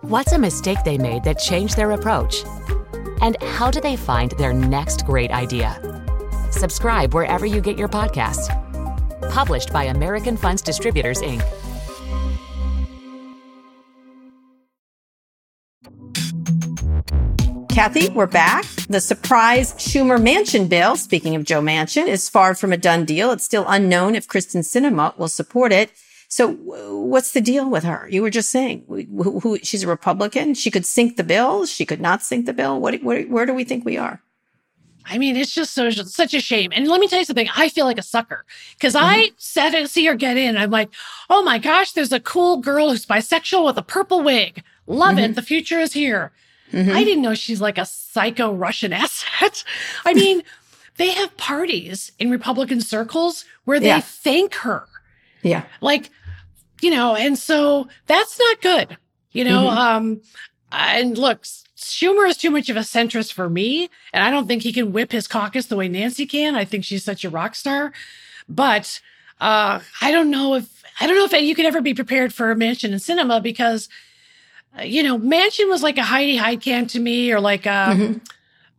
what's 0.00 0.32
a 0.32 0.38
mistake 0.38 0.78
they 0.86 0.96
made 0.96 1.22
that 1.24 1.38
changed 1.38 1.76
their 1.76 1.90
approach, 1.90 2.46
and 3.20 3.36
how 3.42 3.70
do 3.70 3.82
they 3.82 3.96
find 3.96 4.30
their 4.38 4.54
next 4.54 5.04
great 5.04 5.30
idea. 5.30 5.99
Subscribe 6.50 7.14
wherever 7.14 7.46
you 7.46 7.60
get 7.60 7.78
your 7.78 7.88
podcasts. 7.88 8.48
Published 9.30 9.72
by 9.72 9.84
American 9.84 10.36
Funds 10.36 10.62
Distributors, 10.62 11.22
Inc. 11.22 11.42
Kathy, 17.70 18.08
we're 18.10 18.26
back. 18.26 18.64
The 18.88 19.00
surprise 19.00 19.72
Schumer 19.74 20.20
Manchin 20.20 20.68
bill, 20.68 20.96
speaking 20.96 21.36
of 21.36 21.44
Joe 21.44 21.62
Manchin, 21.62 22.08
is 22.08 22.28
far 22.28 22.54
from 22.54 22.72
a 22.72 22.76
done 22.76 23.04
deal. 23.04 23.30
It's 23.30 23.44
still 23.44 23.64
unknown 23.68 24.16
if 24.16 24.28
Kyrsten 24.28 24.62
Sinema 24.62 25.16
will 25.16 25.28
support 25.28 25.72
it. 25.72 25.92
So 26.28 26.48
what's 26.48 27.32
the 27.32 27.40
deal 27.40 27.70
with 27.70 27.84
her? 27.84 28.06
You 28.10 28.22
were 28.22 28.30
just 28.30 28.50
saying 28.50 28.84
who, 28.86 29.40
who, 29.40 29.58
she's 29.62 29.82
a 29.82 29.88
Republican. 29.88 30.54
She 30.54 30.70
could 30.70 30.84
sink 30.84 31.16
the 31.16 31.24
bill. 31.24 31.64
She 31.64 31.86
could 31.86 32.00
not 32.00 32.22
sink 32.22 32.46
the 32.46 32.52
bill. 32.52 32.80
What, 32.80 33.02
what, 33.02 33.28
where 33.28 33.46
do 33.46 33.54
we 33.54 33.64
think 33.64 33.84
we 33.84 33.96
are? 33.96 34.20
I 35.10 35.18
mean, 35.18 35.36
it's 35.36 35.52
just 35.52 35.74
so 35.74 35.90
such 35.90 36.34
a 36.34 36.40
shame. 36.40 36.72
And 36.74 36.86
let 36.88 37.00
me 37.00 37.08
tell 37.08 37.18
you 37.18 37.24
something. 37.24 37.48
I 37.56 37.68
feel 37.68 37.84
like 37.84 37.98
a 37.98 38.02
sucker 38.02 38.44
because 38.76 38.94
mm-hmm. 38.94 39.04
I 39.04 39.30
said 39.36 39.70
to 39.70 39.88
see 39.88 40.06
her 40.06 40.14
get 40.14 40.36
in. 40.36 40.56
I'm 40.56 40.70
like, 40.70 40.90
oh 41.28 41.42
my 41.42 41.58
gosh, 41.58 41.92
there's 41.92 42.12
a 42.12 42.20
cool 42.20 42.58
girl 42.58 42.90
who's 42.90 43.06
bisexual 43.06 43.66
with 43.66 43.76
a 43.76 43.82
purple 43.82 44.22
wig. 44.22 44.62
Love 44.86 45.16
mm-hmm. 45.16 45.32
it. 45.32 45.34
The 45.34 45.42
future 45.42 45.80
is 45.80 45.92
here. 45.92 46.32
Mm-hmm. 46.72 46.96
I 46.96 47.04
didn't 47.04 47.22
know 47.22 47.34
she's 47.34 47.60
like 47.60 47.78
a 47.78 47.86
psycho 47.86 48.52
Russian 48.52 48.92
asset. 48.94 49.64
I 50.04 50.14
mean, 50.14 50.42
they 50.96 51.10
have 51.10 51.36
parties 51.36 52.12
in 52.18 52.30
Republican 52.30 52.80
circles 52.80 53.44
where 53.64 53.80
they 53.80 53.88
yeah. 53.88 54.00
thank 54.00 54.54
her. 54.56 54.86
Yeah. 55.42 55.64
Like, 55.80 56.10
you 56.80 56.90
know, 56.90 57.16
and 57.16 57.38
so 57.38 57.88
that's 58.06 58.38
not 58.38 58.60
good. 58.60 58.96
You 59.32 59.44
know, 59.44 59.66
mm-hmm. 59.66 59.78
um, 59.78 60.20
and 60.72 61.16
look, 61.16 61.44
Schumer 61.80 62.28
is 62.28 62.36
too 62.36 62.50
much 62.50 62.68
of 62.68 62.76
a 62.76 62.80
centrist 62.80 63.32
for 63.32 63.48
me, 63.48 63.88
and 64.12 64.22
I 64.22 64.30
don't 64.30 64.46
think 64.46 64.62
he 64.62 64.72
can 64.72 64.92
whip 64.92 65.12
his 65.12 65.26
caucus 65.26 65.66
the 65.66 65.76
way 65.76 65.88
Nancy 65.88 66.26
can. 66.26 66.54
I 66.54 66.64
think 66.64 66.84
she's 66.84 67.04
such 67.04 67.24
a 67.24 67.30
rock 67.30 67.54
star, 67.54 67.92
but 68.48 69.00
uh, 69.40 69.80
I 70.00 70.10
don't 70.10 70.30
know 70.30 70.54
if 70.54 70.84
I 71.00 71.06
don't 71.06 71.16
know 71.16 71.24
if 71.24 71.42
you 71.42 71.54
could 71.54 71.64
ever 71.64 71.80
be 71.80 71.94
prepared 71.94 72.34
for 72.34 72.50
a 72.50 72.54
Manchin 72.54 72.90
in 72.90 72.96
Sinema 72.96 73.42
because 73.42 73.88
uh, 74.78 74.82
you 74.82 75.02
know, 75.02 75.18
Manchin 75.18 75.68
was 75.68 75.82
like 75.82 75.98
a 75.98 76.02
Heidi 76.02 76.38
Heitkamp 76.38 76.90
to 76.90 77.00
me, 77.00 77.32
or 77.32 77.40
like 77.40 77.66
a, 77.66 77.68
mm-hmm. 77.68 78.18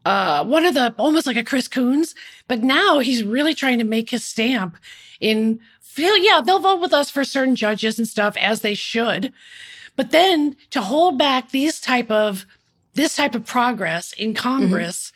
uh, 0.05 0.43
one 0.43 0.65
of 0.65 0.73
the 0.73 0.93
almost 0.97 1.27
like 1.27 1.37
a 1.37 1.43
Chris 1.43 1.67
Coons. 1.67 2.15
But 2.47 2.63
now 2.63 2.99
he's 2.99 3.23
really 3.23 3.53
trying 3.53 3.77
to 3.79 3.83
make 3.83 4.09
his 4.09 4.23
stamp 4.23 4.77
in. 5.19 5.59
feel 5.81 6.17
Yeah, 6.17 6.41
they'll 6.41 6.59
vote 6.59 6.81
with 6.81 6.93
us 6.93 7.09
for 7.09 7.23
certain 7.23 7.55
judges 7.55 7.97
and 7.97 8.07
stuff 8.07 8.37
as 8.37 8.61
they 8.61 8.73
should, 8.73 9.33
but 9.95 10.11
then 10.11 10.55
to 10.69 10.81
hold 10.81 11.17
back 11.17 11.51
these 11.51 11.79
type 11.79 12.09
of 12.09 12.45
this 12.93 13.15
type 13.15 13.35
of 13.35 13.45
progress 13.45 14.13
in 14.13 14.33
mm-hmm. 14.33 14.41
Congress, 14.41 15.11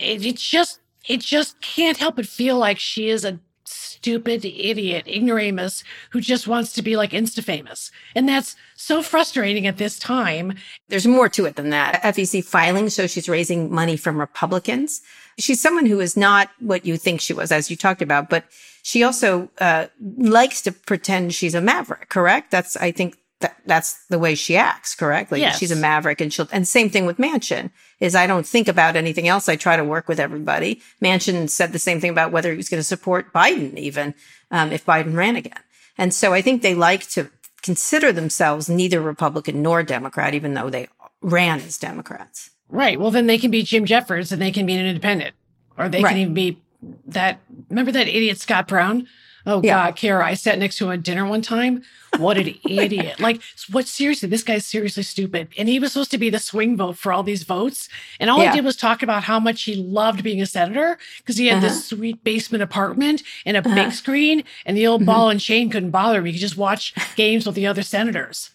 mm-hmm. 0.00 0.22
it, 0.22 0.26
it 0.26 0.36
just 0.36 0.80
it 1.06 1.20
just 1.20 1.60
can't 1.60 1.98
help 1.98 2.16
but 2.16 2.26
feel 2.26 2.56
like 2.56 2.78
she 2.78 3.08
is 3.08 3.24
a 3.24 3.38
stupid 3.66 4.44
idiot, 4.44 5.06
ignoramus 5.06 5.82
who 6.10 6.20
just 6.20 6.46
wants 6.46 6.72
to 6.74 6.82
be 6.82 6.96
like 6.96 7.12
insta 7.12 7.42
famous. 7.42 7.90
And 8.14 8.28
that's 8.28 8.56
so 8.76 9.02
frustrating 9.02 9.66
at 9.66 9.78
this 9.78 9.98
time. 9.98 10.54
There's 10.88 11.06
more 11.06 11.28
to 11.30 11.46
it 11.46 11.56
than 11.56 11.70
that. 11.70 12.02
FEC 12.02 12.44
filing 12.44 12.88
shows 12.88 13.10
she's 13.10 13.28
raising 13.28 13.72
money 13.72 13.96
from 13.96 14.18
Republicans. 14.18 15.00
She's 15.38 15.60
someone 15.60 15.86
who 15.86 16.00
is 16.00 16.16
not 16.16 16.50
what 16.60 16.84
you 16.84 16.96
think 16.96 17.20
she 17.20 17.32
was, 17.32 17.50
as 17.50 17.70
you 17.70 17.76
talked 17.76 18.02
about, 18.02 18.28
but 18.28 18.44
she 18.82 19.02
also 19.02 19.48
uh, 19.58 19.86
likes 20.18 20.60
to 20.62 20.72
pretend 20.72 21.34
she's 21.34 21.54
a 21.54 21.60
maverick, 21.60 22.10
correct? 22.10 22.50
That's, 22.50 22.76
I 22.76 22.92
think, 22.92 23.16
that 23.44 23.56
that's 23.66 24.06
the 24.06 24.18
way 24.18 24.34
she 24.34 24.56
acts, 24.56 24.94
correct? 24.94 25.30
Like 25.30 25.40
yes. 25.40 25.58
she's 25.58 25.70
a 25.70 25.76
maverick 25.76 26.20
and 26.20 26.32
she'll, 26.32 26.48
and 26.50 26.66
same 26.66 26.88
thing 26.88 27.04
with 27.04 27.18
Manchin 27.18 27.70
is 28.00 28.14
I 28.14 28.26
don't 28.26 28.46
think 28.46 28.68
about 28.68 28.96
anything 28.96 29.28
else. 29.28 29.48
I 29.48 29.56
try 29.56 29.76
to 29.76 29.84
work 29.84 30.08
with 30.08 30.18
everybody. 30.18 30.80
Manchin 31.02 31.48
said 31.50 31.72
the 31.72 31.78
same 31.78 32.00
thing 32.00 32.10
about 32.10 32.32
whether 32.32 32.50
he 32.50 32.56
was 32.56 32.70
going 32.70 32.80
to 32.80 32.84
support 32.84 33.32
Biden, 33.32 33.76
even, 33.76 34.14
um, 34.50 34.72
if 34.72 34.86
Biden 34.86 35.14
ran 35.14 35.36
again. 35.36 35.60
And 35.98 36.14
so 36.14 36.32
I 36.32 36.40
think 36.40 36.62
they 36.62 36.74
like 36.74 37.06
to 37.10 37.30
consider 37.62 38.12
themselves 38.12 38.68
neither 38.68 39.00
Republican 39.00 39.62
nor 39.62 39.82
Democrat, 39.82 40.34
even 40.34 40.54
though 40.54 40.70
they 40.70 40.88
ran 41.20 41.60
as 41.60 41.76
Democrats. 41.78 42.50
Right. 42.70 42.98
Well, 42.98 43.10
then 43.10 43.26
they 43.26 43.38
can 43.38 43.50
be 43.50 43.62
Jim 43.62 43.84
Jeffords 43.84 44.32
and 44.32 44.40
they 44.40 44.52
can 44.52 44.64
be 44.64 44.74
an 44.74 44.86
independent 44.86 45.34
or 45.76 45.88
they 45.88 46.02
right. 46.02 46.10
can 46.10 46.18
even 46.18 46.34
be 46.34 46.58
that. 47.06 47.40
Remember 47.68 47.92
that 47.92 48.08
idiot 48.08 48.38
Scott 48.38 48.68
Brown? 48.68 49.06
Oh 49.46 49.60
yeah. 49.62 49.86
God, 49.86 49.96
Kara, 49.96 50.24
I 50.24 50.34
sat 50.34 50.58
next 50.58 50.78
to 50.78 50.86
him 50.86 50.92
at 50.92 51.02
dinner 51.02 51.26
one 51.26 51.42
time. 51.42 51.82
What 52.18 52.38
an 52.38 52.54
idiot. 52.68 53.20
Like, 53.20 53.42
what 53.70 53.86
seriously, 53.86 54.28
this 54.28 54.42
guy's 54.42 54.64
seriously 54.64 55.02
stupid. 55.02 55.48
And 55.58 55.68
he 55.68 55.78
was 55.78 55.92
supposed 55.92 56.10
to 56.12 56.18
be 56.18 56.30
the 56.30 56.38
swing 56.38 56.76
vote 56.76 56.96
for 56.96 57.12
all 57.12 57.22
these 57.22 57.42
votes. 57.42 57.88
And 58.18 58.30
all 58.30 58.38
yeah. 58.38 58.50
he 58.50 58.58
did 58.58 58.64
was 58.64 58.76
talk 58.76 59.02
about 59.02 59.24
how 59.24 59.38
much 59.38 59.62
he 59.64 59.74
loved 59.74 60.22
being 60.22 60.40
a 60.40 60.46
senator 60.46 60.98
because 61.18 61.36
he 61.36 61.48
had 61.48 61.58
uh-huh. 61.58 61.68
this 61.68 61.86
sweet 61.86 62.24
basement 62.24 62.62
apartment 62.62 63.22
and 63.44 63.56
a 63.56 63.60
uh-huh. 63.60 63.74
big 63.74 63.92
screen. 63.92 64.44
And 64.64 64.76
the 64.76 64.86
old 64.86 65.02
mm-hmm. 65.02 65.06
ball 65.06 65.28
and 65.28 65.40
chain 65.40 65.68
couldn't 65.68 65.90
bother 65.90 66.18
him. 66.18 66.24
He 66.24 66.32
could 66.32 66.40
just 66.40 66.56
watch 66.56 66.94
games 67.16 67.44
with 67.44 67.54
the 67.54 67.66
other 67.66 67.82
senators. 67.82 68.50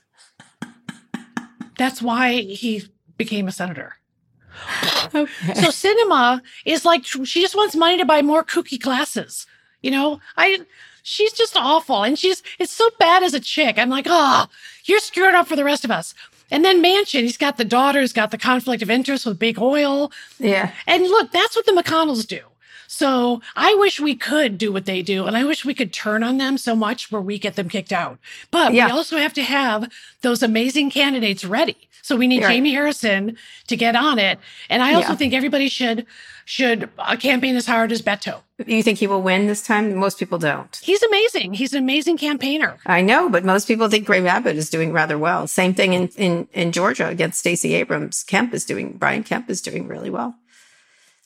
That's 1.78 2.02
why 2.02 2.42
he 2.42 2.84
became 3.18 3.48
a 3.48 3.52
senator. 3.52 3.96
Okay. 5.16 5.56
So 5.56 5.70
Sinema 5.70 6.40
is 6.66 6.86
like 6.86 7.04
she 7.04 7.42
just 7.42 7.56
wants 7.56 7.76
money 7.76 7.98
to 7.98 8.06
buy 8.06 8.22
more 8.22 8.44
kooky 8.44 8.80
classes. 8.80 9.48
You 9.82 9.92
know, 9.92 10.20
I 10.38 10.60
she's 11.04 11.34
just 11.34 11.56
awful. 11.56 12.04
And 12.04 12.18
she's 12.18 12.44
it's 12.60 12.72
so 12.72 12.90
bad 13.00 13.24
as 13.24 13.34
a 13.34 13.40
chick. 13.40 13.78
I'm 13.78 13.90
like, 13.90 14.06
oh, 14.08 14.48
you're 14.86 15.00
screwing 15.00 15.36
up 15.36 15.48
for 15.48 15.56
the 15.56 15.64
rest 15.64 15.86
of 15.86 15.92
us. 15.92 16.14
And 16.52 16.66
then 16.66 16.82
Manchin, 16.84 17.22
he's 17.22 17.38
got 17.38 17.58
the 17.58 17.66
daughter, 17.66 18.02
he's 18.02 18.14
got 18.14 18.32
the 18.32 18.38
conflict 18.38 18.82
of 18.82 18.90
interest 18.90 19.26
with 19.26 19.38
big 19.38 19.60
oil. 19.60 20.12
Yeah. 20.40 20.72
And 20.88 21.04
look, 21.04 21.32
that's 21.32 21.56
what 21.56 21.66
the 21.66 21.72
McConnells 21.72 22.28
do. 22.28 22.42
So 22.88 23.40
I 23.56 23.76
wish 23.76 24.00
we 24.00 24.16
could 24.16 24.58
do 24.58 24.74
what 24.74 24.86
they 24.86 25.04
do. 25.04 25.28
And 25.28 25.38
I 25.38 25.44
wish 25.44 25.64
we 25.64 25.76
could 25.76 25.94
turn 25.94 26.24
on 26.24 26.40
them 26.40 26.58
so 26.58 26.76
much 26.76 27.12
where 27.12 27.22
we 27.22 27.38
get 27.38 27.56
them 27.56 27.70
kicked 27.70 27.94
out. 27.94 28.18
But 28.50 28.74
yeah. 28.74 28.88
we 28.88 28.92
also 28.92 29.18
have 29.18 29.34
to 29.36 29.44
have 29.44 29.92
those 30.22 30.42
amazing 30.42 30.90
candidates 30.90 31.46
ready. 31.46 31.88
So 32.02 32.16
we 32.16 32.28
need 32.28 32.42
Jamie 32.42 32.72
Harrison 32.72 33.38
to 33.68 33.76
get 33.76 33.96
on 33.96 34.20
it. 34.20 34.40
And 34.70 34.82
I 34.82 34.94
also 34.94 35.10
yeah. 35.10 35.16
think 35.16 35.34
everybody 35.34 35.70
should 35.70 36.06
should 36.50 36.90
uh, 36.98 37.16
campaign 37.16 37.56
as 37.56 37.68
hard 37.68 37.92
as 37.92 38.02
Beto. 38.02 38.42
You 38.66 38.82
think 38.82 38.98
he 38.98 39.06
will 39.06 39.22
win 39.22 39.46
this 39.46 39.62
time? 39.62 39.96
Most 39.96 40.18
people 40.18 40.40
don't. 40.40 40.76
He's 40.82 41.04
amazing. 41.04 41.54
He's 41.54 41.74
an 41.74 41.84
amazing 41.84 42.18
campaigner. 42.18 42.78
I 42.88 43.02
know, 43.02 43.30
but 43.30 43.46
most 43.46 43.68
people 43.68 43.88
think 43.88 44.08
Greg 44.08 44.26
Abbott 44.26 44.56
is 44.56 44.72
doing 44.72 44.92
rather 44.92 45.16
well. 45.16 45.46
Same 45.46 45.76
thing 45.76 45.94
in, 45.94 46.08
in, 46.18 46.48
in 46.52 46.72
Georgia 46.72 47.08
against 47.08 47.40
Stacey 47.40 47.76
Abrams. 47.76 48.24
Kemp 48.24 48.56
is 48.56 48.66
doing, 48.66 48.94
Brian 48.98 49.24
Kemp 49.24 49.48
is 49.48 49.62
doing 49.62 49.88
really 49.88 50.10
well. 50.10 50.34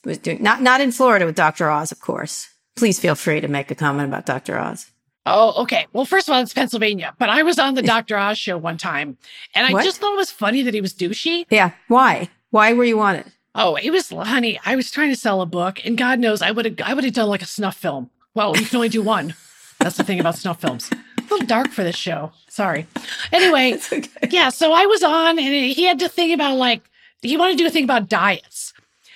Was 0.03 0.17
doing, 0.17 0.43
not, 0.43 0.61
not 0.61 0.81
in 0.81 0.91
Florida 0.91 1.25
with 1.25 1.35
Dr. 1.35 1.69
Oz, 1.69 1.93
of 1.93 2.01
course. 2.01 2.49
Please 2.75 2.99
feel 2.99 3.15
free 3.15 3.39
to 3.39 3.47
make 3.47 3.71
a 3.71 3.75
comment 3.75 4.09
about 4.09 4.25
Dr. 4.25 4.59
Oz. 4.59 4.91
Oh, 5.25 5.61
okay. 5.63 5.87
Well, 5.93 6.05
first 6.05 6.27
of 6.27 6.33
all, 6.33 6.41
it's 6.41 6.53
Pennsylvania, 6.53 7.15
but 7.17 7.29
I 7.29 7.43
was 7.43 7.57
on 7.57 7.75
the 7.75 7.81
Dr. 7.81 8.17
Oz 8.17 8.37
show 8.37 8.57
one 8.57 8.77
time 8.77 9.17
and 9.55 9.65
I 9.65 9.71
what? 9.71 9.85
just 9.85 10.01
thought 10.01 10.13
it 10.13 10.17
was 10.17 10.31
funny 10.31 10.61
that 10.63 10.73
he 10.73 10.81
was 10.81 10.93
douchey. 10.93 11.45
Yeah. 11.49 11.71
Why? 11.87 12.29
Why 12.49 12.73
were 12.73 12.83
you 12.83 12.99
on 12.99 13.15
it? 13.15 13.27
Oh, 13.55 13.75
it 13.75 13.91
was 13.91 14.09
honey. 14.09 14.59
I 14.65 14.75
was 14.75 14.91
trying 14.91 15.09
to 15.09 15.15
sell 15.15 15.41
a 15.41 15.45
book, 15.45 15.79
and 15.85 15.97
God 15.97 16.19
knows 16.19 16.41
I 16.41 16.51
would 16.51 16.65
have 16.65 16.75
I 16.83 16.93
would 16.93 17.03
have 17.03 17.13
done 17.13 17.29
like 17.29 17.43
a 17.43 17.47
snuff 17.47 17.77
film. 17.77 18.09
Well, 18.33 18.57
you 18.57 18.65
can 18.65 18.77
only 18.77 18.89
do 18.89 19.03
one. 19.03 19.35
That's 19.79 19.97
the 19.97 20.03
thing 20.03 20.19
about 20.19 20.37
snuff 20.37 20.61
films. 20.61 20.89
A 20.91 21.21
little 21.21 21.45
dark 21.45 21.69
for 21.69 21.83
this 21.83 21.95
show. 21.95 22.31
Sorry. 22.49 22.87
Anyway, 23.31 23.77
okay. 23.93 24.09
yeah. 24.31 24.49
So 24.49 24.73
I 24.73 24.87
was 24.87 25.03
on, 25.03 25.37
and 25.37 25.53
he 25.53 25.83
had 25.83 25.99
to 25.99 26.09
think 26.09 26.33
about 26.33 26.57
like 26.57 26.81
he 27.21 27.37
wanted 27.37 27.53
to 27.53 27.63
do 27.63 27.67
a 27.67 27.69
thing 27.69 27.83
about 27.83 28.09
diets, 28.09 28.73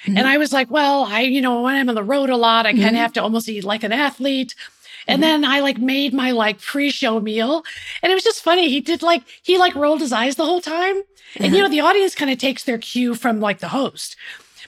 Mm-hmm. 0.08 0.18
And 0.18 0.28
I 0.28 0.38
was 0.38 0.54
like, 0.54 0.72
well, 0.72 1.04
I, 1.04 1.22
you 1.22 1.42
know, 1.42 1.62
when 1.62 1.76
I'm 1.76 1.90
on 1.90 1.96
the 1.96 2.04
road 2.04 2.30
a 2.30 2.38
lot, 2.38 2.66
I 2.66 2.72
kind 2.72 2.84
of 2.84 2.88
mm-hmm. 2.88 2.96
have 2.96 3.14
to 3.14 3.22
almost 3.22 3.50
eat 3.50 3.66
like 3.66 3.84
an 3.84 3.92
athlete. 3.92 4.56
And 5.08 5.22
mm-hmm. 5.22 5.42
then 5.42 5.46
I 5.46 5.62
like 5.62 5.78
made 5.78 6.14
my 6.14 6.32
like 6.32 6.60
pre-show 6.60 7.20
meal. 7.20 7.64
And 8.02 8.12
it 8.12 8.16
was 8.16 8.24
just 8.24 8.44
funny. 8.44 8.70
He 8.70 8.82
did 8.82 9.02
like, 9.02 9.24
he 9.44 9.58
like 9.58 9.76
rolled 9.76 10.02
his 10.02 10.12
eyes 10.12 10.36
the 10.36 10.46
whole 10.46 10.62
time. 10.62 11.02
And 11.38 11.54
you 11.54 11.62
know, 11.62 11.70
the 11.70 11.82
audience 11.82 12.16
kind 12.16 12.32
of 12.32 12.38
takes 12.38 12.64
their 12.64 12.78
cue 12.78 13.16
from 13.16 13.40
like 13.40 13.60
the 13.60 13.70
host. 13.70 14.16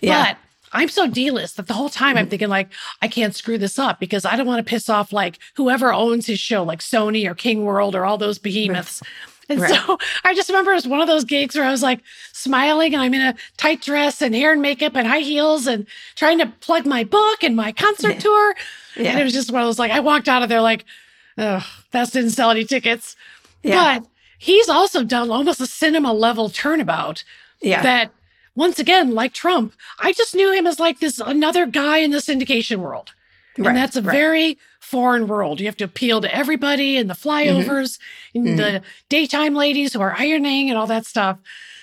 Yeah. 0.02 0.34
But 0.34 0.38
I'm 0.72 0.90
so 0.90 1.08
D-list 1.08 1.58
that 1.58 1.68
the 1.68 1.74
whole 1.74 1.90
time 1.90 2.16
I'm 2.16 2.28
thinking 2.28 2.50
like, 2.50 2.70
I 3.02 3.08
can't 3.08 3.36
screw 3.36 3.58
this 3.58 3.80
up 3.80 4.00
because 4.00 4.24
I 4.24 4.36
don't 4.36 4.46
want 4.46 4.66
to 4.66 4.70
piss 4.70 4.88
off 4.88 5.12
like 5.12 5.40
whoever 5.56 5.92
owns 5.92 6.28
his 6.28 6.40
show, 6.40 6.64
like 6.64 6.80
Sony 6.80 7.28
or 7.30 7.34
King 7.34 7.66
World 7.66 7.96
or 7.96 8.06
all 8.06 8.18
those 8.18 8.38
behemoths. 8.38 9.02
And 9.52 9.62
right. 9.62 9.72
so 9.74 9.98
I 10.24 10.36
just 10.36 10.48
remember 10.50 10.72
it 10.72 10.76
was 10.76 10.88
one 10.88 11.02
of 11.02 11.08
those 11.08 11.24
gigs 11.24 11.56
where 11.56 11.66
I 11.66 11.72
was 11.72 11.82
like 11.82 12.02
smiling 12.34 12.94
and 12.94 13.02
I'm 13.02 13.16
in 13.16 13.22
a 13.22 13.34
tight 13.58 13.82
dress 13.82 14.22
and 14.22 14.36
hair 14.36 14.52
and 14.52 14.62
makeup 14.62 14.96
and 14.96 15.08
high 15.08 15.22
heels 15.22 15.66
and 15.66 15.88
trying 16.16 16.38
to 16.38 16.46
plug 16.62 16.86
my 16.86 17.04
book 17.04 17.44
and 17.44 17.56
my 17.56 17.72
concert 17.72 18.14
yeah. 18.14 18.20
tour. 18.20 18.56
Yeah. 18.96 19.10
And 19.10 19.20
it 19.20 19.24
was 19.24 19.34
just 19.34 19.52
one 19.52 19.64
of 19.64 19.68
those 19.68 19.80
like, 19.80 19.92
I 19.92 20.02
walked 20.02 20.28
out 20.28 20.44
of 20.44 20.50
there 20.50 20.62
like, 20.62 20.86
oh, 21.40 21.66
that 21.90 22.12
didn't 22.12 22.30
sell 22.30 22.52
any 22.52 22.64
tickets. 22.64 23.16
Yeah. 23.64 24.00
But 24.00 24.08
he's 24.38 24.70
also 24.70 25.04
done 25.04 25.32
almost 25.32 25.62
a 25.62 25.64
Sinema 25.64 26.14
level 26.14 26.50
turnabout. 26.50 27.24
Yeah. 27.60 27.82
That 27.82 28.12
once 28.54 28.78
again, 28.78 29.16
like 29.16 29.34
Trump, 29.34 29.74
I 29.98 30.14
just 30.14 30.36
knew 30.36 30.54
him 30.54 30.68
as 30.68 30.80
like 30.80 31.00
this 31.00 31.20
another 31.20 31.66
guy 31.66 31.98
in 31.98 32.12
the 32.12 32.18
syndication 32.20 32.78
world. 32.78 33.14
And 33.58 33.76
that's 33.76 33.96
a 33.96 34.02
right. 34.02 34.14
very 34.14 34.58
foreign 34.90 35.28
world. 35.28 35.60
You 35.60 35.68
have 35.68 35.78
to 35.78 35.86
appeal 35.86 36.20
to 36.22 36.36
everybody 36.36 36.98
and 36.98 37.10
the 37.10 37.14
mm-hmm. 37.14 37.30
flyovers 37.30 38.00
mm-hmm. 38.00 38.38
and 38.40 38.48
mm-hmm. 38.48 38.58
the 38.58 38.82
daytime 39.08 39.54
ladies 39.54 39.94
who 39.94 40.02
are 40.02 40.16
ironing 40.18 40.70
and 40.70 40.78
all 40.78 40.88
that 40.88 41.06
stuff. 41.06 41.38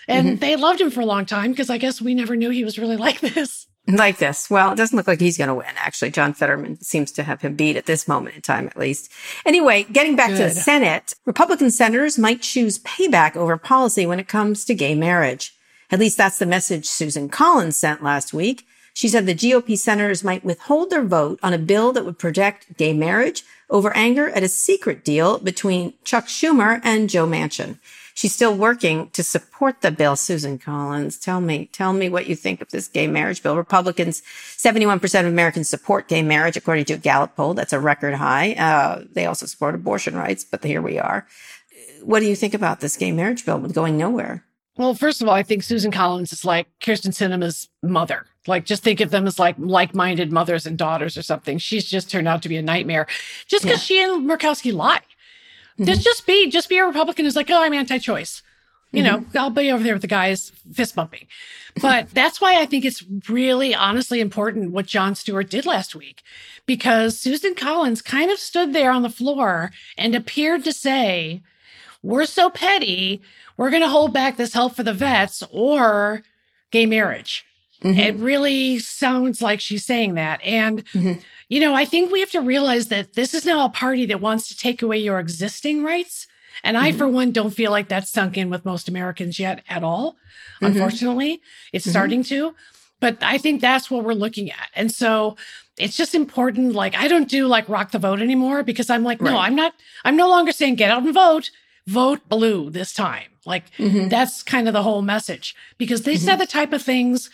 And 0.08 0.26
mm-hmm. 0.26 0.36
they 0.38 0.56
loved 0.56 0.80
him 0.80 0.90
for 0.90 1.00
a 1.00 1.06
long 1.06 1.24
time 1.24 1.52
because 1.52 1.70
I 1.70 1.78
guess 1.78 2.02
we 2.02 2.14
never 2.14 2.34
knew 2.34 2.50
he 2.50 2.64
was 2.64 2.78
really 2.78 2.96
like 3.06 3.20
this. 3.20 3.68
Like 3.86 4.18
this. 4.18 4.50
Well, 4.50 4.72
it 4.72 4.76
doesn't 4.76 4.96
look 4.96 5.06
like 5.06 5.20
he's 5.20 5.38
going 5.38 5.46
to 5.46 5.54
win, 5.54 5.66
actually. 5.76 6.10
John 6.10 6.34
Fetterman 6.34 6.80
seems 6.82 7.12
to 7.12 7.22
have 7.22 7.40
him 7.40 7.54
beat 7.54 7.76
at 7.76 7.86
this 7.86 8.08
moment 8.08 8.34
in 8.34 8.42
time, 8.42 8.66
at 8.66 8.76
least. 8.76 9.12
Anyway, 9.44 9.84
getting 9.84 10.16
back 10.16 10.30
Good. 10.30 10.38
to 10.38 10.42
the 10.42 10.50
Senate, 10.50 11.14
Republican 11.24 11.70
senators 11.70 12.18
might 12.18 12.42
choose 12.42 12.80
payback 12.80 13.36
over 13.36 13.56
policy 13.56 14.04
when 14.04 14.18
it 14.18 14.26
comes 14.26 14.64
to 14.64 14.74
gay 14.74 14.96
marriage. 14.96 15.54
At 15.92 16.00
least 16.00 16.18
that's 16.18 16.38
the 16.38 16.46
message 16.46 16.86
Susan 16.86 17.28
Collins 17.28 17.76
sent 17.76 18.02
last 18.02 18.34
week. 18.34 18.66
She 18.96 19.08
said 19.08 19.26
the 19.26 19.34
GOP 19.34 19.76
senators 19.76 20.24
might 20.24 20.42
withhold 20.42 20.88
their 20.88 21.04
vote 21.04 21.38
on 21.42 21.52
a 21.52 21.58
bill 21.58 21.92
that 21.92 22.06
would 22.06 22.18
protect 22.18 22.78
gay 22.78 22.94
marriage 22.94 23.42
over 23.68 23.94
anger 23.94 24.30
at 24.30 24.42
a 24.42 24.48
secret 24.48 25.04
deal 25.04 25.36
between 25.36 25.92
Chuck 26.02 26.28
Schumer 26.28 26.80
and 26.82 27.10
Joe 27.10 27.26
Manchin. 27.26 27.78
She's 28.14 28.34
still 28.34 28.56
working 28.56 29.10
to 29.10 29.22
support 29.22 29.82
the 29.82 29.90
bill. 29.90 30.16
Susan 30.16 30.58
Collins, 30.58 31.18
tell 31.18 31.42
me, 31.42 31.66
tell 31.74 31.92
me 31.92 32.08
what 32.08 32.26
you 32.26 32.34
think 32.34 32.62
of 32.62 32.70
this 32.70 32.88
gay 32.88 33.06
marriage 33.06 33.42
bill. 33.42 33.54
Republicans, 33.54 34.22
71% 34.56 35.20
of 35.20 35.26
Americans 35.26 35.68
support 35.68 36.08
gay 36.08 36.22
marriage, 36.22 36.56
according 36.56 36.86
to 36.86 36.94
a 36.94 36.96
Gallup 36.96 37.36
poll. 37.36 37.52
That's 37.52 37.74
a 37.74 37.78
record 37.78 38.14
high. 38.14 38.54
Uh, 38.54 39.04
they 39.12 39.26
also 39.26 39.44
support 39.44 39.74
abortion 39.74 40.16
rights, 40.16 40.42
but 40.42 40.64
here 40.64 40.80
we 40.80 40.98
are. 40.98 41.26
What 42.02 42.20
do 42.20 42.26
you 42.26 42.34
think 42.34 42.54
about 42.54 42.80
this 42.80 42.96
gay 42.96 43.12
marriage 43.12 43.44
bill 43.44 43.58
going 43.58 43.98
nowhere? 43.98 44.46
Well, 44.78 44.94
first 44.94 45.20
of 45.20 45.28
all, 45.28 45.34
I 45.34 45.42
think 45.42 45.62
Susan 45.62 45.90
Collins 45.90 46.32
is 46.32 46.46
like 46.46 46.66
Kyrsten 46.80 47.12
Sinema's 47.12 47.68
mother. 47.82 48.24
Like, 48.48 48.64
just 48.64 48.82
think 48.82 49.00
of 49.00 49.10
them 49.10 49.26
as 49.26 49.38
like 49.38 49.56
like-minded 49.58 50.32
mothers 50.32 50.66
and 50.66 50.76
daughters 50.76 51.16
or 51.16 51.22
something. 51.22 51.58
She's 51.58 51.84
just 51.84 52.10
turned 52.10 52.28
out 52.28 52.42
to 52.42 52.48
be 52.48 52.56
a 52.56 52.62
nightmare, 52.62 53.06
just 53.46 53.64
because 53.64 53.88
yeah. 53.90 53.98
she 53.98 54.02
and 54.02 54.28
Murkowski 54.28 54.72
lie. 54.72 55.00
Mm-hmm. 55.78 55.84
Just, 55.84 56.02
just 56.02 56.26
be, 56.26 56.48
just 56.48 56.68
be 56.68 56.78
a 56.78 56.86
Republican 56.86 57.24
who's 57.24 57.36
like, 57.36 57.50
oh, 57.50 57.62
I'm 57.62 57.74
anti-choice. 57.74 58.42
You 58.92 59.02
mm-hmm. 59.02 59.32
know, 59.32 59.40
I'll 59.40 59.50
be 59.50 59.70
over 59.70 59.82
there 59.82 59.94
with 59.94 60.02
the 60.02 60.08
guys 60.08 60.52
fist 60.72 60.94
bumping. 60.94 61.26
But 61.82 62.10
that's 62.14 62.40
why 62.40 62.60
I 62.60 62.66
think 62.66 62.84
it's 62.84 63.04
really, 63.28 63.74
honestly 63.74 64.20
important 64.20 64.72
what 64.72 64.86
Jon 64.86 65.14
Stewart 65.14 65.50
did 65.50 65.66
last 65.66 65.94
week, 65.94 66.22
because 66.64 67.18
Susan 67.18 67.54
Collins 67.54 68.00
kind 68.00 68.30
of 68.30 68.38
stood 68.38 68.72
there 68.72 68.90
on 68.90 69.02
the 69.02 69.10
floor 69.10 69.70
and 69.98 70.14
appeared 70.14 70.64
to 70.64 70.72
say, 70.72 71.42
"We're 72.02 72.26
so 72.26 72.48
petty." 72.48 73.20
we're 73.56 73.70
going 73.70 73.82
to 73.82 73.88
hold 73.88 74.12
back 74.12 74.36
this 74.36 74.54
help 74.54 74.74
for 74.74 74.82
the 74.82 74.92
vets 74.92 75.42
or 75.50 76.22
gay 76.70 76.86
marriage. 76.86 77.44
Mm-hmm. 77.82 77.98
It 77.98 78.16
really 78.16 78.78
sounds 78.78 79.42
like 79.42 79.60
she's 79.60 79.84
saying 79.84 80.14
that. 80.14 80.40
And, 80.42 80.84
mm-hmm. 80.86 81.20
you 81.48 81.60
know, 81.60 81.74
I 81.74 81.84
think 81.84 82.10
we 82.10 82.20
have 82.20 82.30
to 82.30 82.40
realize 82.40 82.88
that 82.88 83.14
this 83.14 83.34
is 83.34 83.44
now 83.44 83.64
a 83.64 83.70
party 83.70 84.06
that 84.06 84.20
wants 84.20 84.48
to 84.48 84.56
take 84.56 84.82
away 84.82 84.98
your 84.98 85.18
existing 85.18 85.84
rights. 85.84 86.26
And 86.64 86.76
I, 86.76 86.88
mm-hmm. 86.88 86.98
for 86.98 87.08
one, 87.08 87.32
don't 87.32 87.50
feel 87.50 87.70
like 87.70 87.88
that's 87.88 88.10
sunk 88.10 88.36
in 88.36 88.50
with 88.50 88.64
most 88.64 88.88
Americans 88.88 89.38
yet 89.38 89.62
at 89.68 89.82
all. 89.82 90.12
Mm-hmm. 90.12 90.66
Unfortunately, 90.66 91.42
it's 91.72 91.84
mm-hmm. 91.84 91.90
starting 91.90 92.22
to. 92.24 92.54
But 92.98 93.18
I 93.22 93.36
think 93.36 93.60
that's 93.60 93.90
what 93.90 94.04
we're 94.04 94.14
looking 94.14 94.50
at. 94.50 94.70
And 94.74 94.90
so 94.90 95.36
it's 95.76 95.98
just 95.98 96.14
important. 96.14 96.72
Like, 96.72 96.96
I 96.96 97.08
don't 97.08 97.28
do 97.28 97.46
like 97.46 97.68
rock 97.68 97.90
the 97.90 97.98
vote 97.98 98.22
anymore 98.22 98.62
because 98.62 98.88
I'm 98.88 99.04
like, 99.04 99.20
right. 99.20 99.30
no, 99.30 99.38
I'm 99.38 99.54
not, 99.54 99.74
I'm 100.04 100.16
no 100.16 100.30
longer 100.30 100.50
saying 100.50 100.76
get 100.76 100.90
out 100.90 101.02
and 101.02 101.12
vote 101.12 101.50
vote 101.86 102.28
blue 102.28 102.70
this 102.70 102.92
time. 102.92 103.30
Like 103.44 103.70
mm-hmm. 103.76 104.08
that's 104.08 104.42
kind 104.42 104.66
of 104.66 104.74
the 104.74 104.82
whole 104.82 105.02
message 105.02 105.54
because 105.78 106.02
they 106.02 106.14
mm-hmm. 106.14 106.24
said 106.24 106.36
the 106.36 106.46
type 106.46 106.72
of 106.72 106.82
things, 106.82 107.30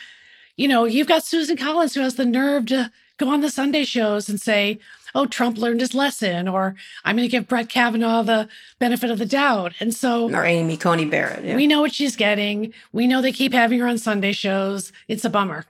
you 0.57 0.69
know, 0.69 0.85
you've 0.85 1.09
got 1.09 1.25
Susan 1.25 1.57
Collins 1.57 1.95
who 1.95 2.01
has 2.01 2.17
the 2.17 2.25
nerve 2.25 2.67
to 2.67 2.91
go 3.19 3.29
on 3.29 3.41
the 3.41 3.51
Sunday 3.51 3.85
shows 3.85 4.29
and 4.29 4.41
say, 4.41 4.79
oh, 5.15 5.27
Trump 5.27 5.59
learned 5.59 5.81
his 5.81 5.95
lesson, 5.95 6.49
or 6.49 6.75
I'm 7.05 7.17
going 7.17 7.29
to 7.29 7.31
give 7.31 7.49
Brett 7.49 7.69
Kavanaugh 7.69 8.23
the 8.23 8.49
benefit 8.79 9.11
of 9.11 9.19
the 9.19 9.27
doubt. 9.27 9.75
And 9.81 9.95
so, 9.95 10.33
or 10.33 10.45
Amy 10.45 10.77
Coney 10.77 11.05
Barrett. 11.05 11.45
Yeah. 11.45 11.57
We 11.57 11.67
know 11.67 11.81
what 11.81 11.95
she's 11.95 12.17
getting. 12.17 12.73
We 12.93 13.07
know 13.07 13.21
they 13.21 13.33
keep 13.33 13.53
having 13.53 13.79
her 13.81 13.87
on 13.87 13.99
Sunday 13.99 14.33
shows. 14.33 14.93
It's 15.09 15.25
a 15.25 15.31
bummer. 15.31 15.67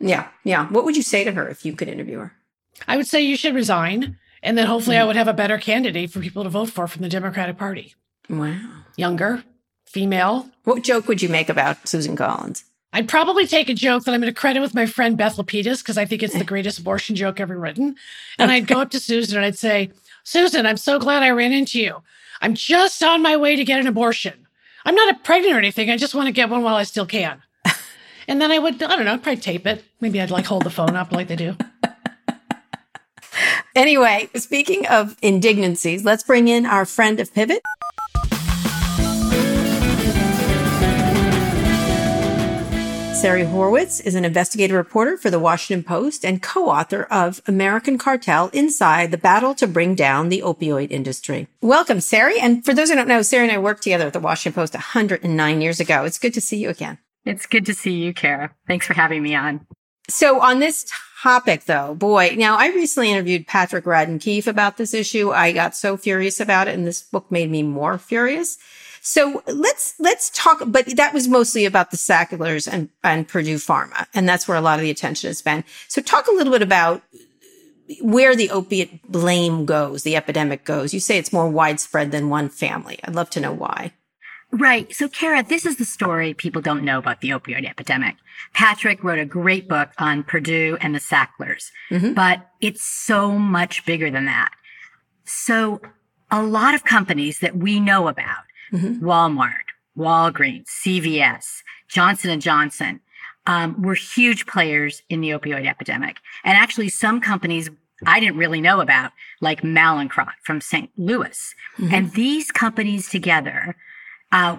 Yeah. 0.00 0.28
Yeah. 0.44 0.66
What 0.68 0.84
would 0.84 0.96
you 0.96 1.02
say 1.02 1.24
to 1.24 1.32
her 1.32 1.48
if 1.48 1.64
you 1.64 1.74
could 1.74 1.88
interview 1.88 2.18
her? 2.18 2.32
I 2.88 2.96
would 2.96 3.06
say 3.06 3.20
you 3.20 3.36
should 3.36 3.54
resign. 3.54 4.18
And 4.42 4.56
then 4.56 4.66
hopefully 4.66 4.96
mm-hmm. 4.96 5.02
I 5.02 5.06
would 5.06 5.16
have 5.16 5.28
a 5.28 5.34
better 5.34 5.58
candidate 5.58 6.10
for 6.10 6.20
people 6.20 6.44
to 6.44 6.48
vote 6.48 6.70
for 6.70 6.88
from 6.88 7.02
the 7.02 7.08
Democratic 7.08 7.58
Party. 7.58 7.94
Wow. 8.28 8.58
Younger, 8.96 9.44
female. 9.84 10.48
What 10.64 10.82
joke 10.82 11.06
would 11.08 11.20
you 11.20 11.28
make 11.28 11.48
about 11.48 11.86
Susan 11.86 12.16
Collins? 12.16 12.64
I'd 12.92 13.08
probably 13.08 13.46
take 13.46 13.68
a 13.68 13.74
joke 13.74 14.04
that 14.04 14.12
I'm 14.12 14.20
going 14.20 14.32
to 14.32 14.38
credit 14.38 14.60
with 14.60 14.74
my 14.74 14.86
friend 14.86 15.16
Beth 15.16 15.36
Lapidus 15.36 15.78
because 15.78 15.96
I 15.96 16.04
think 16.04 16.22
it's 16.22 16.36
the 16.36 16.44
greatest 16.52 16.78
abortion 16.78 17.14
joke 17.14 17.40
ever 17.40 17.58
written. 17.58 17.96
And 18.38 18.50
I'd 18.50 18.66
go 18.66 18.80
up 18.80 18.90
to 18.90 19.00
Susan 19.00 19.36
and 19.36 19.46
I'd 19.46 19.58
say, 19.58 19.90
Susan, 20.24 20.66
I'm 20.66 20.76
so 20.76 20.98
glad 20.98 21.22
I 21.22 21.30
ran 21.30 21.52
into 21.52 21.80
you. 21.80 22.02
I'm 22.40 22.54
just 22.54 23.02
on 23.02 23.22
my 23.22 23.36
way 23.36 23.56
to 23.56 23.64
get 23.64 23.80
an 23.80 23.86
abortion. 23.86 24.46
I'm 24.84 24.94
not 24.94 25.24
pregnant 25.24 25.54
or 25.54 25.58
anything. 25.58 25.90
I 25.90 25.96
just 25.96 26.14
want 26.14 26.26
to 26.26 26.32
get 26.32 26.48
one 26.48 26.62
while 26.62 26.76
I 26.76 26.84
still 26.84 27.06
can. 27.06 27.42
And 28.28 28.40
then 28.40 28.52
I 28.52 28.60
would, 28.60 28.80
I 28.80 28.94
don't 28.94 29.06
know, 29.06 29.14
I'd 29.14 29.24
probably 29.24 29.40
tape 29.40 29.66
it. 29.66 29.82
Maybe 30.00 30.20
I'd 30.20 30.30
like 30.30 30.46
hold 30.46 30.62
the 30.62 30.70
phone 30.70 30.94
up 30.94 31.10
like 31.10 31.26
they 31.26 31.34
do. 31.34 31.56
anyway, 33.74 34.30
speaking 34.36 34.86
of 34.86 35.16
indignancies, 35.20 36.04
let's 36.04 36.22
bring 36.22 36.46
in 36.46 36.64
our 36.64 36.84
friend 36.84 37.18
of 37.18 37.34
Pivot. 37.34 37.60
Sari 43.20 43.42
Horwitz 43.42 44.02
is 44.02 44.14
an 44.14 44.24
investigative 44.24 44.74
reporter 44.74 45.18
for 45.18 45.28
the 45.28 45.38
Washington 45.38 45.84
Post 45.84 46.24
and 46.24 46.40
co-author 46.42 47.02
of 47.10 47.42
American 47.46 47.98
Cartel 47.98 48.48
Inside 48.54 49.10
the 49.10 49.18
Battle 49.18 49.54
to 49.56 49.66
Bring 49.66 49.94
Down 49.94 50.30
the 50.30 50.40
Opioid 50.40 50.90
Industry. 50.90 51.46
Welcome, 51.60 52.00
Sari. 52.00 52.40
And 52.40 52.64
for 52.64 52.72
those 52.72 52.88
who 52.88 52.96
don't 52.96 53.08
know, 53.08 53.20
Sari 53.20 53.42
and 53.42 53.52
I 53.52 53.58
worked 53.58 53.82
together 53.82 54.06
at 54.06 54.14
the 54.14 54.20
Washington 54.20 54.58
Post 54.58 54.72
109 54.72 55.60
years 55.60 55.80
ago. 55.80 56.04
It's 56.04 56.18
good 56.18 56.32
to 56.32 56.40
see 56.40 56.56
you 56.56 56.70
again. 56.70 56.96
It's 57.26 57.44
good 57.44 57.66
to 57.66 57.74
see 57.74 57.92
you, 57.92 58.14
Kara. 58.14 58.54
Thanks 58.66 58.86
for 58.86 58.94
having 58.94 59.22
me 59.22 59.34
on. 59.34 59.66
So 60.08 60.40
on 60.40 60.60
this 60.60 60.90
topic 61.22 61.64
though, 61.64 61.94
boy, 61.94 62.36
now 62.38 62.56
I 62.56 62.68
recently 62.68 63.12
interviewed 63.12 63.46
Patrick 63.46 63.84
Radden 63.84 64.18
Keefe 64.18 64.46
about 64.46 64.78
this 64.78 64.94
issue. 64.94 65.30
I 65.30 65.52
got 65.52 65.76
so 65.76 65.98
furious 65.98 66.40
about 66.40 66.68
it 66.68 66.74
and 66.74 66.86
this 66.86 67.02
book 67.02 67.30
made 67.30 67.50
me 67.50 67.62
more 67.62 67.98
furious. 67.98 68.56
So 69.02 69.42
let's, 69.46 69.94
let's 69.98 70.30
talk, 70.30 70.62
but 70.66 70.96
that 70.96 71.14
was 71.14 71.26
mostly 71.26 71.64
about 71.64 71.90
the 71.90 71.96
Sacklers 71.96 72.66
and, 72.66 72.90
and 73.02 73.26
Purdue 73.26 73.56
Pharma. 73.56 74.06
And 74.14 74.28
that's 74.28 74.46
where 74.46 74.56
a 74.56 74.60
lot 74.60 74.78
of 74.78 74.82
the 74.82 74.90
attention 74.90 75.28
has 75.28 75.42
been. 75.42 75.64
So 75.88 76.02
talk 76.02 76.26
a 76.26 76.32
little 76.32 76.52
bit 76.52 76.62
about 76.62 77.02
where 78.00 78.36
the 78.36 78.50
opiate 78.50 79.10
blame 79.10 79.66
goes, 79.66 80.02
the 80.02 80.16
epidemic 80.16 80.64
goes. 80.64 80.94
You 80.94 81.00
say 81.00 81.18
it's 81.18 81.32
more 81.32 81.48
widespread 81.48 82.12
than 82.12 82.28
one 82.28 82.48
family. 82.48 83.00
I'd 83.04 83.14
love 83.14 83.30
to 83.30 83.40
know 83.40 83.52
why. 83.52 83.92
Right. 84.52 84.92
So, 84.92 85.08
Kara, 85.08 85.44
this 85.44 85.64
is 85.64 85.76
the 85.76 85.84
story 85.84 86.34
people 86.34 86.60
don't 86.60 86.84
know 86.84 86.98
about 86.98 87.20
the 87.20 87.30
opioid 87.30 87.68
epidemic. 87.68 88.16
Patrick 88.52 89.04
wrote 89.04 89.20
a 89.20 89.24
great 89.24 89.68
book 89.68 89.90
on 89.98 90.24
Purdue 90.24 90.76
and 90.80 90.92
the 90.92 90.98
Sacklers, 90.98 91.70
mm-hmm. 91.88 92.14
but 92.14 92.48
it's 92.60 92.82
so 92.82 93.38
much 93.38 93.86
bigger 93.86 94.10
than 94.10 94.24
that. 94.24 94.50
So, 95.24 95.80
a 96.32 96.42
lot 96.42 96.74
of 96.74 96.84
companies 96.84 97.38
that 97.40 97.56
we 97.56 97.78
know 97.78 98.08
about 98.08 98.42
mm-hmm. 98.72 99.04
Walmart, 99.04 99.68
Walgreens, 99.96 100.66
CVS, 100.84 101.62
Johnson 101.88 102.30
and 102.30 102.42
Johnson, 102.42 103.00
um, 103.46 103.80
were 103.82 103.94
huge 103.94 104.46
players 104.46 105.02
in 105.08 105.20
the 105.20 105.30
opioid 105.30 105.66
epidemic. 105.66 106.16
And 106.44 106.56
actually, 106.56 106.88
some 106.88 107.20
companies 107.20 107.70
I 108.06 108.18
didn't 108.20 108.38
really 108.38 108.60
know 108.60 108.80
about, 108.80 109.12
like 109.40 109.60
Mallinckrodt 109.62 110.32
from 110.42 110.60
St. 110.60 110.90
Louis. 110.96 111.54
Mm-hmm. 111.78 111.94
And 111.94 112.12
these 112.12 112.50
companies 112.50 113.08
together 113.08 113.76
Uh, 114.32 114.56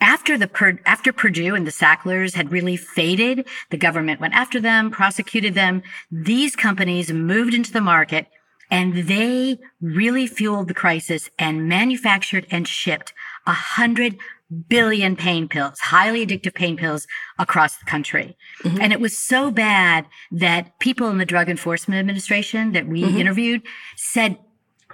after 0.00 0.38
the 0.38 0.78
after 0.86 1.12
Purdue 1.12 1.56
and 1.56 1.66
the 1.66 1.72
Sacklers 1.72 2.34
had 2.34 2.52
really 2.52 2.76
faded, 2.76 3.48
the 3.70 3.76
government 3.76 4.20
went 4.20 4.34
after 4.34 4.60
them, 4.60 4.92
prosecuted 4.92 5.54
them. 5.54 5.82
These 6.12 6.54
companies 6.54 7.10
moved 7.12 7.52
into 7.52 7.72
the 7.72 7.80
market 7.80 8.28
and 8.70 8.94
they 9.08 9.58
really 9.80 10.26
fueled 10.28 10.68
the 10.68 10.80
crisis 10.84 11.30
and 11.36 11.68
manufactured 11.68 12.46
and 12.48 12.68
shipped 12.68 13.12
a 13.48 13.52
hundred 13.52 14.16
billion 14.68 15.16
pain 15.16 15.48
pills, 15.48 15.78
highly 15.80 16.24
addictive 16.24 16.54
pain 16.54 16.76
pills 16.76 17.06
across 17.38 17.76
the 17.76 17.84
country. 17.84 18.36
Mm-hmm. 18.62 18.80
And 18.80 18.92
it 18.92 19.00
was 19.00 19.16
so 19.16 19.50
bad 19.50 20.06
that 20.30 20.78
people 20.78 21.08
in 21.08 21.18
the 21.18 21.26
Drug 21.26 21.48
Enforcement 21.48 21.98
Administration 21.98 22.72
that 22.72 22.86
we 22.86 23.02
mm-hmm. 23.02 23.18
interviewed 23.18 23.62
said 23.96 24.38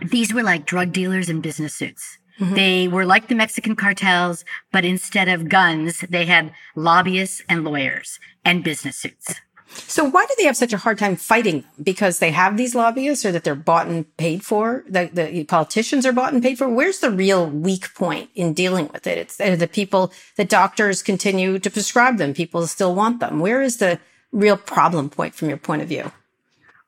these 0.00 0.34
were 0.34 0.42
like 0.42 0.66
drug 0.66 0.92
dealers 0.92 1.28
in 1.28 1.40
business 1.40 1.74
suits. 1.74 2.18
Mm-hmm. 2.40 2.54
They 2.54 2.88
were 2.88 3.04
like 3.04 3.28
the 3.28 3.36
Mexican 3.36 3.76
cartels, 3.76 4.44
but 4.72 4.84
instead 4.84 5.28
of 5.28 5.48
guns, 5.48 6.00
they 6.08 6.26
had 6.26 6.52
lobbyists 6.74 7.42
and 7.48 7.64
lawyers 7.64 8.18
and 8.44 8.64
business 8.64 8.96
suits. 8.96 9.36
So 9.74 10.04
why 10.04 10.24
do 10.26 10.34
they 10.38 10.44
have 10.44 10.56
such 10.56 10.72
a 10.72 10.78
hard 10.78 10.98
time 10.98 11.16
fighting? 11.16 11.64
Because 11.82 12.18
they 12.18 12.30
have 12.30 12.56
these 12.56 12.74
lobbyists 12.74 13.24
or 13.24 13.32
that 13.32 13.44
they're 13.44 13.54
bought 13.54 13.86
and 13.86 14.16
paid 14.16 14.44
for? 14.44 14.84
The, 14.88 15.10
the 15.12 15.44
politicians 15.44 16.06
are 16.06 16.12
bought 16.12 16.32
and 16.32 16.42
paid 16.42 16.58
for? 16.58 16.68
Where's 16.68 17.00
the 17.00 17.10
real 17.10 17.46
weak 17.46 17.94
point 17.94 18.30
in 18.34 18.52
dealing 18.52 18.88
with 18.92 19.06
it? 19.06 19.18
It's 19.18 19.36
the 19.36 19.68
people, 19.70 20.12
the 20.36 20.44
doctors 20.44 21.02
continue 21.02 21.58
to 21.58 21.70
prescribe 21.70 22.18
them. 22.18 22.34
People 22.34 22.66
still 22.66 22.94
want 22.94 23.20
them. 23.20 23.40
Where 23.40 23.62
is 23.62 23.78
the 23.78 23.98
real 24.32 24.56
problem 24.56 25.10
point 25.10 25.34
from 25.34 25.48
your 25.48 25.58
point 25.58 25.82
of 25.82 25.88
view? 25.88 26.12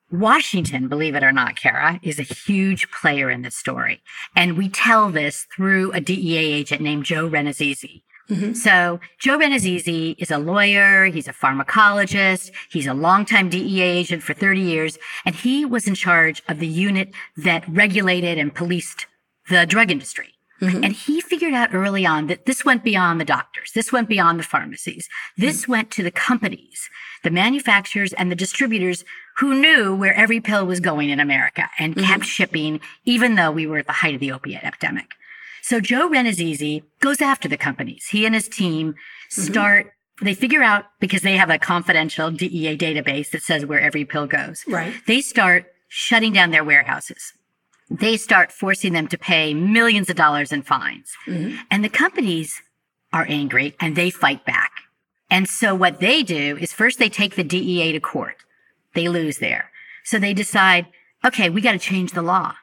Washington, 0.09 0.87
believe 0.87 1.15
it 1.15 1.23
or 1.23 1.33
not, 1.33 1.57
Kara, 1.57 1.99
is 2.01 2.17
a 2.17 2.23
huge 2.23 2.89
player 2.91 3.29
in 3.29 3.41
this 3.41 3.57
story. 3.57 4.01
And 4.37 4.57
we 4.57 4.69
tell 4.69 5.09
this 5.09 5.45
through 5.53 5.91
a 5.91 5.99
DEA 5.99 6.37
agent 6.37 6.81
named 6.81 7.03
Joe 7.03 7.29
Rannazzisi. 7.29 8.03
Mm-hmm. 8.29 8.53
So 8.53 8.99
Joe 9.19 9.37
Rannazzisi 9.37 10.15
is 10.17 10.31
a 10.31 10.37
lawyer. 10.37 11.05
He's 11.05 11.27
a 11.27 11.33
pharmacologist. 11.33 12.51
He's 12.69 12.87
a 12.87 12.93
longtime 12.93 13.49
DEA 13.49 13.81
agent 13.81 14.23
for 14.23 14.33
30 14.33 14.61
years. 14.61 14.97
And 15.25 15.33
he 15.33 15.65
was 15.65 15.87
in 15.87 15.95
charge 15.95 16.43
of 16.47 16.59
the 16.59 16.67
unit 16.67 17.13
that 17.37 17.63
regulated 17.67 18.37
and 18.37 18.53
policed 18.53 19.05
the 19.49 19.65
drug 19.65 19.91
industry. 19.91 20.33
Mm-hmm. 20.61 20.83
And 20.83 20.93
he 20.93 21.21
figured 21.21 21.53
out 21.53 21.73
early 21.73 22.05
on 22.05 22.27
that 22.27 22.45
this 22.45 22.65
went 22.65 22.83
beyond 22.83 23.21
the 23.21 23.25
doctors. 23.25 23.71
This 23.73 23.91
went 23.91 24.09
beyond 24.09 24.39
the 24.39 24.43
pharmacies. 24.43 25.07
This 25.37 25.63
mm-hmm. 25.63 25.71
went 25.71 25.91
to 25.91 26.03
the 26.03 26.11
companies, 26.11 26.89
the 27.23 27.29
manufacturers 27.29 28.11
and 28.13 28.31
the 28.31 28.35
distributors 28.35 29.05
who 29.37 29.53
knew 29.53 29.95
where 29.95 30.15
every 30.15 30.41
pill 30.41 30.65
was 30.65 30.79
going 30.79 31.09
in 31.09 31.19
America 31.19 31.69
and 31.77 31.95
mm-hmm. 31.95 32.05
kept 32.05 32.25
shipping, 32.25 32.79
even 33.05 33.35
though 33.35 33.51
we 33.51 33.67
were 33.67 33.77
at 33.77 33.85
the 33.85 33.93
height 33.93 34.15
of 34.15 34.19
the 34.19 34.31
opiate 34.31 34.63
epidemic. 34.63 35.11
So 35.61 35.79
Joe 35.79 36.09
Rannazzisi 36.09 36.83
goes 36.99 37.21
after 37.21 37.47
the 37.47 37.57
companies. 37.57 38.07
He 38.07 38.25
and 38.25 38.35
his 38.35 38.47
team 38.47 38.93
mm-hmm. 38.93 39.41
start 39.41 39.85
mm-hmm. 39.85 40.25
they 40.25 40.33
figure 40.33 40.63
out 40.63 40.85
because 40.99 41.21
they 41.21 41.37
have 41.37 41.49
a 41.49 41.59
confidential 41.59 42.31
DEA 42.31 42.77
database 42.77 43.31
that 43.31 43.43
says 43.43 43.65
where 43.65 43.79
every 43.79 44.05
pill 44.05 44.27
goes. 44.27 44.63
Right. 44.67 44.93
They 45.05 45.21
start 45.21 45.65
shutting 45.87 46.33
down 46.33 46.51
their 46.51 46.63
warehouses. 46.63 47.33
They 47.89 48.17
start 48.17 48.51
forcing 48.51 48.93
them 48.93 49.07
to 49.07 49.17
pay 49.17 49.53
millions 49.53 50.09
of 50.09 50.17
dollars 50.17 50.51
in 50.51 50.61
fines. 50.61 51.13
Mm-hmm. 51.25 51.57
And 51.71 51.83
the 51.83 51.89
companies 51.89 52.61
are 53.13 53.25
angry 53.29 53.75
and 53.79 53.95
they 53.95 54.09
fight 54.09 54.45
back. 54.45 54.71
And 55.29 55.47
so 55.47 55.75
what 55.75 55.99
they 55.99 56.23
do 56.23 56.57
is 56.57 56.73
first 56.73 56.99
they 56.99 57.09
take 57.09 57.35
the 57.35 57.43
DEA 57.43 57.93
to 57.93 57.99
court. 57.99 58.37
They 58.93 59.07
lose 59.07 59.37
there. 59.37 59.71
So 60.03 60.19
they 60.19 60.33
decide, 60.33 60.87
okay, 61.25 61.49
we 61.49 61.61
got 61.61 61.73
to 61.73 61.79
change 61.79 62.11
the 62.11 62.21
law. 62.21 62.55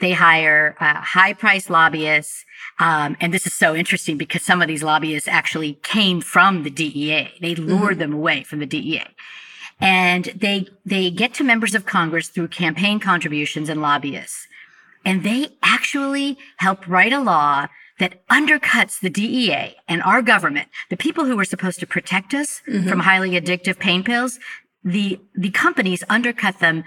They 0.00 0.12
hire 0.12 0.76
uh, 0.80 1.00
high 1.00 1.32
priced 1.32 1.70
lobbyists. 1.70 2.44
Um, 2.78 3.16
and 3.20 3.32
this 3.32 3.46
is 3.46 3.54
so 3.54 3.74
interesting 3.74 4.18
because 4.18 4.42
some 4.42 4.60
of 4.60 4.68
these 4.68 4.82
lobbyists 4.82 5.28
actually 5.28 5.74
came 5.82 6.20
from 6.20 6.62
the 6.62 6.70
DEA. 6.70 7.32
They 7.40 7.54
lured 7.54 7.92
mm-hmm. 7.92 8.00
them 8.00 8.12
away 8.12 8.42
from 8.42 8.58
the 8.58 8.66
DEA. 8.66 9.04
And 9.80 10.24
they, 10.34 10.66
they 10.84 11.10
get 11.10 11.34
to 11.34 11.44
members 11.44 11.74
of 11.74 11.86
Congress 11.86 12.28
through 12.28 12.48
campaign 12.48 12.98
contributions 12.98 13.68
and 13.68 13.82
lobbyists. 13.82 14.46
And 15.04 15.22
they 15.22 15.50
actually 15.62 16.38
help 16.58 16.86
write 16.88 17.12
a 17.12 17.20
law 17.20 17.68
that 17.98 18.26
undercuts 18.28 19.00
the 19.00 19.08
DEA 19.08 19.76
and 19.88 20.02
our 20.02 20.20
government, 20.20 20.68
the 20.90 20.96
people 20.96 21.24
who 21.24 21.36
were 21.36 21.44
supposed 21.44 21.80
to 21.80 21.86
protect 21.86 22.34
us 22.34 22.60
mm-hmm. 22.68 22.88
from 22.88 23.00
highly 23.00 23.30
addictive 23.30 23.78
pain 23.78 24.02
pills. 24.02 24.38
The, 24.84 25.20
the 25.34 25.50
companies 25.50 26.04
undercut 26.08 26.58
them, 26.58 26.84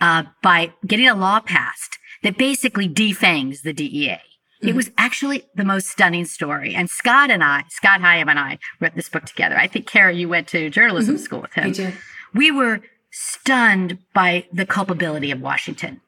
uh, 0.00 0.24
by 0.42 0.72
getting 0.86 1.08
a 1.08 1.14
law 1.14 1.40
passed 1.40 1.97
that 2.22 2.38
basically 2.38 2.88
defangs 2.88 3.62
the 3.62 3.72
DEA. 3.72 4.08
Mm-hmm. 4.08 4.68
It 4.68 4.74
was 4.74 4.90
actually 4.98 5.44
the 5.54 5.64
most 5.64 5.88
stunning 5.88 6.24
story. 6.24 6.74
And 6.74 6.90
Scott 6.90 7.30
and 7.30 7.44
I, 7.44 7.64
Scott 7.68 8.00
Higham 8.00 8.28
and 8.28 8.38
I 8.38 8.58
wrote 8.80 8.94
this 8.94 9.08
book 9.08 9.24
together. 9.24 9.56
I 9.56 9.68
think, 9.68 9.86
Kara, 9.86 10.12
you 10.12 10.28
went 10.28 10.48
to 10.48 10.68
journalism 10.70 11.14
mm-hmm. 11.14 11.24
school 11.24 11.40
with 11.40 11.52
him. 11.52 11.68
I 11.68 11.70
did. 11.70 11.94
We 12.34 12.50
were 12.50 12.80
stunned 13.10 13.98
by 14.14 14.46
the 14.52 14.66
culpability 14.66 15.30
of 15.30 15.40
Washington 15.40 16.00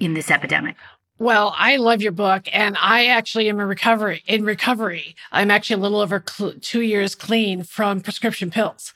in 0.00 0.14
this 0.14 0.30
epidemic. 0.30 0.76
Well, 1.18 1.52
I 1.56 1.76
love 1.76 2.00
your 2.00 2.12
book, 2.12 2.46
and 2.52 2.76
I 2.80 3.06
actually 3.06 3.48
am 3.48 3.58
in 3.58 3.66
recovery. 3.66 4.22
In 4.26 4.44
recovery, 4.44 5.16
I'm 5.32 5.50
actually 5.50 5.74
a 5.74 5.82
little 5.82 6.00
over 6.00 6.22
cl- 6.26 6.54
two 6.60 6.80
years 6.80 7.16
clean 7.16 7.64
from 7.64 8.00
prescription 8.00 8.50
pills. 8.50 8.94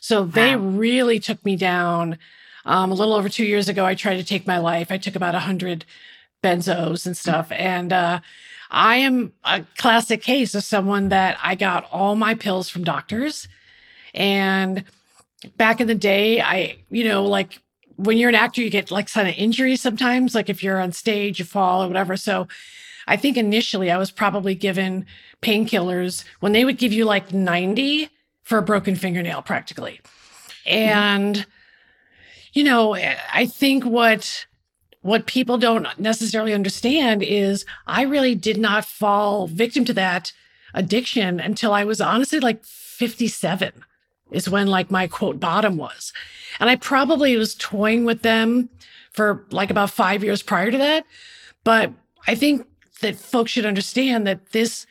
So 0.00 0.22
wow. 0.22 0.30
they 0.32 0.54
really 0.54 1.18
took 1.18 1.44
me 1.44 1.56
down. 1.56 2.18
Um, 2.66 2.90
a 2.90 2.94
little 2.94 3.14
over 3.14 3.28
two 3.28 3.44
years 3.44 3.68
ago, 3.68 3.84
I 3.84 3.94
tried 3.94 4.16
to 4.16 4.24
take 4.24 4.46
my 4.46 4.58
life. 4.58 4.90
I 4.90 4.98
took 4.98 5.16
about 5.16 5.34
a 5.34 5.40
hundred 5.40 5.84
benzos 6.42 7.06
and 7.06 7.16
stuff. 7.16 7.50
And 7.50 7.92
uh, 7.92 8.20
I 8.70 8.96
am 8.96 9.32
a 9.44 9.64
classic 9.76 10.22
case 10.22 10.54
of 10.54 10.64
someone 10.64 11.08
that 11.08 11.38
I 11.42 11.54
got 11.54 11.88
all 11.90 12.16
my 12.16 12.34
pills 12.34 12.68
from 12.68 12.84
doctors. 12.84 13.48
And 14.12 14.84
back 15.56 15.80
in 15.80 15.86
the 15.86 15.94
day, 15.94 16.40
I, 16.40 16.78
you 16.90 17.04
know, 17.04 17.24
like 17.24 17.60
when 17.96 18.18
you're 18.18 18.28
an 18.28 18.34
actor, 18.34 18.60
you 18.60 18.70
get 18.70 18.90
like 18.90 19.10
kind 19.10 19.28
of 19.28 19.34
injuries 19.36 19.80
sometimes, 19.80 20.34
like 20.34 20.48
if 20.48 20.62
you're 20.62 20.80
on 20.80 20.92
stage, 20.92 21.38
you 21.38 21.44
fall 21.44 21.82
or 21.82 21.88
whatever. 21.88 22.16
So 22.16 22.48
I 23.06 23.16
think 23.16 23.36
initially 23.36 23.90
I 23.90 23.98
was 23.98 24.10
probably 24.10 24.54
given 24.54 25.06
painkillers 25.42 26.24
when 26.40 26.52
they 26.52 26.64
would 26.64 26.78
give 26.78 26.92
you 26.92 27.04
like 27.04 27.32
90 27.32 28.08
for 28.42 28.58
a 28.58 28.62
broken 28.62 28.96
fingernail 28.96 29.42
practically. 29.42 30.00
And, 30.66 31.46
you 32.54 32.64
know, 32.64 32.94
eh, 32.94 33.16
I 33.32 33.46
think 33.46 33.84
what 33.84 34.46
what 35.02 35.26
people 35.26 35.58
don't 35.58 35.86
necessarily 35.98 36.54
understand 36.54 37.22
is 37.22 37.66
I 37.86 38.02
really 38.02 38.34
did 38.34 38.56
not 38.56 38.86
fall 38.86 39.46
victim 39.46 39.84
to 39.84 39.92
that 39.92 40.32
addiction 40.72 41.40
until 41.40 41.74
I 41.74 41.84
was 41.84 42.00
honestly 42.00 42.40
like 42.40 42.64
57 42.64 43.84
is 44.30 44.48
when 44.48 44.66
like 44.66 44.90
my 44.90 45.06
quote 45.06 45.38
bottom 45.38 45.76
was. 45.76 46.14
And 46.58 46.70
I 46.70 46.76
probably 46.76 47.36
was 47.36 47.54
toying 47.54 48.06
with 48.06 48.22
them 48.22 48.70
for 49.10 49.44
like 49.50 49.70
about 49.70 49.90
five 49.90 50.24
years 50.24 50.42
prior 50.42 50.70
to 50.70 50.78
that. 50.78 51.04
But 51.64 51.92
I 52.26 52.34
think 52.34 52.66
that 53.02 53.16
folks 53.16 53.52
should 53.52 53.66
understand 53.66 54.26
that 54.26 54.52
this, 54.52 54.86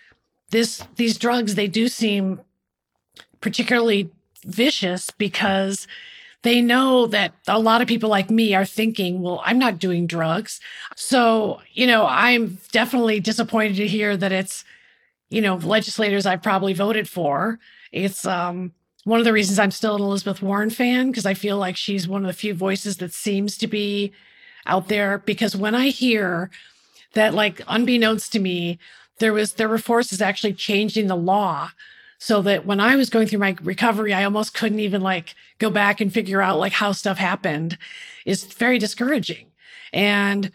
this, 0.51 0.83
these 0.95 1.17
drugs, 1.17 1.55
they 1.55 1.67
do 1.67 1.87
seem 1.87 2.39
particularly 3.41 4.11
vicious 4.45 5.09
because 5.09 5.87
they 6.43 6.61
know 6.61 7.07
that 7.07 7.33
a 7.47 7.59
lot 7.59 7.81
of 7.81 7.87
people 7.87 8.09
like 8.09 8.29
me 8.29 8.53
are 8.53 8.65
thinking, 8.65 9.21
well, 9.21 9.41
I'm 9.45 9.57
not 9.57 9.79
doing 9.79 10.05
drugs. 10.05 10.59
So, 10.95 11.61
you 11.71 11.87
know, 11.87 12.05
I'm 12.05 12.59
definitely 12.71 13.19
disappointed 13.19 13.77
to 13.77 13.87
hear 13.87 14.15
that 14.17 14.31
it's, 14.31 14.65
you 15.29 15.41
know, 15.41 15.55
legislators 15.55 16.25
I've 16.25 16.43
probably 16.43 16.73
voted 16.73 17.07
for. 17.09 17.59
It's 17.91 18.25
um, 18.25 18.73
one 19.05 19.19
of 19.19 19.25
the 19.25 19.33
reasons 19.33 19.57
I'm 19.57 19.71
still 19.71 19.95
an 19.95 20.01
Elizabeth 20.01 20.41
Warren 20.41 20.69
fan 20.69 21.11
because 21.11 21.25
I 21.25 21.33
feel 21.33 21.57
like 21.57 21.77
she's 21.77 22.07
one 22.07 22.23
of 22.23 22.27
the 22.27 22.33
few 22.33 22.53
voices 22.53 22.97
that 22.97 23.13
seems 23.13 23.57
to 23.57 23.67
be 23.67 24.11
out 24.65 24.89
there. 24.89 25.19
Because 25.19 25.55
when 25.55 25.75
I 25.75 25.87
hear 25.87 26.51
that, 27.13 27.33
like, 27.33 27.61
unbeknownst 27.67 28.33
to 28.33 28.39
me, 28.39 28.79
there 29.19 29.31
was 29.33 29.53
there 29.53 29.69
were 29.69 29.77
forces 29.77 30.21
actually 30.21 30.53
changing 30.53 31.07
the 31.07 31.15
law 31.15 31.69
so 32.17 32.41
that 32.41 32.65
when 32.65 32.79
I 32.79 32.95
was 32.95 33.09
going 33.09 33.27
through 33.27 33.39
my 33.39 33.55
recovery, 33.61 34.13
I 34.13 34.23
almost 34.23 34.53
couldn't 34.53 34.79
even 34.79 35.01
like 35.01 35.35
go 35.59 35.69
back 35.69 35.99
and 35.99 36.13
figure 36.13 36.41
out 36.41 36.59
like 36.59 36.73
how 36.73 36.91
stuff 36.91 37.17
happened 37.17 37.77
is 38.25 38.45
very 38.45 38.79
discouraging. 38.79 39.47
And 39.91 40.51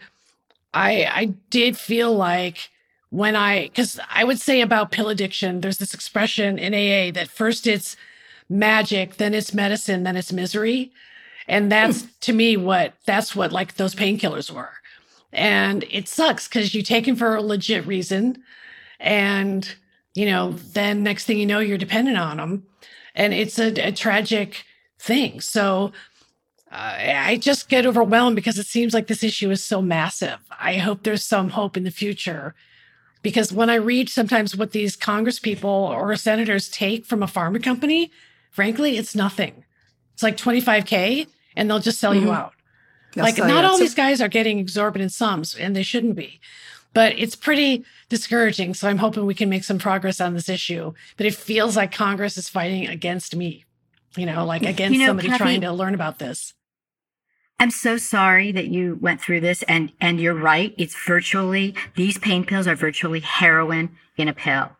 I, 0.73 1.05
I 1.05 1.25
did 1.49 1.77
feel 1.77 2.13
like 2.13 2.69
when 3.09 3.35
I, 3.35 3.69
cause 3.69 3.99
I 4.11 4.23
would 4.23 4.39
say 4.39 4.61
about 4.61 4.91
pill 4.91 5.09
addiction, 5.09 5.61
there's 5.61 5.77
this 5.77 5.93
expression 5.93 6.59
in 6.59 6.73
AA 6.73 7.11
that 7.13 7.29
first 7.29 7.67
it's 7.67 7.95
magic, 8.49 9.17
then 9.17 9.33
it's 9.33 9.53
medicine, 9.53 10.03
then 10.03 10.15
it's 10.15 10.33
misery. 10.33 10.91
And 11.47 11.71
that's 11.71 12.01
hmm. 12.01 12.07
to 12.21 12.33
me 12.33 12.57
what, 12.57 12.93
that's 13.05 13.35
what 13.35 13.51
like 13.51 13.75
those 13.75 13.95
painkillers 13.95 14.51
were. 14.51 14.73
And 15.31 15.85
it 15.89 16.07
sucks 16.07 16.47
because 16.47 16.73
you 16.73 16.81
take 16.81 17.05
them 17.05 17.15
for 17.15 17.35
a 17.35 17.41
legit 17.41 17.85
reason. 17.85 18.43
And 18.99 19.75
you 20.19 20.25
know, 20.25 20.51
then 20.51 21.01
next 21.01 21.23
thing 21.23 21.39
you 21.39 21.45
know, 21.45 21.59
you're 21.59 21.77
dependent 21.77 22.17
on 22.17 22.35
them. 22.35 22.63
And 23.15 23.33
it's 23.33 23.57
a, 23.57 23.69
a 23.87 23.93
tragic 23.93 24.65
thing. 24.99 25.39
So 25.39 25.93
uh, 26.69 26.95
I 26.97 27.37
just 27.37 27.69
get 27.69 27.85
overwhelmed 27.85 28.35
because 28.35 28.59
it 28.59 28.65
seems 28.65 28.93
like 28.93 29.07
this 29.07 29.23
issue 29.23 29.49
is 29.49 29.63
so 29.63 29.81
massive. 29.81 30.39
I 30.59 30.73
hope 30.75 31.03
there's 31.03 31.23
some 31.23 31.51
hope 31.51 31.77
in 31.77 31.85
the 31.85 31.91
future 31.91 32.53
Because 33.21 33.53
when 33.53 33.69
I 33.69 33.75
read 33.75 34.09
sometimes 34.09 34.57
what 34.57 34.71
these 34.71 34.97
Congress 34.97 35.39
people 35.39 35.69
or 35.69 36.13
senators 36.17 36.67
take 36.67 37.05
from 37.05 37.23
a 37.23 37.27
pharma 37.27 37.63
company, 37.63 38.11
frankly, 38.51 38.97
it's 38.97 39.15
nothing. 39.15 39.63
It's 40.13 40.23
like 40.23 40.35
25K 40.35 41.27
and 41.55 41.69
they'll 41.69 41.79
just 41.79 41.99
sell 41.99 42.13
mm-hmm. 42.13 42.27
you 42.27 42.33
out. 42.33 42.53
Like 43.15 43.37
not 43.37 43.63
all 43.63 43.77
these 43.77 43.95
guys 43.95 44.21
are 44.21 44.27
getting 44.27 44.59
exorbitant 44.59 45.13
sums 45.13 45.55
and 45.55 45.75
they 45.75 45.83
shouldn't 45.83 46.15
be. 46.15 46.41
But 46.93 47.17
it's 47.17 47.35
pretty 47.35 47.85
discouraging. 48.09 48.73
So 48.73 48.89
I'm 48.89 48.97
hoping 48.97 49.25
we 49.25 49.35
can 49.35 49.49
make 49.49 49.63
some 49.63 49.77
progress 49.77 50.19
on 50.19 50.33
this 50.33 50.49
issue. 50.49 50.93
But 51.17 51.25
it 51.25 51.35
feels 51.35 51.75
like 51.75 51.91
Congress 51.91 52.37
is 52.37 52.49
fighting 52.49 52.87
against 52.87 53.35
me, 53.35 53.65
you 54.17 54.25
know, 54.25 54.45
like 54.45 54.63
against 54.63 54.93
you 54.93 54.99
know, 54.99 55.07
somebody 55.07 55.27
Kathy, 55.27 55.37
trying 55.37 55.61
to 55.61 55.71
learn 55.71 55.93
about 55.93 56.19
this. 56.19 56.53
I'm 57.59 57.71
so 57.71 57.97
sorry 57.97 58.51
that 58.53 58.67
you 58.67 58.97
went 59.01 59.21
through 59.21 59.41
this 59.41 59.63
and, 59.63 59.91
and 59.99 60.19
you're 60.19 60.33
right. 60.33 60.73
It's 60.77 60.95
virtually, 61.05 61.75
these 61.95 62.17
pain 62.17 62.45
pills 62.45 62.67
are 62.67 62.75
virtually 62.75 63.19
heroin 63.19 63.95
in 64.17 64.29
a 64.29 64.33
pill. 64.33 64.71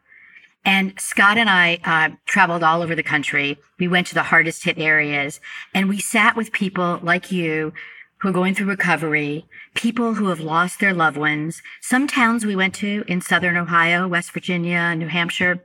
And 0.65 0.99
Scott 0.99 1.37
and 1.37 1.49
I 1.49 1.79
uh, 1.83 2.15
traveled 2.25 2.63
all 2.63 2.81
over 2.81 2.95
the 2.95 3.03
country. 3.03 3.57
We 3.79 3.87
went 3.87 4.07
to 4.07 4.13
the 4.13 4.23
hardest 4.23 4.63
hit 4.63 4.77
areas 4.77 5.39
and 5.73 5.89
we 5.89 5.99
sat 5.99 6.35
with 6.35 6.51
people 6.51 6.99
like 7.03 7.31
you 7.31 7.73
who 8.19 8.29
are 8.29 8.33
going 8.33 8.53
through 8.53 8.67
recovery, 8.67 9.45
people 9.75 10.15
who 10.15 10.27
have 10.27 10.39
lost 10.39 10.79
their 10.79 10.93
loved 10.93 11.17
ones. 11.17 11.61
Some 11.81 12.07
towns 12.07 12.45
we 12.45 12.55
went 12.55 12.75
to 12.75 13.03
in 13.07 13.21
Southern 13.21 13.57
Ohio, 13.57 14.07
West 14.07 14.31
Virginia, 14.31 14.95
New 14.95 15.07
Hampshire, 15.07 15.63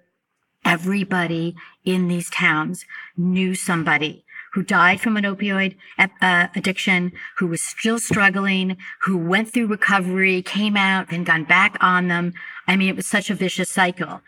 everybody 0.64 1.54
in 1.84 2.08
these 2.08 2.30
towns 2.30 2.84
knew 3.16 3.54
somebody 3.54 4.24
who 4.54 4.62
died 4.62 5.00
from 5.00 5.16
an 5.16 5.24
opioid 5.24 5.74
uh, 5.98 6.46
addiction, 6.54 7.12
who 7.38 7.46
was 7.48 7.60
still 7.60 7.98
struggling, 7.98 8.76
who 9.02 9.18
went 9.18 9.52
through 9.52 9.66
recovery, 9.66 10.42
came 10.42 10.76
out, 10.76 11.10
then 11.10 11.24
gone 11.24 11.42
back 11.42 11.76
on 11.80 12.06
them. 12.06 12.32
I 12.68 12.76
mean, 12.76 12.88
it 12.88 12.96
was 12.96 13.06
such 13.06 13.30
a 13.30 13.34
vicious 13.34 13.68
cycle. 13.68 14.20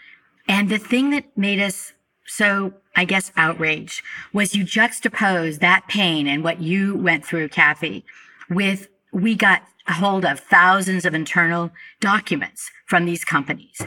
And 0.49 0.69
the 0.69 0.79
thing 0.79 1.11
that 1.11 1.25
made 1.37 1.61
us 1.61 1.93
so, 2.27 2.75
I 2.95 3.05
guess, 3.05 3.33
outrage 3.37 4.03
was 4.33 4.55
you 4.55 4.65
juxtapose 4.65 5.61
that 5.61 5.87
pain 5.89 6.27
and 6.27 6.43
what 6.43 6.61
you 6.61 6.97
went 6.97 7.25
through, 7.25 7.49
Kathy, 7.49 8.05
with 8.51 8.89
we 9.13 9.35
got 9.35 9.63
a 9.87 9.95
hold 9.95 10.25
of 10.25 10.41
thousands 10.41 11.05
of 11.05 11.15
internal 11.15 11.71
documents 12.01 12.71
from 12.87 13.05
these 13.05 13.25
companies. 13.25 13.81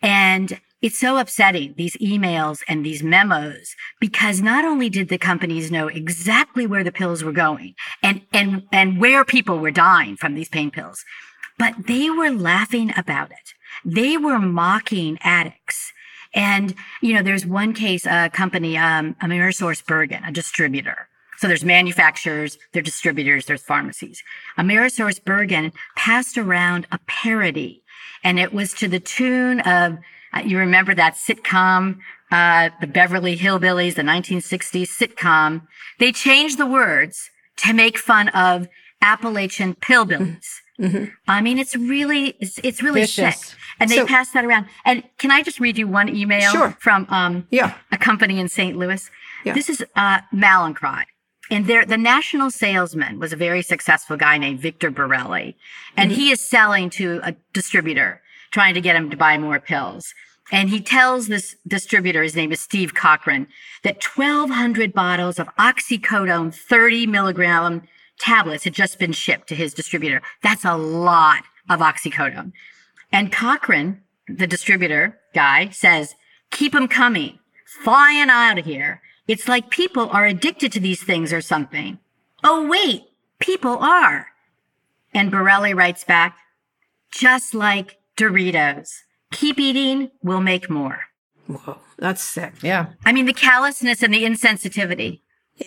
And 0.00 0.60
it's 0.80 0.98
so 0.98 1.18
upsetting, 1.18 1.74
these 1.76 1.96
emails 1.98 2.62
and 2.66 2.84
these 2.84 3.04
memos, 3.04 3.76
because 4.00 4.40
not 4.40 4.64
only 4.64 4.88
did 4.88 5.08
the 5.08 5.18
companies 5.18 5.70
know 5.70 5.86
exactly 5.86 6.66
where 6.66 6.82
the 6.82 6.90
pills 6.90 7.22
were 7.22 7.32
going 7.32 7.74
and, 8.02 8.22
and, 8.32 8.64
and 8.72 9.00
where 9.00 9.24
people 9.24 9.60
were 9.60 9.70
dying 9.70 10.16
from 10.16 10.34
these 10.34 10.48
pain 10.48 10.72
pills, 10.72 11.04
but 11.56 11.86
they 11.86 12.10
were 12.10 12.30
laughing 12.30 12.92
about 12.96 13.30
it. 13.30 13.54
They 13.84 14.16
were 14.16 14.40
mocking 14.40 15.18
addicts. 15.22 15.92
And, 16.34 16.74
you 17.00 17.14
know, 17.14 17.22
there's 17.22 17.44
one 17.44 17.74
case, 17.74 18.06
a 18.06 18.30
company, 18.30 18.76
um, 18.76 19.14
AmerisourceBergen, 19.22 20.26
a 20.26 20.32
distributor. 20.32 21.08
So 21.38 21.48
there's 21.48 21.64
manufacturers, 21.64 22.56
there's 22.72 22.84
distributors, 22.84 23.46
there's 23.46 23.62
pharmacies. 23.62 24.22
Amerisource 24.56 25.22
Bergen 25.22 25.72
passed 25.96 26.38
around 26.38 26.86
a 26.92 26.98
parody 27.06 27.82
and 28.22 28.38
it 28.38 28.52
was 28.52 28.72
to 28.74 28.88
the 28.88 29.00
tune 29.00 29.60
of 29.60 29.98
uh, 30.32 30.40
you 30.40 30.58
remember 30.58 30.94
that 30.94 31.14
sitcom, 31.14 31.98
uh, 32.30 32.70
the 32.80 32.86
Beverly 32.86 33.36
Hillbillies, 33.36 33.96
the 33.96 34.02
1960s 34.02 34.88
sitcom. 34.88 35.66
They 35.98 36.12
changed 36.12 36.58
the 36.58 36.66
words 36.66 37.30
to 37.58 37.72
make 37.72 37.98
fun 37.98 38.28
of 38.30 38.68
Appalachian 39.02 39.74
pillbillies. 39.74 40.46
Mm-hmm. 40.82 41.04
I 41.28 41.40
mean, 41.40 41.58
it's 41.58 41.76
really, 41.76 42.34
it's, 42.40 42.58
it's 42.64 42.82
really 42.82 43.02
Vicious. 43.02 43.38
sick. 43.38 43.58
And 43.78 43.88
they 43.88 43.96
so, 43.96 44.06
passed 44.06 44.34
that 44.34 44.44
around. 44.44 44.66
And 44.84 45.04
can 45.18 45.30
I 45.30 45.42
just 45.42 45.60
read 45.60 45.78
you 45.78 45.86
one 45.86 46.08
email 46.14 46.50
sure. 46.50 46.76
from 46.80 47.06
um, 47.08 47.46
yeah. 47.50 47.74
a 47.92 47.96
company 47.96 48.40
in 48.40 48.48
St. 48.48 48.76
Louis? 48.76 49.08
Yeah. 49.44 49.54
This 49.54 49.68
is 49.68 49.84
uh, 49.94 50.20
Mallinckrodt. 50.34 51.04
And 51.50 51.66
there, 51.66 51.84
the 51.84 51.98
national 51.98 52.50
salesman 52.50 53.18
was 53.18 53.32
a 53.32 53.36
very 53.36 53.62
successful 53.62 54.16
guy 54.16 54.38
named 54.38 54.60
Victor 54.60 54.90
Borelli. 54.90 55.56
And 55.96 56.10
mm-hmm. 56.10 56.20
he 56.20 56.30
is 56.30 56.40
selling 56.40 56.90
to 56.90 57.20
a 57.22 57.36
distributor 57.52 58.20
trying 58.50 58.74
to 58.74 58.80
get 58.80 58.96
him 58.96 59.10
to 59.10 59.16
buy 59.16 59.38
more 59.38 59.60
pills. 59.60 60.14
And 60.50 60.68
he 60.68 60.80
tells 60.80 61.28
this 61.28 61.56
distributor, 61.66 62.22
his 62.22 62.36
name 62.36 62.52
is 62.52 62.60
Steve 62.60 62.94
Cochran, 62.94 63.46
that 63.84 64.04
1,200 64.04 64.92
bottles 64.92 65.38
of 65.38 65.48
oxycodone 65.56 66.54
30 66.54 67.06
milligram 67.06 67.82
tablets 68.22 68.64
had 68.64 68.72
just 68.72 68.98
been 68.98 69.12
shipped 69.12 69.48
to 69.48 69.54
his 69.54 69.74
distributor. 69.74 70.22
That's 70.42 70.64
a 70.64 70.76
lot 70.76 71.42
of 71.68 71.80
oxycodone. 71.80 72.52
And 73.10 73.32
Cochran, 73.32 74.02
the 74.28 74.46
distributor 74.46 75.18
guy, 75.34 75.68
says, 75.70 76.14
keep 76.50 76.72
them 76.72 76.88
coming, 76.88 77.40
flying 77.82 78.30
out 78.30 78.58
of 78.58 78.64
here. 78.64 79.02
It's 79.26 79.48
like 79.48 79.70
people 79.70 80.08
are 80.10 80.24
addicted 80.24 80.72
to 80.72 80.80
these 80.80 81.02
things 81.02 81.32
or 81.32 81.40
something. 81.40 81.98
Oh, 82.44 82.66
wait, 82.66 83.02
people 83.38 83.78
are. 83.78 84.28
And 85.12 85.30
Borelli 85.30 85.74
writes 85.74 86.04
back, 86.04 86.36
just 87.12 87.54
like 87.54 87.98
Doritos. 88.16 88.90
Keep 89.32 89.58
eating, 89.58 90.10
we'll 90.22 90.40
make 90.40 90.70
more. 90.70 91.00
Whoa, 91.46 91.78
that's 91.98 92.22
sick. 92.22 92.62
Yeah. 92.62 92.86
I 93.04 93.12
mean, 93.12 93.26
the 93.26 93.32
callousness 93.32 94.02
and 94.02 94.14
the 94.14 94.24
insensitivity. 94.24 95.20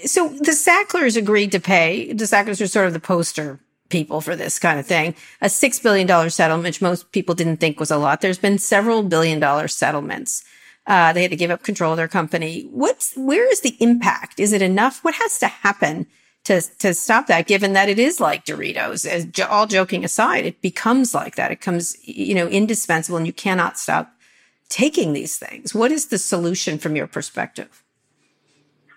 So 0.05 0.29
the 0.29 0.51
Sacklers 0.51 1.15
agreed 1.15 1.51
to 1.51 1.59
pay. 1.59 2.11
The 2.11 2.27
Sacklers 2.27 2.61
are 2.61 2.67
sort 2.67 2.87
of 2.87 2.93
the 2.93 2.99
poster 2.99 3.59
people 3.89 4.19
for 4.19 4.35
this 4.35 4.59
kind 4.59 4.79
of 4.79 4.85
thing. 4.85 5.15
A 5.41 5.47
$6 5.47 5.83
billion 5.83 6.29
settlement, 6.29 6.65
which 6.65 6.81
most 6.81 7.11
people 7.11 7.35
didn't 7.35 7.57
think 7.57 7.79
was 7.79 7.91
a 7.91 7.97
lot. 7.97 8.21
There's 8.21 8.39
been 8.39 8.57
several 8.57 9.03
billion 9.03 9.39
dollar 9.39 9.67
settlements. 9.67 10.43
Uh, 10.87 11.13
they 11.13 11.21
had 11.21 11.31
to 11.31 11.37
give 11.37 11.51
up 11.51 11.63
control 11.63 11.91
of 11.91 11.97
their 11.97 12.07
company. 12.07 12.67
What's, 12.71 13.15
where 13.15 13.49
is 13.51 13.61
the 13.61 13.75
impact? 13.79 14.39
Is 14.39 14.53
it 14.53 14.61
enough? 14.61 15.03
What 15.03 15.15
has 15.15 15.39
to 15.39 15.47
happen 15.47 16.07
to 16.45 16.61
to 16.79 16.93
stop 16.93 17.27
that 17.27 17.47
given 17.47 17.73
that 17.73 17.89
it 17.89 17.99
is 17.99 18.19
like 18.19 18.45
Doritos 18.45 19.05
as 19.05 19.27
all 19.49 19.67
joking 19.67 20.05
aside 20.05 20.45
it 20.45 20.61
becomes 20.61 21.13
like 21.13 21.35
that 21.35 21.51
it 21.51 21.59
comes 21.59 21.97
you 22.07 22.33
know 22.33 22.47
indispensable 22.47 23.17
and 23.17 23.27
you 23.27 23.33
cannot 23.33 23.77
stop 23.77 24.13
taking 24.69 25.13
these 25.13 25.37
things 25.37 25.75
what 25.75 25.91
is 25.91 26.07
the 26.07 26.17
solution 26.17 26.77
from 26.77 26.95
your 26.95 27.07
perspective 27.07 27.83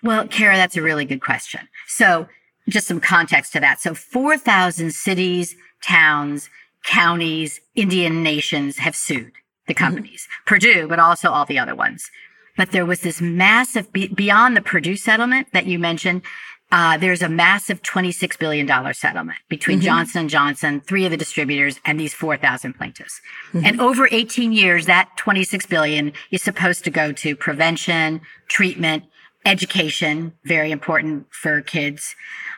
well 0.03 0.27
Kara 0.27 0.57
that's 0.57 0.77
a 0.77 0.83
really 0.83 1.05
good 1.05 1.21
question 1.21 1.69
so 1.87 2.29
just 2.69 2.87
some 2.87 3.01
context 3.01 3.53
to 3.53 3.61
that 3.61 3.81
so 3.81 3.95
4000 3.95 4.93
cities 4.93 5.57
towns 5.83 6.51
counties 6.85 7.61
Indian 7.75 8.23
nations 8.23 8.79
have 8.79 8.97
sued 8.97 9.33
the 9.67 9.75
mm-hmm. 9.75 9.85
companies 9.85 10.27
mm-hmm. 10.27 10.49
Purdue 10.49 10.89
but 10.89 10.99
also 10.99 11.31
all 11.31 11.45
the 11.45 11.59
other 11.59 11.75
ones 11.75 12.11
but 12.57 12.73
there 12.73 12.87
was 12.87 13.01
this 13.01 13.21
massive 13.21 13.93
beyond 13.93 14.57
the 14.57 14.61
Purdue 14.61 14.97
settlement 14.97 15.49
that 15.53 15.67
you 15.67 15.79
mentioned 15.79 16.23
uh, 16.71 16.99
there's 16.99 17.23
a 17.23 17.29
massive 17.29 17.83
$26 17.83 18.39
billion 18.39 18.67
settlement 18.95 19.39
between 19.49 19.79
mm-hmm. 19.79 19.87
Johnson 19.87 20.29
& 20.29 20.29
Johnson, 20.29 20.81
three 20.83 21.07
of 21.07 21.11
the 21.11 21.17
distributors, 21.17 21.81
and 21.87 21.99
these 21.99 22.13
4,000 22.13 22.75
plaintiffs. 22.75 23.21
Mm-hmm. 23.53 23.65
And 23.65 23.81
over 23.81 24.07
18 24.11 24.53
years, 24.53 24.85
that 24.85 25.09
26 25.17 25.65
billion 25.67 26.13
is 26.31 26.43
supposed 26.43 26.85
to 26.85 26.91
go 26.91 27.11
to 27.13 27.35
prevention, 27.35 28.21
treatment, 28.49 29.05
education, 29.45 30.35
very 30.45 30.71
important 30.71 31.27
for 31.31 31.61
kids. 31.61 32.15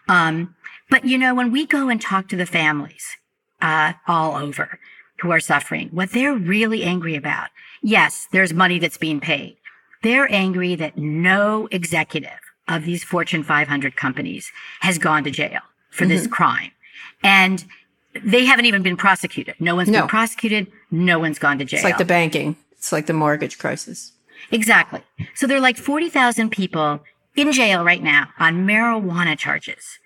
Um, 0.09 0.55
but 0.89 1.05
you 1.05 1.19
know, 1.19 1.35
when 1.35 1.53
we 1.53 1.67
go 1.67 1.89
and 1.89 2.01
talk 2.01 2.29
to 2.29 2.37
the 2.37 2.47
families, 2.47 3.17
uh, 3.63 3.93
all 4.09 4.37
over 4.37 4.79
who 5.21 5.31
are 5.31 5.41
suffering, 5.41 5.89
what 5.93 6.11
they're 6.13 6.35
really 6.35 6.83
angry 6.83 7.15
about, 7.15 7.49
yes, 7.83 8.27
there's 8.33 8.53
money 8.53 8.79
that's 8.79 8.97
being 8.97 9.21
paid. 9.21 9.57
They're 10.03 10.33
angry 10.33 10.75
that 10.77 10.97
no 10.97 11.69
executive 11.71 12.41
of 12.69 12.85
these 12.85 13.05
Fortune 13.05 13.45
500 13.45 13.97
companies 13.97 14.51
has 14.81 14.97
gone 14.97 15.25
to 15.25 15.31
jail 15.31 15.61
for 15.91 16.05
mm-hmm. 16.05 16.11
this 16.11 16.27
crime. 16.27 16.71
And 17.23 17.65
they 18.25 18.45
haven't 18.45 18.65
even 18.65 18.83
been 18.83 18.97
prosecuted. 18.97 19.55
No 19.61 19.77
one's 19.77 19.89
no. 19.89 20.01
been 20.01 20.09
prosecuted. 20.09 20.67
No 20.91 21.19
one's 21.19 21.39
gone 21.39 21.59
to 21.59 21.65
jail. 21.65 21.79
It's 21.79 21.85
like 21.85 21.99
the 21.99 22.05
banking. 22.05 22.57
It's 22.73 22.93
like 22.93 23.07
the 23.07 23.13
mortgage 23.13 23.59
crisis. 23.59 24.13
Exactly. 24.51 25.03
So 25.35 25.47
there 25.47 25.57
are 25.57 25.61
like 25.61 25.77
40,000 25.77 26.51
people 26.51 27.01
in 27.37 27.53
jail 27.53 27.85
right 27.85 28.03
now 28.03 28.29
on 28.39 28.67
marijuana 28.67 29.39
charges, 29.39 29.99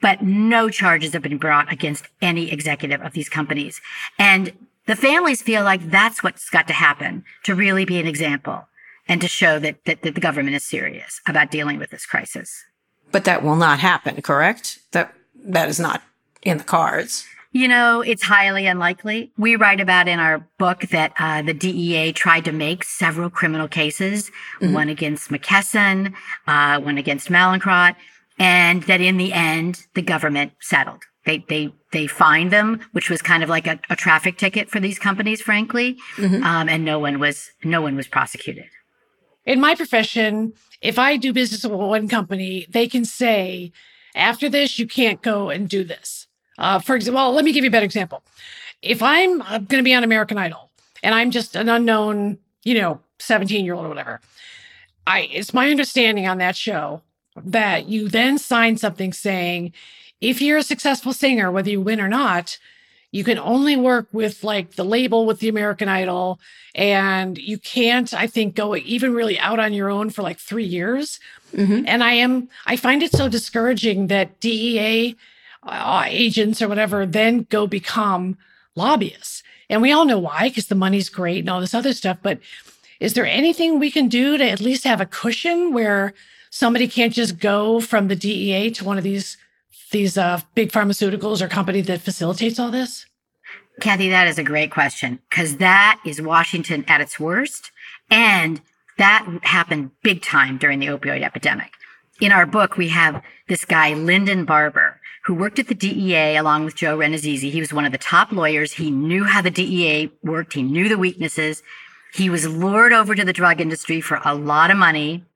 but 0.00 0.22
no 0.22 0.68
charges 0.70 1.12
have 1.12 1.22
been 1.22 1.38
brought 1.38 1.72
against 1.72 2.06
any 2.22 2.50
executive 2.50 3.00
of 3.02 3.12
these 3.12 3.28
companies. 3.28 3.80
And 4.18 4.52
the 4.86 4.96
families 4.96 5.42
feel 5.42 5.64
like 5.64 5.90
that's 5.90 6.22
what's 6.22 6.48
got 6.48 6.66
to 6.68 6.72
happen 6.72 7.24
to 7.44 7.54
really 7.54 7.84
be 7.84 7.98
an 7.98 8.06
example 8.06 8.68
and 9.08 9.20
to 9.20 9.28
show 9.28 9.58
that, 9.58 9.84
that, 9.86 10.02
that 10.02 10.14
the 10.14 10.20
government 10.20 10.56
is 10.56 10.64
serious 10.64 11.20
about 11.26 11.50
dealing 11.50 11.78
with 11.78 11.90
this 11.90 12.06
crisis. 12.06 12.64
But 13.10 13.24
that 13.24 13.42
will 13.42 13.56
not 13.56 13.80
happen, 13.80 14.20
correct? 14.22 14.80
That 14.92 15.14
that 15.44 15.68
is 15.68 15.80
not 15.80 16.02
in 16.42 16.58
the 16.58 16.64
cards. 16.64 17.26
You 17.50 17.66
know, 17.66 18.02
it's 18.02 18.22
highly 18.22 18.66
unlikely. 18.66 19.32
We 19.38 19.56
write 19.56 19.80
about 19.80 20.06
in 20.06 20.18
our 20.18 20.46
book 20.58 20.82
that 20.90 21.12
uh, 21.18 21.40
the 21.40 21.54
DEA 21.54 22.12
tried 22.12 22.44
to 22.44 22.52
make 22.52 22.84
several 22.84 23.30
criminal 23.30 23.68
cases, 23.68 24.30
mm-hmm. 24.60 24.74
one 24.74 24.88
against 24.90 25.30
McKesson, 25.30 26.12
uh, 26.46 26.78
one 26.80 26.98
against 26.98 27.30
Mallinckrodt, 27.30 27.96
and 28.38 28.82
that 28.82 29.00
in 29.00 29.16
the 29.16 29.32
end, 29.32 29.86
the 29.94 30.02
government 30.02 30.52
settled. 30.60 31.02
They 31.24 31.44
they 31.48 31.72
they 31.92 32.06
fined 32.06 32.52
them, 32.52 32.80
which 32.92 33.08
was 33.08 33.22
kind 33.22 33.42
of 33.42 33.48
like 33.48 33.66
a, 33.66 33.80
a 33.88 33.96
traffic 33.96 34.36
ticket 34.36 34.70
for 34.70 34.78
these 34.78 34.98
companies, 34.98 35.40
frankly. 35.40 35.96
Mm-hmm. 36.16 36.42
Um, 36.42 36.68
and 36.68 36.84
no 36.84 36.98
one 36.98 37.18
was 37.18 37.50
no 37.64 37.80
one 37.80 37.96
was 37.96 38.08
prosecuted. 38.08 38.66
In 39.46 39.60
my 39.60 39.74
profession, 39.74 40.52
if 40.82 40.98
I 40.98 41.16
do 41.16 41.32
business 41.32 41.64
with 41.64 41.72
one 41.72 42.08
company, 42.08 42.66
they 42.68 42.86
can 42.86 43.06
say, 43.06 43.72
after 44.14 44.48
this, 44.48 44.78
you 44.78 44.86
can't 44.86 45.22
go 45.22 45.48
and 45.48 45.68
do 45.68 45.84
this. 45.84 46.27
Uh, 46.58 46.78
for 46.78 46.96
example, 46.96 47.22
well, 47.22 47.32
let 47.32 47.44
me 47.44 47.52
give 47.52 47.64
you 47.64 47.68
a 47.68 47.72
better 47.72 47.84
example. 47.84 48.22
If 48.82 49.02
I'm 49.02 49.42
uh, 49.42 49.58
going 49.58 49.78
to 49.78 49.82
be 49.82 49.94
on 49.94 50.04
American 50.04 50.38
Idol 50.38 50.70
and 51.02 51.14
I'm 51.14 51.30
just 51.30 51.56
an 51.56 51.68
unknown, 51.68 52.38
you 52.64 52.74
know, 52.74 53.00
17 53.20 53.64
year 53.64 53.74
old 53.74 53.86
or 53.86 53.88
whatever, 53.88 54.20
I 55.06 55.28
it's 55.32 55.54
my 55.54 55.70
understanding 55.70 56.26
on 56.26 56.38
that 56.38 56.56
show 56.56 57.02
that 57.36 57.88
you 57.88 58.08
then 58.08 58.38
sign 58.38 58.76
something 58.76 59.12
saying 59.12 59.72
if 60.20 60.42
you're 60.42 60.58
a 60.58 60.62
successful 60.62 61.12
singer, 61.12 61.50
whether 61.50 61.70
you 61.70 61.80
win 61.80 62.00
or 62.00 62.08
not, 62.08 62.58
you 63.10 63.24
can 63.24 63.38
only 63.38 63.76
work 63.76 64.08
with 64.12 64.44
like 64.44 64.74
the 64.74 64.84
label 64.84 65.24
with 65.24 65.40
the 65.40 65.48
American 65.48 65.88
Idol, 65.88 66.38
and 66.74 67.38
you 67.38 67.58
can't, 67.58 68.12
I 68.12 68.26
think, 68.26 68.54
go 68.54 68.76
even 68.76 69.14
really 69.14 69.38
out 69.38 69.58
on 69.58 69.72
your 69.72 69.88
own 69.88 70.10
for 70.10 70.22
like 70.22 70.38
three 70.38 70.64
years. 70.64 71.18
Mm-hmm. 71.54 71.84
And 71.86 72.04
I 72.04 72.12
am, 72.12 72.48
I 72.66 72.76
find 72.76 73.02
it 73.02 73.12
so 73.12 73.28
discouraging 73.28 74.08
that 74.08 74.40
DEA 74.40 75.16
uh, 75.62 76.04
agents 76.06 76.62
or 76.62 76.68
whatever 76.68 77.04
then 77.06 77.46
go 77.50 77.66
become 77.66 78.36
lobbyists. 78.74 79.42
And 79.70 79.82
we 79.82 79.92
all 79.92 80.06
know 80.06 80.18
why, 80.18 80.48
because 80.48 80.66
the 80.66 80.74
money's 80.74 81.08
great 81.08 81.40
and 81.40 81.50
all 81.50 81.60
this 81.60 81.74
other 81.74 81.92
stuff. 81.92 82.18
But 82.22 82.38
is 83.00 83.14
there 83.14 83.26
anything 83.26 83.78
we 83.78 83.90
can 83.90 84.08
do 84.08 84.38
to 84.38 84.48
at 84.48 84.60
least 84.60 84.84
have 84.84 85.00
a 85.00 85.06
cushion 85.06 85.72
where 85.72 86.14
somebody 86.50 86.88
can't 86.88 87.12
just 87.12 87.38
go 87.38 87.80
from 87.80 88.08
the 88.08 88.16
DEA 88.16 88.70
to 88.72 88.84
one 88.84 88.98
of 88.98 89.04
these 89.04 89.36
these 89.90 90.18
uh, 90.18 90.38
big 90.54 90.70
pharmaceuticals 90.70 91.40
or 91.40 91.48
company 91.48 91.80
that 91.80 92.02
facilitates 92.02 92.58
all 92.58 92.70
this? 92.70 93.06
Kathy, 93.80 94.10
that 94.10 94.26
is 94.26 94.38
a 94.38 94.44
great 94.44 94.70
question 94.70 95.18
because 95.30 95.56
that 95.58 96.00
is 96.04 96.20
Washington 96.20 96.84
at 96.88 97.00
its 97.00 97.18
worst. 97.18 97.70
And 98.10 98.60
that 98.98 99.26
happened 99.42 99.92
big 100.02 100.22
time 100.22 100.58
during 100.58 100.80
the 100.80 100.86
opioid 100.86 101.22
epidemic. 101.22 101.72
In 102.20 102.32
our 102.32 102.46
book, 102.46 102.76
we 102.76 102.88
have 102.88 103.22
this 103.46 103.64
guy, 103.64 103.94
Lyndon 103.94 104.44
Barber, 104.44 104.97
who 105.28 105.34
worked 105.34 105.58
at 105.58 105.68
the 105.68 105.74
DEA 105.74 106.36
along 106.38 106.64
with 106.64 106.74
Joe 106.74 106.96
Rannazzisi. 106.96 107.50
He 107.50 107.60
was 107.60 107.70
one 107.70 107.84
of 107.84 107.92
the 107.92 107.98
top 107.98 108.32
lawyers. 108.32 108.72
He 108.72 108.90
knew 108.90 109.24
how 109.24 109.42
the 109.42 109.50
DEA 109.50 110.10
worked. 110.22 110.54
He 110.54 110.62
knew 110.62 110.88
the 110.88 110.96
weaknesses. 110.96 111.62
He 112.14 112.30
was 112.30 112.48
lured 112.48 112.94
over 112.94 113.14
to 113.14 113.26
the 113.26 113.34
drug 113.34 113.60
industry 113.60 114.00
for 114.00 114.22
a 114.24 114.34
lot 114.34 114.70
of 114.70 114.78
money. 114.78 115.26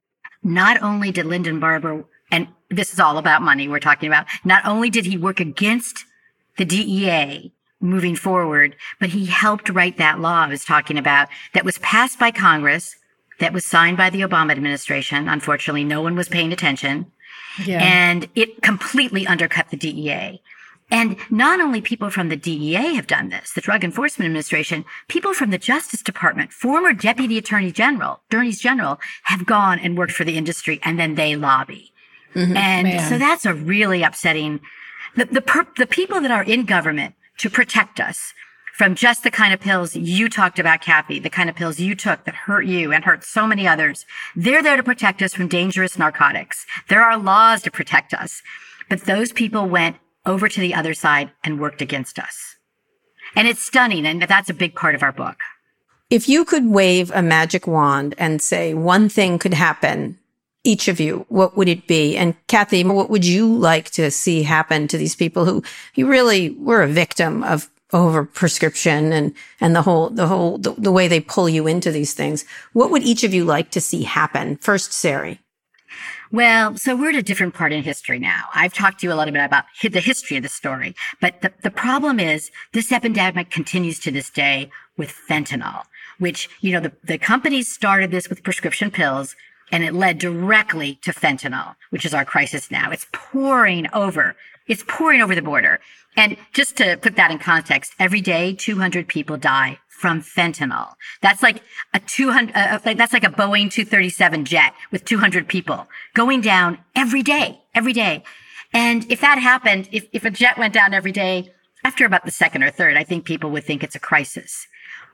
Not 0.43 0.83
only 0.83 1.13
did 1.13 1.27
Lyndon 1.27 1.61
Barber, 1.61 2.07
and 2.31 2.49
this 2.71 2.95
is 2.95 3.01
all 3.01 3.19
about 3.19 3.43
money 3.43 3.69
we're 3.69 3.81
talking 3.81 4.07
about, 4.07 4.25
not 4.47 4.65
only 4.65 4.89
did 4.89 5.05
he 5.05 5.19
work 5.19 5.41
against 5.41 6.07
the 6.57 6.65
DEA 6.65 7.53
moving 7.79 8.17
forward, 8.17 8.77
but 8.99 9.11
he 9.11 9.27
helped 9.27 9.69
write 9.69 9.99
that 9.99 10.21
law 10.21 10.45
I 10.45 10.49
was 10.49 10.65
talking 10.65 10.97
about 10.97 11.29
that 11.53 11.67
was 11.67 11.77
passed 11.79 12.19
by 12.19 12.31
Congress, 12.31 12.97
that 13.41 13.53
was 13.53 13.67
signed 13.67 13.99
by 13.99 14.09
the 14.09 14.23
Obama 14.23 14.53
administration. 14.53 15.29
Unfortunately, 15.29 15.85
no 15.85 16.01
one 16.01 16.17
was 16.17 16.31
paying 16.31 16.51
attention. 16.51 17.13
Yeah. 17.65 17.83
And 17.83 18.29
it 18.35 18.63
completely 18.63 19.27
undercut 19.27 19.71
the 19.71 19.77
DEA. 19.77 20.41
And 20.91 21.17
not 21.31 21.59
only 21.59 21.81
people 21.81 22.11
from 22.11 22.29
the 22.29 22.37
DEA 22.37 22.95
have 22.97 23.07
done 23.07 23.31
this, 23.31 23.53
the 23.53 23.63
Drug 23.63 23.83
Enforcement 23.83 24.27
Administration, 24.27 24.85
people 25.09 25.33
from 25.33 25.51
the 25.51 25.57
Justice 25.57 26.03
Department, 26.03 26.53
former 26.53 26.93
Deputy 26.93 27.39
Attorney 27.39 27.73
General, 27.73 28.21
Attorneys 28.29 28.61
General 28.61 29.01
have 29.23 29.47
gone 29.47 29.79
and 29.79 29.97
worked 29.97 30.13
for 30.13 30.25
the 30.25 30.37
industry 30.37 30.81
and 30.83 31.01
then 31.01 31.15
they 31.15 31.35
lobby. 31.35 31.93
Mm-hmm, 32.35 32.57
and 32.57 32.89
man. 32.89 33.09
so 33.09 33.17
that's 33.17 33.47
a 33.47 33.55
really 33.55 34.03
upsetting, 34.03 34.61
the, 35.17 35.25
the, 35.25 35.41
per, 35.41 35.67
the 35.79 35.87
people 35.87 36.21
that 36.21 36.31
are 36.31 36.45
in 36.45 36.67
government 36.67 37.15
to 37.39 37.49
protect 37.49 37.99
us 37.99 38.35
from 38.73 38.95
just 38.95 39.23
the 39.23 39.31
kind 39.31 39.53
of 39.53 39.61
pills 39.61 39.95
you 39.95 40.29
talked 40.29 40.59
about, 40.59 40.81
Kathy, 40.81 41.19
the 41.19 41.31
kind 41.31 41.51
of 41.51 41.57
pills 41.57 41.79
you 41.79 41.95
took 41.95 42.25
that 42.25 42.35
hurt 42.35 42.65
you 42.67 42.93
and 42.93 43.05
hurt 43.05 43.23
so 43.23 43.47
many 43.47 43.69
others. 43.69 44.07
They're 44.35 44.63
there 44.63 44.77
to 44.77 44.83
protect 44.83 45.23
us 45.23 45.35
from 45.35 45.49
dangerous 45.49 45.99
narcotics. 45.99 46.67
There 46.89 47.03
are 47.03 47.19
laws 47.19 47.63
to 47.63 47.71
protect 47.71 48.15
us. 48.15 48.43
But 48.89 49.03
those 49.03 49.33
people 49.33 49.69
went 49.69 49.97
over 50.25 50.49
to 50.49 50.61
the 50.61 50.75
other 50.75 50.95
side 50.95 51.31
and 51.45 51.61
worked 51.61 51.83
against 51.83 52.19
us. 52.19 52.57
And 53.37 53.47
it's 53.47 53.61
stunning. 53.61 54.07
And 54.07 54.23
that's 54.23 54.51
a 54.51 54.55
big 54.55 54.75
part 54.75 54.95
of 54.95 55.03
our 55.03 55.13
book. 55.13 55.37
If 56.11 56.29
you 56.29 56.45
could 56.45 56.67
wave 56.67 57.11
a 57.15 57.23
magic 57.23 57.67
wand 57.67 58.15
and 58.19 58.43
say 58.43 58.75
one 58.75 59.09
thing 59.09 59.39
could 59.39 59.55
happen, 59.55 60.19
each 60.65 60.89
of 60.89 61.01
you, 61.01 61.27
what 61.29 61.57
would 61.57 61.69
it 61.69 61.87
be? 61.87 62.17
And 62.17 62.35
Kathy, 62.47 62.85
what 62.85 63.11
would 63.11 63.25
you 63.25 63.55
like 63.57 63.91
to 63.93 64.11
see 64.11 64.43
happen 64.43 64.89
to 64.89 64.99
these 64.99 65.17
people 65.17 65.45
who 65.45 65.63
you 65.95 66.07
really 66.07 66.51
were 66.51 66.83
a 66.83 66.89
victim 66.89 67.43
of 67.43 67.69
over 67.93 68.25
prescription 68.25 69.13
and, 69.13 69.35
and 69.61 69.77
the 69.77 69.83
whole, 69.83 70.11
the 70.11 70.27
whole, 70.27 70.59
the, 70.59 70.73
the 70.79 70.93
way 70.93 71.09
they 71.09 71.21
pull 71.21 71.49
you 71.49 71.67
into 71.67 71.91
these 71.91 72.15
things? 72.15 72.45
What 72.73 72.91
would 72.91 73.03
each 73.03 73.25
of 73.25 73.35
you 73.35 73.45
like 73.45 73.71
to 73.73 73.81
see 73.81 74.03
happen? 74.03 74.57
First, 74.57 74.93
Sari. 74.93 75.41
Well, 76.31 76.79
so 76.79 76.97
we're 76.97 77.11
at 77.11 77.17
a 77.17 77.23
different 77.23 77.53
part 77.53 77.73
in 77.73 77.83
history 77.83 78.19
now. 78.19 78.45
I've 78.55 78.73
talked 78.73 79.01
to 79.01 79.07
you 79.07 79.13
a 79.13 79.17
little 79.17 79.35
bit 79.35 79.45
about 79.45 79.65
the 79.83 80.01
history 80.01 80.39
of 80.39 80.43
the 80.43 80.49
story, 80.49 80.95
but 81.21 81.43
the, 81.43 81.53
the 81.63 81.71
problem 81.71 82.19
is 82.19 82.51
this 82.73 82.91
epidemic 82.91 83.51
continues 83.51 83.99
to 84.01 84.11
this 84.11 84.31
day 84.31 84.71
with 84.97 85.15
fentanyl, 85.29 85.83
which, 86.19 86.49
you 86.63 86.73
know, 86.73 86.81
the, 86.81 86.93
the 87.05 87.19
companies 87.19 87.71
started 87.71 88.11
this 88.11 88.31
with 88.31 88.43
prescription 88.43 88.91
pills 88.91 89.37
and 89.71 89.85
it 89.85 89.93
led 89.93 90.19
directly 90.19 90.99
to 91.03 91.13
fentanyl, 91.13 91.75
which 91.91 92.07
is 92.07 92.15
our 92.15 92.25
crisis 92.25 92.71
now. 92.71 92.91
It's 92.91 93.07
pouring 93.13 93.87
over. 93.93 94.35
It's 94.73 94.85
pouring 94.89 95.21
over 95.21 95.35
the 95.35 95.43
border. 95.43 95.81
And 96.17 96.39
just 96.55 96.79
to 96.79 96.97
put 96.97 97.17
that 97.17 97.31
in 97.31 97.39
context, 97.39 97.93
every 97.99 98.23
day 98.23 98.55
200 98.55 99.07
people 99.07 99.37
die 99.37 99.79
from 99.87 100.23
fentanyl. 100.23 100.95
That's 101.21 101.43
like 101.43 101.63
a 101.93 102.01
200, 102.01 102.57
uh, 102.57 102.81
uh, 102.83 102.95
that's 102.95 103.13
like 103.13 103.23
a 103.23 103.29
Boeing 103.29 103.71
237 103.71 104.47
jet 104.47 104.73
with 104.91 105.05
200 105.05 105.47
people 105.47 105.89
going 106.15 106.41
down 106.41 106.79
every 106.97 107.23
day, 107.23 107.61
every 107.75 107.93
day. 107.93 108.25
And 108.73 109.05
if 109.13 109.21
that 109.21 109.37
happened, 109.37 109.91
if, 109.93 110.07
if 110.11 110.25
a 110.25 110.31
jet 110.31 110.57
went 110.57 110.73
down 110.73 110.95
every 110.95 111.13
day, 111.13 111.53
after 111.85 112.07
about 112.07 112.25
the 112.25 112.31
second 112.31 112.63
or 112.63 112.71
third, 112.71 112.97
I 112.97 113.05
think 113.05 113.27
people 113.27 113.51
would 113.51 113.65
think 113.65 113.85
it's 113.85 113.95
a 113.95 114.01
crisis. 114.01 114.67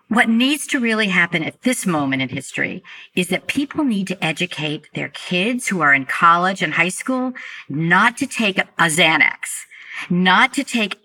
What 0.09 0.29
needs 0.29 0.67
to 0.69 0.81
really 0.81 1.09
happen 1.09 1.45
at 1.45 1.63
this 1.63 1.85
moment 1.85 2.23
in 2.23 2.31
history 2.31 2.83
is 3.15 3.29
that 3.29 3.47
people 3.47 3.85
need 3.85 4.07
to 4.09 4.25
educate 4.25 4.89
their 4.95 5.11
kids 5.11 5.69
who 5.69 5.83
are 5.83 5.93
in 5.93 6.07
college 6.07 6.63
and 6.63 6.73
high 6.73 6.89
school 6.89 7.35
not 7.69 8.17
to 8.19 8.27
take 8.27 8.59
a 8.59 8.67
Xanax, 8.79 9.65
not 10.09 10.55
to 10.55 10.65
take 10.65 10.97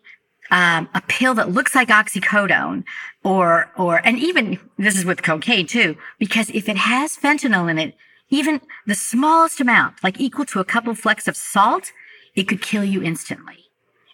um, 0.52 0.88
a 0.94 1.02
pill 1.02 1.34
that 1.34 1.52
looks 1.52 1.76
like 1.76 1.90
oxycodone 1.90 2.86
or, 3.24 3.72
or, 3.78 4.02
and 4.06 4.20
even 4.20 4.60
this 4.78 4.98
is 4.98 5.04
with 5.04 5.22
cocaine 5.22 5.68
too, 5.68 5.98
because 6.18 6.50
if 6.52 6.70
it 6.70 6.78
has 6.78 7.18
fentanyl 7.18 7.70
in 7.70 7.78
it, 7.78 7.96
even 8.30 8.62
the 8.88 8.96
smallest 8.96 9.60
amount, 9.60 10.02
like 10.02 10.20
equal 10.20 10.46
to 10.46 10.60
a 10.60 10.66
couple 10.66 10.96
flecks 10.96 11.28
of 11.28 11.36
salt, 11.36 11.92
it 12.36 12.48
could 12.48 12.62
kill 12.62 12.86
you 12.86 13.04
instantly. 13.04 13.66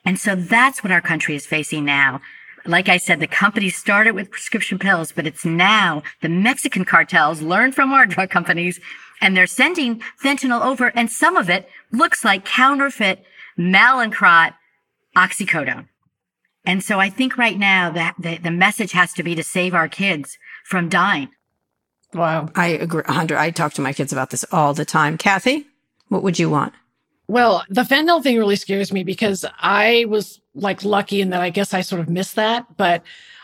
And 0.03 0.19
so 0.19 0.35
that's 0.35 0.83
what 0.83 0.91
our 0.91 1.01
country 1.01 1.35
is 1.35 1.45
facing 1.45 1.85
now. 1.85 2.21
Like 2.65 2.89
I 2.89 2.97
said, 2.97 3.19
the 3.19 3.27
company 3.27 3.69
started 3.69 4.11
with 4.13 4.31
prescription 4.31 4.79
pills, 4.79 5.11
but 5.11 5.25
it's 5.25 5.45
now 5.45 6.03
the 6.21 6.29
Mexican 6.29 6.85
cartels 6.85 7.41
learn 7.41 7.71
from 7.71 7.91
our 7.91 8.05
drug 8.05 8.29
companies 8.29 8.79
and 9.21 9.35
they're 9.35 9.47
sending 9.47 10.01
fentanyl 10.23 10.63
over 10.63 10.91
and 10.95 11.11
some 11.11 11.35
of 11.35 11.49
it 11.49 11.69
looks 11.91 12.23
like 12.23 12.45
counterfeit 12.45 13.23
Mallinckrodt 13.57 14.53
oxycodone. 15.15 15.87
And 16.65 16.83
so 16.83 16.99
I 16.99 17.09
think 17.09 17.37
right 17.37 17.57
now 17.57 17.89
that 17.91 18.15
the, 18.19 18.37
the 18.37 18.51
message 18.51 18.91
has 18.91 19.13
to 19.13 19.23
be 19.23 19.35
to 19.35 19.43
save 19.43 19.73
our 19.73 19.87
kids 19.87 20.37
from 20.65 20.89
dying. 20.89 21.29
Wow. 22.13 22.49
I 22.55 22.67
agree. 22.67 23.03
100. 23.05 23.37
I 23.37 23.51
talk 23.51 23.73
to 23.73 23.81
my 23.81 23.93
kids 23.93 24.11
about 24.11 24.29
this 24.29 24.45
all 24.51 24.73
the 24.73 24.85
time. 24.85 25.17
Kathy, 25.17 25.67
what 26.07 26.23
would 26.23 26.39
you 26.39 26.49
want? 26.49 26.73
Well, 27.29 27.63
the 27.69 27.83
fentanyl 27.83 28.23
thing 28.23 28.39
really 28.39 28.55
scares 28.55 28.91
me 28.91 29.03
because 29.03 29.45
I 29.59 30.05
was 30.09 30.41
like 30.55 30.83
lucky 30.83 31.21
in 31.21 31.29
that 31.29 31.41
I 31.41 31.51
guess 31.51 31.75
I 31.75 31.81
sort 31.81 32.01
of 32.01 32.09
missed 32.09 32.35
that. 32.37 32.65
But 32.75 33.03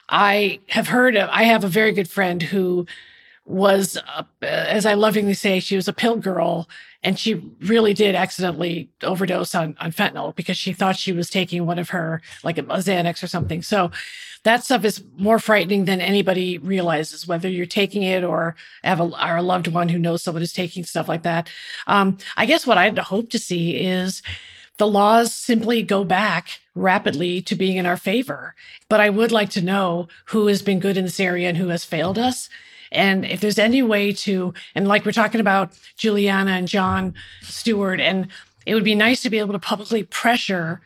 I 0.09 0.59
have 0.69 0.87
heard, 0.87 1.15
of, 1.15 1.29
I 1.31 1.43
have 1.43 1.63
a 1.63 1.67
very 1.67 1.91
good 1.91 2.09
friend 2.09 2.41
who 2.41 2.87
was, 3.45 3.95
uh, 3.95 4.23
as 4.41 4.87
I 4.87 4.95
lovingly 4.95 5.35
say, 5.35 5.59
she 5.59 5.75
was 5.75 5.87
a 5.87 5.93
pill 5.93 6.17
girl 6.17 6.67
and 7.03 7.19
she 7.19 7.35
really 7.61 7.93
did 7.93 8.15
accidentally 8.15 8.89
overdose 9.03 9.53
on, 9.53 9.75
on 9.79 9.91
fentanyl 9.91 10.35
because 10.35 10.57
she 10.57 10.73
thought 10.73 10.95
she 10.95 11.11
was 11.11 11.29
taking 11.29 11.67
one 11.67 11.77
of 11.77 11.89
her, 11.89 12.23
like 12.43 12.57
a 12.57 12.63
Xanax 12.63 13.21
or 13.21 13.27
something. 13.27 13.61
So 13.61 13.91
that 14.45 14.63
stuff 14.63 14.85
is 14.85 15.03
more 15.17 15.39
frightening 15.39 15.85
than 15.85 16.01
anybody 16.01 16.57
realizes, 16.57 17.27
whether 17.27 17.49
you're 17.49 17.65
taking 17.65 18.03
it 18.03 18.23
or 18.23 18.55
have 18.83 18.99
a, 18.99 19.11
a 19.19 19.41
loved 19.41 19.67
one 19.67 19.89
who 19.89 19.99
knows 19.99 20.23
someone 20.23 20.41
who's 20.41 20.53
taking 20.53 20.83
stuff 20.83 21.07
like 21.07 21.23
that. 21.23 21.49
Um, 21.87 22.17
I 22.37 22.45
guess 22.45 22.65
what 22.65 22.77
I'd 22.77 22.97
hope 22.97 23.29
to 23.31 23.39
see 23.39 23.75
is 23.75 24.21
the 24.77 24.87
laws 24.87 25.33
simply 25.33 25.83
go 25.83 26.03
back 26.03 26.59
rapidly 26.73 27.41
to 27.41 27.55
being 27.55 27.77
in 27.77 27.85
our 27.85 27.97
favor. 27.97 28.55
But 28.89 29.01
I 29.01 29.09
would 29.09 29.31
like 29.31 29.49
to 29.51 29.61
know 29.61 30.07
who 30.25 30.47
has 30.47 30.61
been 30.61 30.79
good 30.79 30.97
in 30.97 31.05
this 31.05 31.19
area 31.19 31.49
and 31.49 31.57
who 31.57 31.69
has 31.69 31.83
failed 31.83 32.17
us 32.17 32.49
and 32.91 33.25
if 33.25 33.41
there's 33.41 33.59
any 33.59 33.83
way 33.83 34.13
to, 34.13 34.53
and 34.73 34.87
like 34.87 35.05
we're 35.05 35.11
talking 35.11 35.41
about 35.41 35.77
Julianna 35.97 36.51
and 36.51 36.67
Jon 36.67 37.13
Stewart, 37.41 37.99
and 37.99 38.27
it 38.65 38.73
would 38.73 38.83
be 38.83 38.95
nice 38.95 39.21
to 39.23 39.29
be 39.29 39.39
able 39.39 39.53
to 39.53 39.59
publicly 39.59 40.03
pressure 40.03 40.81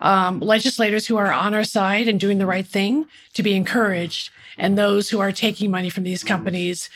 um, 0.00 0.40
legislators 0.40 1.06
who 1.06 1.16
are 1.16 1.32
on 1.32 1.54
our 1.54 1.64
side 1.64 2.08
and 2.08 2.18
doing 2.18 2.38
the 2.38 2.46
right 2.46 2.66
thing 2.66 3.06
to 3.34 3.42
be 3.42 3.54
encouraged, 3.54 4.30
and 4.58 4.76
those 4.76 5.10
who 5.10 5.20
are 5.20 5.32
taking 5.32 5.70
money 5.70 5.90
from 5.90 6.04
these 6.04 6.24
companies 6.24 6.90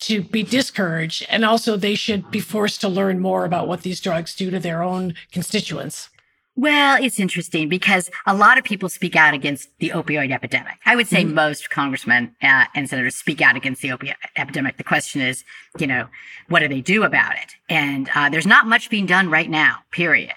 to 0.00 0.22
be 0.22 0.42
discouraged. 0.42 1.24
And 1.28 1.44
also, 1.44 1.76
they 1.76 1.94
should 1.94 2.30
be 2.30 2.40
forced 2.40 2.80
to 2.80 2.88
learn 2.88 3.20
more 3.20 3.44
about 3.44 3.68
what 3.68 3.82
these 3.82 4.00
drugs 4.00 4.34
do 4.34 4.50
to 4.50 4.58
their 4.58 4.82
own 4.82 5.14
constituents. 5.30 6.08
Well, 6.54 7.02
it's 7.02 7.18
interesting 7.18 7.70
because 7.70 8.10
a 8.26 8.34
lot 8.34 8.58
of 8.58 8.64
people 8.64 8.90
speak 8.90 9.16
out 9.16 9.32
against 9.32 9.70
the 9.78 9.88
opioid 9.88 10.30
epidemic. 10.32 10.74
I 10.84 10.96
would 10.96 11.08
say 11.08 11.24
mm-hmm. 11.24 11.34
most 11.34 11.70
congressmen 11.70 12.36
uh, 12.42 12.66
and 12.74 12.88
senators 12.90 13.14
speak 13.14 13.40
out 13.40 13.56
against 13.56 13.80
the 13.80 13.88
opioid 13.88 14.14
epidemic. 14.36 14.76
The 14.76 14.84
question 14.84 15.22
is, 15.22 15.44
you 15.78 15.86
know, 15.86 16.08
what 16.48 16.60
do 16.60 16.68
they 16.68 16.82
do 16.82 17.04
about 17.04 17.32
it? 17.36 17.54
And 17.70 18.10
uh, 18.14 18.28
there's 18.28 18.46
not 18.46 18.66
much 18.66 18.90
being 18.90 19.06
done 19.06 19.30
right 19.30 19.48
now, 19.48 19.78
period. 19.92 20.34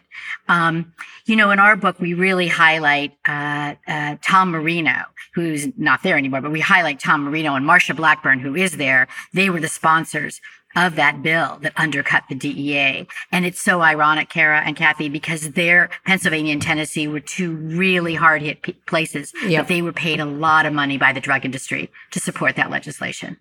Um, 0.48 0.94
you 1.26 1.36
know, 1.36 1.52
in 1.52 1.60
our 1.60 1.76
book, 1.76 2.00
we 2.00 2.14
really 2.14 2.48
highlight 2.48 3.18
uh, 3.28 3.76
uh 3.86 4.16
Tom 4.22 4.52
Marino, 4.52 5.04
who's 5.34 5.68
not 5.78 6.02
there 6.02 6.18
anymore, 6.18 6.40
but 6.40 6.52
we 6.52 6.62
highlight 6.62 7.02
Tom 7.02 7.26
Marino 7.26 7.56
and 7.56 7.66
Marsha 7.66 7.94
Blackburn, 7.94 8.40
who 8.40 8.56
is 8.56 8.78
there. 8.78 9.10
They 9.34 9.50
were 9.50 9.60
the 9.60 9.68
sponsors 9.68 10.40
of 10.76 10.96
that 10.96 11.22
bill 11.24 11.58
that 11.62 11.74
undercut 11.78 12.24
the 12.30 12.36
DEA. 12.36 13.08
And 13.32 13.46
it's 13.46 13.62
so 13.62 13.82
ironic, 13.82 14.30
Kara 14.30 14.62
and 14.62 14.76
Kathy, 14.76 15.10
because 15.10 15.52
their 15.52 15.90
Pennsylvania 16.06 16.54
and 16.54 16.62
Tennessee 16.62 17.08
were 17.08 17.20
two 17.20 17.56
really 17.56 18.16
hard 18.16 18.42
hit 18.42 18.62
p- 18.62 18.74
places 18.86 19.34
yep. 19.44 19.68
that 19.68 19.74
they 19.74 19.82
were 19.82 19.94
paid 19.94 20.20
a 20.20 20.26
lot 20.26 20.66
of 20.66 20.74
money 20.74 20.98
by 20.98 21.14
the 21.14 21.22
drug 21.22 21.46
industry 21.46 21.92
to 22.12 22.20
support 22.20 22.56
that 22.56 22.70
legislation. 22.70 23.38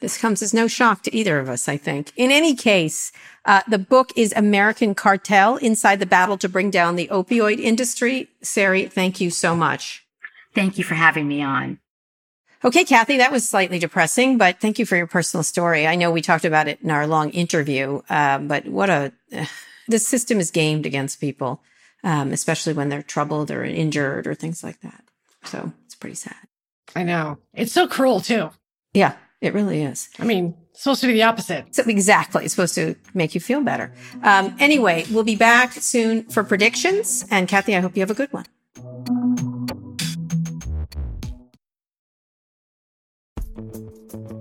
This 0.00 0.18
comes 0.18 0.42
as 0.42 0.52
no 0.52 0.68
shock 0.68 1.02
to 1.04 1.16
either 1.16 1.38
of 1.38 1.48
us, 1.48 1.68
I 1.68 1.78
think. 1.78 2.12
In 2.16 2.30
any 2.30 2.54
case, 2.54 3.12
uh, 3.46 3.62
the 3.66 3.78
book 3.78 4.12
is 4.14 4.34
American 4.36 4.94
Cartel 4.94 5.56
Inside 5.56 6.00
the 6.00 6.06
Battle 6.06 6.36
to 6.38 6.50
Bring 6.50 6.70
Down 6.70 6.96
the 6.96 7.08
Opioid 7.08 7.58
Industry. 7.58 8.28
Sari, 8.42 8.86
thank 8.86 9.22
you 9.22 9.30
so 9.30 9.56
much. 9.56 10.06
Thank 10.54 10.76
you 10.76 10.84
for 10.84 10.94
having 10.94 11.26
me 11.26 11.42
on. 11.42 11.78
Okay, 12.64 12.84
Kathy, 12.84 13.18
that 13.18 13.32
was 13.32 13.48
slightly 13.48 13.78
depressing, 13.78 14.38
but 14.38 14.60
thank 14.60 14.78
you 14.78 14.86
for 14.86 14.96
your 14.96 15.06
personal 15.06 15.44
story. 15.44 15.86
I 15.86 15.94
know 15.94 16.10
we 16.10 16.22
talked 16.22 16.44
about 16.44 16.68
it 16.68 16.80
in 16.80 16.90
our 16.90 17.06
long 17.06 17.30
interview, 17.30 18.00
uh, 18.08 18.38
but 18.38 18.66
what 18.66 18.88
a, 18.88 19.12
uh, 19.36 19.44
the 19.88 19.98
system 19.98 20.40
is 20.40 20.50
gamed 20.50 20.86
against 20.86 21.20
people, 21.20 21.62
um, 22.02 22.32
especially 22.32 22.72
when 22.72 22.88
they're 22.88 23.02
troubled 23.02 23.50
or 23.50 23.62
injured 23.64 24.26
or 24.26 24.34
things 24.34 24.64
like 24.64 24.80
that. 24.80 25.04
So 25.44 25.72
it's 25.84 25.94
pretty 25.94 26.16
sad. 26.16 26.36
I 26.94 27.02
know. 27.02 27.38
It's 27.52 27.72
so 27.72 27.86
cruel 27.86 28.20
too. 28.20 28.50
Yeah, 28.94 29.14
it 29.40 29.52
really 29.52 29.82
is. 29.82 30.08
I 30.18 30.24
mean, 30.24 30.56
it's 30.70 30.82
supposed 30.82 31.02
to 31.02 31.06
be 31.06 31.12
the 31.12 31.24
opposite. 31.24 31.74
So 31.74 31.84
exactly. 31.86 32.44
It's 32.44 32.54
supposed 32.54 32.74
to 32.76 32.96
make 33.12 33.34
you 33.34 33.40
feel 33.40 33.60
better. 33.60 33.92
Um, 34.22 34.56
anyway, 34.58 35.04
we'll 35.10 35.24
be 35.24 35.36
back 35.36 35.72
soon 35.72 36.24
for 36.24 36.42
predictions. 36.42 37.24
And 37.30 37.46
Kathy, 37.46 37.76
I 37.76 37.80
hope 37.80 37.96
you 37.96 38.00
have 38.00 38.10
a 38.10 38.14
good 38.14 38.32
one. 38.32 38.46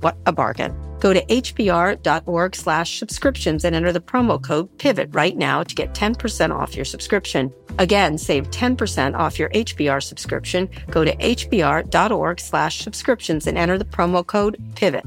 What 0.00 0.16
a 0.26 0.32
bargain. 0.32 0.74
Go 1.00 1.14
to 1.14 1.24
hbr.org 1.24 2.54
slash 2.54 2.98
subscriptions 2.98 3.64
and 3.64 3.74
enter 3.74 3.92
the 3.92 4.00
promo 4.00 4.40
code 4.40 4.76
PIVOT 4.78 5.14
right 5.14 5.36
now 5.36 5.62
to 5.62 5.74
get 5.74 5.94
10% 5.94 6.54
off 6.54 6.76
your 6.76 6.84
subscription. 6.84 7.52
Again, 7.78 8.18
save 8.18 8.50
10% 8.50 9.18
off 9.18 9.38
your 9.38 9.48
HBR 9.50 10.02
subscription. 10.02 10.68
Go 10.90 11.04
to 11.04 11.16
hbr.org 11.16 12.40
slash 12.40 12.80
subscriptions 12.80 13.46
and 13.46 13.56
enter 13.56 13.78
the 13.78 13.84
promo 13.84 14.26
code 14.26 14.56
PIVOT. 14.74 15.04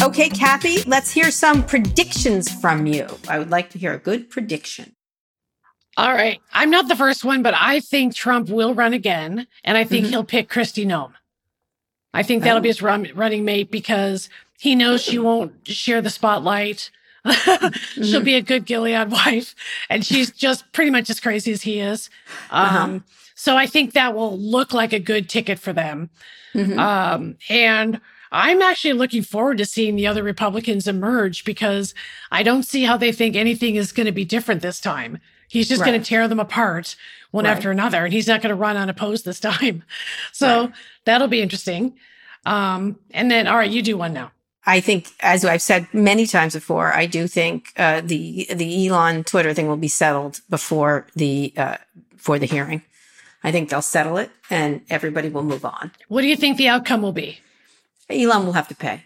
Okay, 0.00 0.28
Kathy, 0.30 0.82
let's 0.84 1.10
hear 1.10 1.30
some 1.30 1.62
predictions 1.62 2.50
from 2.50 2.86
you. 2.86 3.06
I 3.28 3.38
would 3.38 3.50
like 3.50 3.70
to 3.70 3.78
hear 3.78 3.92
a 3.92 3.98
good 3.98 4.30
prediction. 4.30 4.94
All 5.98 6.12
right. 6.12 6.40
I'm 6.52 6.70
not 6.70 6.86
the 6.86 6.94
first 6.94 7.24
one, 7.24 7.42
but 7.42 7.54
I 7.54 7.80
think 7.80 8.14
Trump 8.14 8.48
will 8.48 8.72
run 8.72 8.92
again. 8.92 9.48
And 9.64 9.76
I 9.76 9.82
think 9.82 10.04
mm-hmm. 10.04 10.12
he'll 10.12 10.24
pick 10.24 10.48
Kristi 10.48 10.86
Noem. 10.86 11.12
I 12.14 12.22
think 12.22 12.44
that'll 12.44 12.58
oh. 12.58 12.62
be 12.62 12.68
his 12.68 12.80
run, 12.80 13.10
running 13.16 13.44
mate 13.44 13.72
because 13.72 14.30
he 14.60 14.76
knows 14.76 15.02
she 15.02 15.18
won't 15.18 15.52
share 15.66 16.00
the 16.00 16.08
spotlight. 16.08 16.92
mm-hmm. 17.26 18.02
She'll 18.04 18.22
be 18.22 18.36
a 18.36 18.40
good 18.40 18.64
Gilead 18.64 19.10
wife. 19.10 19.56
And 19.90 20.06
she's 20.06 20.30
just 20.30 20.70
pretty 20.72 20.92
much 20.92 21.10
as 21.10 21.18
crazy 21.18 21.50
as 21.50 21.62
he 21.62 21.80
is. 21.80 22.10
Uh-huh. 22.48 22.78
Um, 22.78 22.94
uh-huh. 22.94 23.04
So 23.34 23.56
I 23.56 23.66
think 23.66 23.92
that 23.92 24.14
will 24.14 24.38
look 24.38 24.72
like 24.72 24.92
a 24.92 25.00
good 25.00 25.28
ticket 25.28 25.58
for 25.58 25.72
them. 25.72 26.10
Mm-hmm. 26.54 26.78
Um, 26.78 27.36
and 27.48 28.00
I'm 28.30 28.62
actually 28.62 28.94
looking 28.94 29.22
forward 29.22 29.58
to 29.58 29.64
seeing 29.64 29.96
the 29.96 30.06
other 30.06 30.22
Republicans 30.22 30.86
emerge 30.86 31.44
because 31.44 31.92
I 32.30 32.44
don't 32.44 32.62
see 32.62 32.84
how 32.84 32.96
they 32.96 33.10
think 33.10 33.34
anything 33.34 33.74
is 33.74 33.90
going 33.90 34.06
to 34.06 34.12
be 34.12 34.24
different 34.24 34.62
this 34.62 34.80
time. 34.80 35.18
He's 35.48 35.68
just 35.68 35.80
right. 35.80 35.88
going 35.88 36.00
to 36.00 36.06
tear 36.06 36.28
them 36.28 36.40
apart 36.40 36.94
one 37.30 37.44
right. 37.44 37.50
after 37.50 37.70
another, 37.70 38.04
and 38.04 38.12
he's 38.12 38.28
not 38.28 38.42
going 38.42 38.50
to 38.50 38.54
run 38.54 38.76
unopposed 38.76 39.24
this 39.24 39.40
time. 39.40 39.82
So 40.32 40.66
right. 40.66 40.72
that'll 41.04 41.28
be 41.28 41.42
interesting. 41.42 41.94
Um, 42.46 42.98
and 43.10 43.30
then, 43.30 43.46
all 43.46 43.56
right, 43.56 43.70
you 43.70 43.82
do 43.82 43.96
one 43.96 44.12
now. 44.12 44.32
I 44.66 44.80
think, 44.80 45.08
as 45.20 45.46
I've 45.46 45.62
said 45.62 45.88
many 45.94 46.26
times 46.26 46.52
before, 46.52 46.92
I 46.92 47.06
do 47.06 47.26
think 47.26 47.72
uh, 47.78 48.02
the 48.02 48.46
the 48.54 48.88
Elon 48.88 49.24
Twitter 49.24 49.54
thing 49.54 49.66
will 49.66 49.78
be 49.78 49.88
settled 49.88 50.42
before 50.50 51.06
the 51.16 51.54
uh, 51.56 51.78
for 52.18 52.38
the 52.38 52.44
hearing. 52.44 52.82
I 53.42 53.50
think 53.50 53.70
they'll 53.70 53.80
settle 53.80 54.18
it, 54.18 54.30
and 54.50 54.82
everybody 54.90 55.30
will 55.30 55.42
move 55.42 55.64
on. 55.64 55.92
What 56.08 56.20
do 56.20 56.26
you 56.26 56.36
think 56.36 56.58
the 56.58 56.68
outcome 56.68 57.00
will 57.00 57.12
be? 57.12 57.40
Elon 58.10 58.44
will 58.44 58.52
have 58.52 58.68
to 58.68 58.74
pay. 58.74 59.04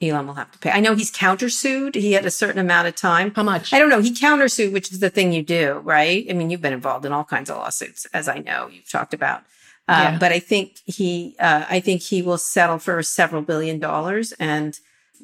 Elon 0.00 0.26
will 0.26 0.34
have 0.34 0.50
to 0.52 0.58
pay. 0.58 0.70
I 0.70 0.80
know 0.80 0.94
he's 0.94 1.10
countersued. 1.10 1.94
He 1.96 2.12
had 2.12 2.24
a 2.24 2.30
certain 2.30 2.60
amount 2.60 2.86
of 2.86 2.94
time. 2.94 3.32
How 3.34 3.42
much? 3.42 3.72
I 3.72 3.78
don't 3.78 3.88
know. 3.88 4.00
He 4.00 4.12
countersued, 4.14 4.72
which 4.72 4.92
is 4.92 5.00
the 5.00 5.10
thing 5.10 5.32
you 5.32 5.42
do, 5.42 5.80
right? 5.84 6.24
I 6.30 6.34
mean, 6.34 6.50
you've 6.50 6.60
been 6.62 6.72
involved 6.72 7.04
in 7.04 7.12
all 7.12 7.24
kinds 7.24 7.50
of 7.50 7.56
lawsuits, 7.56 8.06
as 8.14 8.28
I 8.28 8.38
know 8.38 8.68
you've 8.72 8.88
talked 8.90 9.12
about. 9.12 9.40
Uh, 9.88 10.10
Yeah. 10.12 10.18
But 10.18 10.32
I 10.32 10.38
think 10.38 10.78
he, 10.84 11.34
uh, 11.40 11.64
I 11.68 11.80
think 11.80 12.02
he 12.02 12.22
will 12.22 12.38
settle 12.38 12.78
for 12.78 13.02
several 13.02 13.42
billion 13.42 13.78
dollars 13.80 14.32
and 14.38 14.78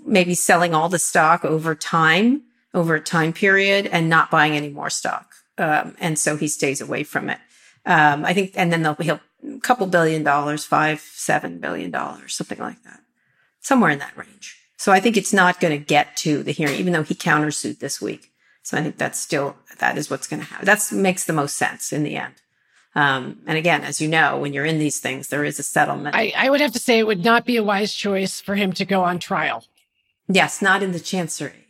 maybe 0.05 0.35
selling 0.35 0.75
all 0.75 0.89
the 0.89 0.99
stock 0.99 1.45
over 1.45 1.75
time, 1.77 2.43
over 2.73 2.97
a 2.97 3.01
time 3.01 3.33
period, 3.33 3.87
and 3.87 4.09
not 4.09 4.31
buying 4.31 4.57
any 4.57 4.71
more 4.71 4.91
stock. 4.91 5.35
Um, 5.57 5.95
and 6.01 6.19
so 6.19 6.37
he 6.37 6.49
stays 6.49 6.81
away 6.81 7.05
from 7.05 7.31
it. 7.31 7.39
Um, 7.87 8.25
I 8.25 8.33
think, 8.35 8.53
and 8.57 8.73
then 8.73 8.83
they'll 8.83 8.95
he'll 8.97 9.21
a 9.47 9.61
couple 9.61 9.87
billion 9.87 10.25
dollars, 10.25 10.65
five, 10.65 11.01
seven 11.01 11.59
billion 11.59 11.93
dollars, 11.93 12.35
something 12.35 12.59
like 12.59 12.83
that, 12.83 13.01
somewhere 13.61 13.91
in 13.91 13.99
that 14.01 14.17
range. 14.17 14.57
So 14.85 14.93
I 14.93 15.01
think 15.01 15.17
it's 15.17 15.33
not 15.33 15.61
going 15.61 15.73
to 15.73 15.83
get 15.83 16.15
to 16.19 16.43
the 16.43 16.53
hearing, 16.53 16.75
even 16.75 16.93
though 16.93 17.05
he 17.05 17.15
countersued 17.15 17.79
this 17.79 18.03
week. 18.03 18.31
So 18.63 18.77
I 18.77 18.83
think 18.83 18.99
that's 18.99 19.19
still 19.19 19.57
that 19.79 19.97
is 19.97 20.11
what's 20.11 20.27
going 20.27 20.41
to 20.41 20.47
happen. 20.47 20.67
That 20.67 20.93
makes 20.93 21.25
the 21.25 21.33
most 21.33 21.57
sense 21.57 21.91
in 21.91 22.03
the 22.03 22.17
end. 22.17 22.35
Um, 22.95 23.39
and 23.47 23.57
again, 23.57 23.83
as 23.83 24.03
you 24.03 24.09
know, 24.09 24.37
when 24.37 24.53
you're 24.53 24.67
in 24.67 24.79
these 24.79 25.01
things, 25.01 25.29
there 25.29 25.43
is 25.43 25.59
a 25.59 25.63
settlement. 25.63 26.15
I, 26.15 26.35
I 26.37 26.51
would 26.51 26.61
have 26.61 26.73
to 26.73 26.79
say 26.79 26.99
it 26.99 27.07
would 27.07 27.25
not 27.25 27.47
be 27.47 27.57
a 27.57 27.65
wise 27.65 27.95
choice 27.95 28.43
for 28.43 28.57
him 28.57 28.75
to 28.75 28.85
go 28.85 29.03
on 29.03 29.19
trial. 29.19 29.65
yes, 30.29 30.61
not 30.61 30.83
in 30.83 30.93
the 30.93 31.01
chancery. 31.01 31.65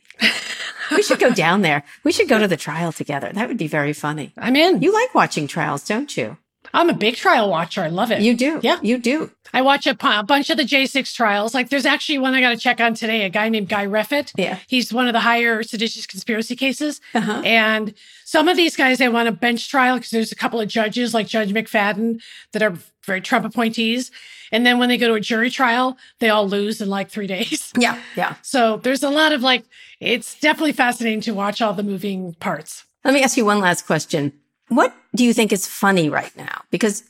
we 0.90 1.00
should 1.04 1.20
go 1.20 1.32
down 1.32 1.62
there. 1.62 1.84
We 2.02 2.10
should 2.10 2.28
go 2.28 2.40
to 2.40 2.48
the 2.48 2.56
trial 2.56 2.90
together. 2.90 3.30
That 3.32 3.46
would 3.46 3.58
be 3.58 3.68
very 3.68 3.92
funny. 3.92 4.32
I'm 4.36 4.56
in. 4.56 4.82
You 4.82 4.92
like 4.92 5.14
watching 5.14 5.46
trials, 5.46 5.84
don't 5.84 6.16
you? 6.16 6.36
I'm 6.72 6.90
a 6.90 6.94
big 6.94 7.16
trial 7.16 7.50
watcher. 7.50 7.82
I 7.82 7.88
love 7.88 8.10
it. 8.10 8.22
You 8.22 8.34
do. 8.34 8.60
Yeah. 8.62 8.78
You 8.82 8.98
do. 8.98 9.30
I 9.52 9.62
watch 9.62 9.86
a, 9.86 9.96
a 10.00 10.22
bunch 10.24 10.50
of 10.50 10.56
the 10.56 10.64
J6 10.64 11.14
trials. 11.14 11.54
Like 11.54 11.68
there's 11.68 11.86
actually 11.86 12.18
one 12.18 12.34
I 12.34 12.40
got 12.40 12.50
to 12.50 12.56
check 12.56 12.80
on 12.80 12.94
today, 12.94 13.24
a 13.24 13.28
guy 13.28 13.48
named 13.48 13.68
Guy 13.68 13.86
Reffitt. 13.86 14.32
Yeah. 14.36 14.58
He's 14.66 14.92
one 14.92 15.06
of 15.06 15.12
the 15.12 15.20
higher 15.20 15.62
seditious 15.62 16.06
conspiracy 16.06 16.56
cases. 16.56 17.00
Uh-huh. 17.14 17.42
And 17.44 17.94
some 18.24 18.48
of 18.48 18.56
these 18.56 18.74
guys, 18.74 18.98
they 18.98 19.08
want 19.08 19.28
a 19.28 19.32
bench 19.32 19.68
trial 19.68 19.96
because 19.96 20.10
there's 20.10 20.32
a 20.32 20.36
couple 20.36 20.60
of 20.60 20.68
judges 20.68 21.14
like 21.14 21.28
Judge 21.28 21.52
McFadden 21.52 22.20
that 22.52 22.62
are 22.62 22.74
very 23.04 23.20
Trump 23.20 23.44
appointees. 23.44 24.10
And 24.50 24.66
then 24.66 24.78
when 24.78 24.88
they 24.88 24.96
go 24.96 25.08
to 25.08 25.14
a 25.14 25.20
jury 25.20 25.50
trial, 25.50 25.96
they 26.18 26.30
all 26.30 26.48
lose 26.48 26.80
in 26.80 26.88
like 26.88 27.10
three 27.10 27.26
days. 27.28 27.72
Yeah. 27.78 28.00
Yeah. 28.16 28.34
So 28.42 28.78
there's 28.78 29.02
a 29.04 29.10
lot 29.10 29.32
of 29.32 29.42
like, 29.42 29.64
it's 30.00 30.38
definitely 30.40 30.72
fascinating 30.72 31.20
to 31.22 31.34
watch 31.34 31.62
all 31.62 31.74
the 31.74 31.82
moving 31.84 32.34
parts. 32.34 32.84
Let 33.04 33.14
me 33.14 33.22
ask 33.22 33.36
you 33.36 33.44
one 33.44 33.60
last 33.60 33.86
question. 33.86 34.32
What 34.74 34.94
do 35.14 35.24
you 35.24 35.32
think 35.32 35.52
is 35.52 35.66
funny 35.66 36.08
right 36.08 36.34
now? 36.36 36.62
Because 36.70 37.04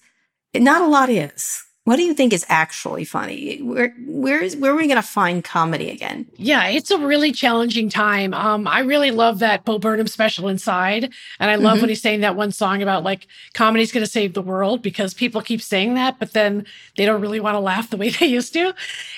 not 0.55 0.83
a 0.83 0.87
lot 0.87 1.09
is. 1.09 1.65
What 1.85 1.97
do 1.97 2.03
you 2.03 2.15
think 2.15 2.33
is 2.33 2.47
actually 2.49 3.05
funny? 3.05 3.59
Where 3.59 3.95
where 4.07 4.43
is 4.43 4.57
where 4.57 4.73
are 4.73 4.77
we 4.77 4.87
going 4.87 4.97
to 4.97 5.03
find 5.03 5.45
comedy 5.45 5.91
again? 5.91 6.27
Yeah, 6.37 6.67
it's 6.69 6.91
a 6.91 6.97
really 6.97 7.31
challenging 7.31 7.91
time. 7.91 8.33
Um, 8.33 8.67
I 8.67 8.81
really 8.81 9.11
love 9.11 9.39
that 9.41 9.67
Bo 9.67 9.79
Burnham 9.79 10.07
special 10.07 10.49
inside. 10.49 11.13
And 11.39 11.51
I 11.51 11.57
love 11.57 11.81
when 11.81 11.91
he's 11.91 12.01
saying 12.01 12.21
that 12.21 12.37
one 12.37 12.53
song 12.53 12.81
about 12.83 13.05
like 13.05 13.27
comedy's 13.53 13.93
gonna 13.93 14.07
save 14.07 14.33
the 14.33 14.41
world 14.41 14.81
because 14.81 15.13
people 15.13 15.43
keep 15.43 15.61
saying 15.61 15.93
that, 15.95 16.19
but 16.19 16.33
then 16.33 16.65
they 16.97 17.05
don't 17.05 17.21
really 17.21 17.41
want 17.41 17.55
to 17.55 17.61
laugh 17.61 17.91
the 17.91 17.99
way 17.99 18.09
they 18.19 18.27
used 18.27 18.55
to. 18.55 18.73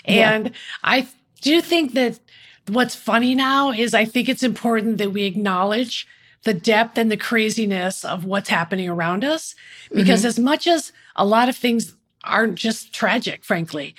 Yeah. 0.04 0.32
And 0.32 0.50
I 0.82 1.06
do 1.42 1.60
think 1.60 1.92
that 1.92 2.18
what's 2.66 2.96
funny 2.96 3.36
now 3.36 3.70
is 3.70 3.94
I 3.94 4.04
think 4.04 4.28
it's 4.28 4.42
important 4.42 4.98
that 4.98 5.12
we 5.12 5.22
acknowledge 5.22 6.08
the 6.46 6.54
depth 6.54 6.96
and 6.96 7.10
the 7.10 7.16
craziness 7.16 8.04
of 8.04 8.24
what's 8.24 8.48
happening 8.48 8.88
around 8.88 9.24
us. 9.24 9.56
Because 9.92 10.24
as 10.24 10.38
much 10.38 10.68
as 10.68 10.92
a 11.16 11.26
lot 11.26 11.48
of 11.48 11.56
things 11.56 11.94
aren't 12.22 12.54
just 12.54 12.94
tragic, 12.94 13.44
frankly, 13.44 13.96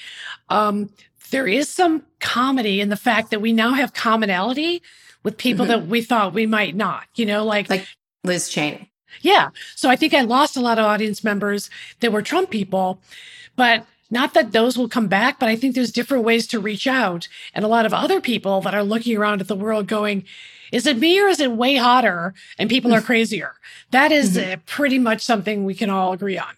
um, 0.49 0.89
there 1.31 1.45
is 1.45 1.67
some 1.67 2.03
comedy 2.21 2.79
in 2.79 2.87
the 2.87 2.95
fact 2.95 3.31
that 3.31 3.41
we 3.41 3.51
now 3.51 3.71
have 3.73 3.93
commonality 3.93 4.81
with 5.23 5.37
people 5.37 5.65
that 5.65 5.87
we 5.87 6.01
thought 6.01 6.33
we 6.33 6.45
might 6.45 6.73
not, 6.73 7.03
you 7.15 7.25
know, 7.25 7.43
like, 7.43 7.69
Like 7.69 7.85
Liz 8.23 8.47
Cheney. 8.47 8.89
yeah. 9.21 9.49
So 9.75 9.89
I 9.89 9.97
think 9.97 10.13
I 10.13 10.21
lost 10.21 10.55
a 10.55 10.61
lot 10.61 10.79
of 10.79 10.85
audience 10.85 11.25
members 11.25 11.69
that 11.99 12.13
were 12.13 12.21
Trump 12.21 12.49
people, 12.49 13.01
but 13.57 13.85
not 14.09 14.33
that 14.35 14.53
those 14.53 14.77
will 14.77 14.87
come 14.87 15.07
back, 15.07 15.37
but 15.37 15.49
I 15.49 15.57
think 15.57 15.75
there's 15.75 15.91
different 15.91 16.23
ways 16.23 16.47
to 16.47 16.61
reach 16.61 16.87
out. 16.87 17.27
And 17.53 17.65
a 17.65 17.67
lot 17.67 17.85
of 17.85 17.93
other 17.93 18.21
people 18.21 18.61
that 18.61 18.73
are 18.73 18.83
looking 18.83 19.17
around 19.17 19.41
at 19.41 19.49
the 19.49 19.55
world 19.55 19.85
going, 19.87 20.23
is 20.71 20.85
it 20.85 20.97
me 20.97 21.19
or 21.19 21.27
is 21.27 21.39
it 21.39 21.51
way 21.51 21.75
hotter 21.75 22.33
and 22.57 22.69
people 22.69 22.93
are 22.93 23.01
crazier? 23.01 23.53
That 23.91 24.11
is, 24.11 24.37
uh, 24.37 24.57
pretty 24.65 24.99
much 24.99 25.21
something 25.21 25.65
we 25.65 25.75
can 25.75 25.89
all 25.89 26.13
agree 26.13 26.37
on. 26.37 26.53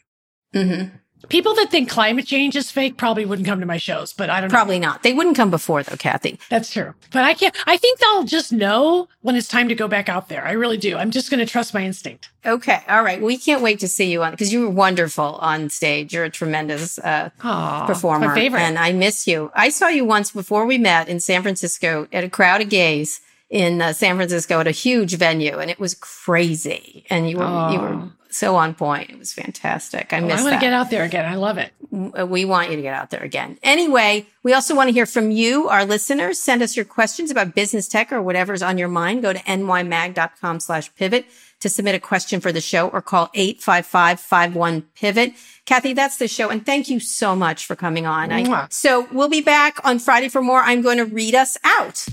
Mm-hmm. 0.53 0.95
People 1.27 1.53
that 1.55 1.69
think 1.69 1.89
climate 1.89 2.25
change 2.25 2.55
is 2.55 2.71
fake 2.71 2.95
probably 2.95 3.25
wouldn't 3.25 3.45
come 3.45 3.59
to 3.59 3.65
my 3.65 3.77
shows, 3.77 4.13
but 4.13 4.29
I 4.29 4.39
don't 4.39 4.49
know. 4.49 4.55
Probably 4.55 4.79
not. 4.79 5.03
They 5.03 5.11
wouldn't 5.13 5.35
come 5.35 5.51
before 5.51 5.83
though, 5.83 5.97
Kathy. 5.97 6.39
That's 6.49 6.71
true. 6.71 6.93
But 7.11 7.25
I 7.25 7.33
can't, 7.33 7.55
I 7.67 7.75
think 7.75 7.99
they'll 7.99 8.23
just 8.23 8.53
know 8.53 9.09
when 9.21 9.35
it's 9.35 9.47
time 9.47 9.67
to 9.67 9.75
go 9.75 9.87
back 9.87 10.07
out 10.07 10.29
there. 10.29 10.45
I 10.45 10.53
really 10.53 10.77
do. 10.77 10.95
I'm 10.95 11.11
just 11.11 11.29
going 11.29 11.39
to 11.39 11.45
trust 11.45 11.73
my 11.73 11.83
instinct. 11.83 12.29
Okay. 12.45 12.79
All 12.87 13.03
right. 13.03 13.21
We 13.21 13.37
can't 13.37 13.61
wait 13.61 13.79
to 13.81 13.87
see 13.87 14.09
you 14.09 14.23
on 14.23 14.31
because 14.31 14.53
you 14.53 14.61
were 14.61 14.69
wonderful 14.69 15.35
on 15.41 15.69
stage. 15.69 16.13
You're 16.13 16.23
a 16.23 16.29
tremendous 16.29 16.97
uh, 16.99 17.29
Aw, 17.43 17.85
performer. 17.85 18.29
My 18.29 18.33
favorite. 18.33 18.61
And 18.61 18.79
I 18.79 18.93
miss 18.93 19.27
you. 19.27 19.51
I 19.53 19.69
saw 19.69 19.89
you 19.89 20.05
once 20.05 20.31
before 20.31 20.65
we 20.65 20.77
met 20.77 21.09
in 21.09 21.19
San 21.19 21.41
Francisco 21.41 22.07
at 22.13 22.23
a 22.23 22.29
crowd 22.29 22.61
of 22.61 22.69
gays 22.69 23.19
in 23.49 23.81
uh, 23.81 23.93
San 23.93 24.15
Francisco 24.15 24.59
at 24.59 24.67
a 24.67 24.71
huge 24.71 25.15
venue, 25.15 25.57
and 25.57 25.71
it 25.71 25.79
was 25.79 25.95
crazy. 25.95 27.05
And 27.09 27.29
you 27.29 27.37
were 27.37 27.71
you 27.71 27.79
were 27.79 28.09
so 28.29 28.55
on 28.55 28.75
point. 28.75 29.09
It 29.09 29.17
was 29.17 29.33
fantastic. 29.33 30.13
I 30.13 30.19
Well, 30.19 30.27
miss 30.27 30.41
I 30.41 30.43
want 30.43 30.53
to 30.55 30.59
get 30.59 30.71
out 30.71 30.91
there 30.91 31.03
again. 31.03 31.25
I 31.25 31.35
love 31.35 31.57
it. 31.57 31.73
Uh, 31.91 32.27
we 32.27 32.45
want 32.45 32.69
you 32.69 32.75
to 32.75 32.81
get 32.81 32.93
out 32.93 33.09
there 33.09 33.23
again. 33.23 33.57
Anyway, 33.63 34.27
we 34.43 34.53
also 34.53 34.75
want 34.75 34.87
to 34.87 34.93
hear 34.93 35.07
from 35.07 35.31
you, 35.31 35.67
our 35.67 35.83
listeners. 35.83 36.39
Send 36.39 36.61
us 36.61 36.75
your 36.75 36.85
questions 36.85 37.31
about 37.31 37.55
business 37.55 37.87
tech 37.87 38.11
or 38.11 38.21
whatever's 38.21 38.61
on 38.61 38.77
your 38.77 38.87
mind. 38.87 39.23
Go 39.23 39.33
to 39.33 39.39
nymag.com 39.39 40.59
slash 40.59 40.93
pivot 40.95 41.25
to 41.59 41.69
submit 41.69 41.95
a 41.95 41.99
question 41.99 42.39
for 42.39 42.51
the 42.51 42.61
show 42.61 42.87
or 42.89 43.01
call 43.01 43.29
855-51-PIVOT. 43.35 45.33
Kathy, 45.65 45.93
that's 45.93 46.17
the 46.17 46.27
show. 46.27 46.49
And 46.49 46.63
thank 46.65 46.89
you 46.89 46.99
so 46.99 47.35
much 47.35 47.65
for 47.65 47.75
coming 47.75 48.05
on. 48.05 48.31
I, 48.31 48.67
so 48.69 49.07
we'll 49.11 49.29
be 49.29 49.41
back 49.41 49.79
on 49.83 49.97
Friday 49.99 50.29
for 50.29 50.41
more. 50.41 50.61
I'm 50.61 50.81
going 50.81 50.97
to 50.97 51.05
read 51.05 51.33
us 51.35 51.57
out. 51.63 52.05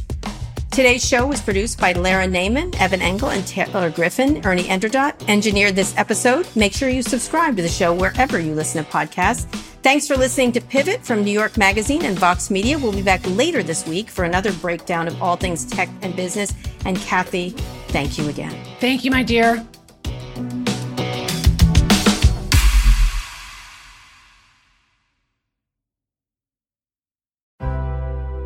Today's 0.77 1.09
show 1.09 1.27
was 1.27 1.41
produced 1.41 1.81
by 1.81 1.95
Lara 1.95 2.27
Naaman, 2.27 2.71
Evan 2.77 3.01
Engel, 3.01 3.31
and 3.31 3.47
Taylor 3.47 3.89
Griffin. 3.89 4.45
Ernie 4.45 4.65
Indradat 4.65 5.27
engineered 5.27 5.75
this 5.75 5.97
episode. 5.97 6.47
Make 6.55 6.75
sure 6.75 6.91
you 6.91 7.01
subscribe 7.03 7.57
to 7.57 7.63
the 7.63 7.69
show 7.69 7.95
wherever 7.95 8.39
you 8.39 8.55
listen 8.55 8.85
to 8.85 8.91
podcasts. 8.91 9.47
Thanks 9.83 10.07
for 10.07 10.19
listening 10.19 10.53
to 10.53 10.61
Pivot 10.61 11.03
from 11.03 11.25
New 11.25 11.31
York 11.31 11.57
Magazine 11.57 12.05
and 12.05 12.19
Vox 12.19 12.51
Media. 12.51 12.79
We'll 12.79 12.93
be 12.93 13.01
back 13.01 13.27
later 13.29 13.63
this 13.63 13.87
week 13.87 14.11
for 14.11 14.27
another 14.27 14.53
breakdown 14.53 15.09
of 15.09 15.23
all 15.23 15.37
things 15.37 15.65
tech 15.65 15.89
and 16.03 16.15
business. 16.15 16.53
And 16.85 16.99
Kathy, 16.99 17.53
thank 17.89 18.19
you 18.19 18.29
again. 18.29 18.55
Thank 18.79 19.03
you, 19.03 19.11
my 19.11 19.23
dear. 19.23 19.67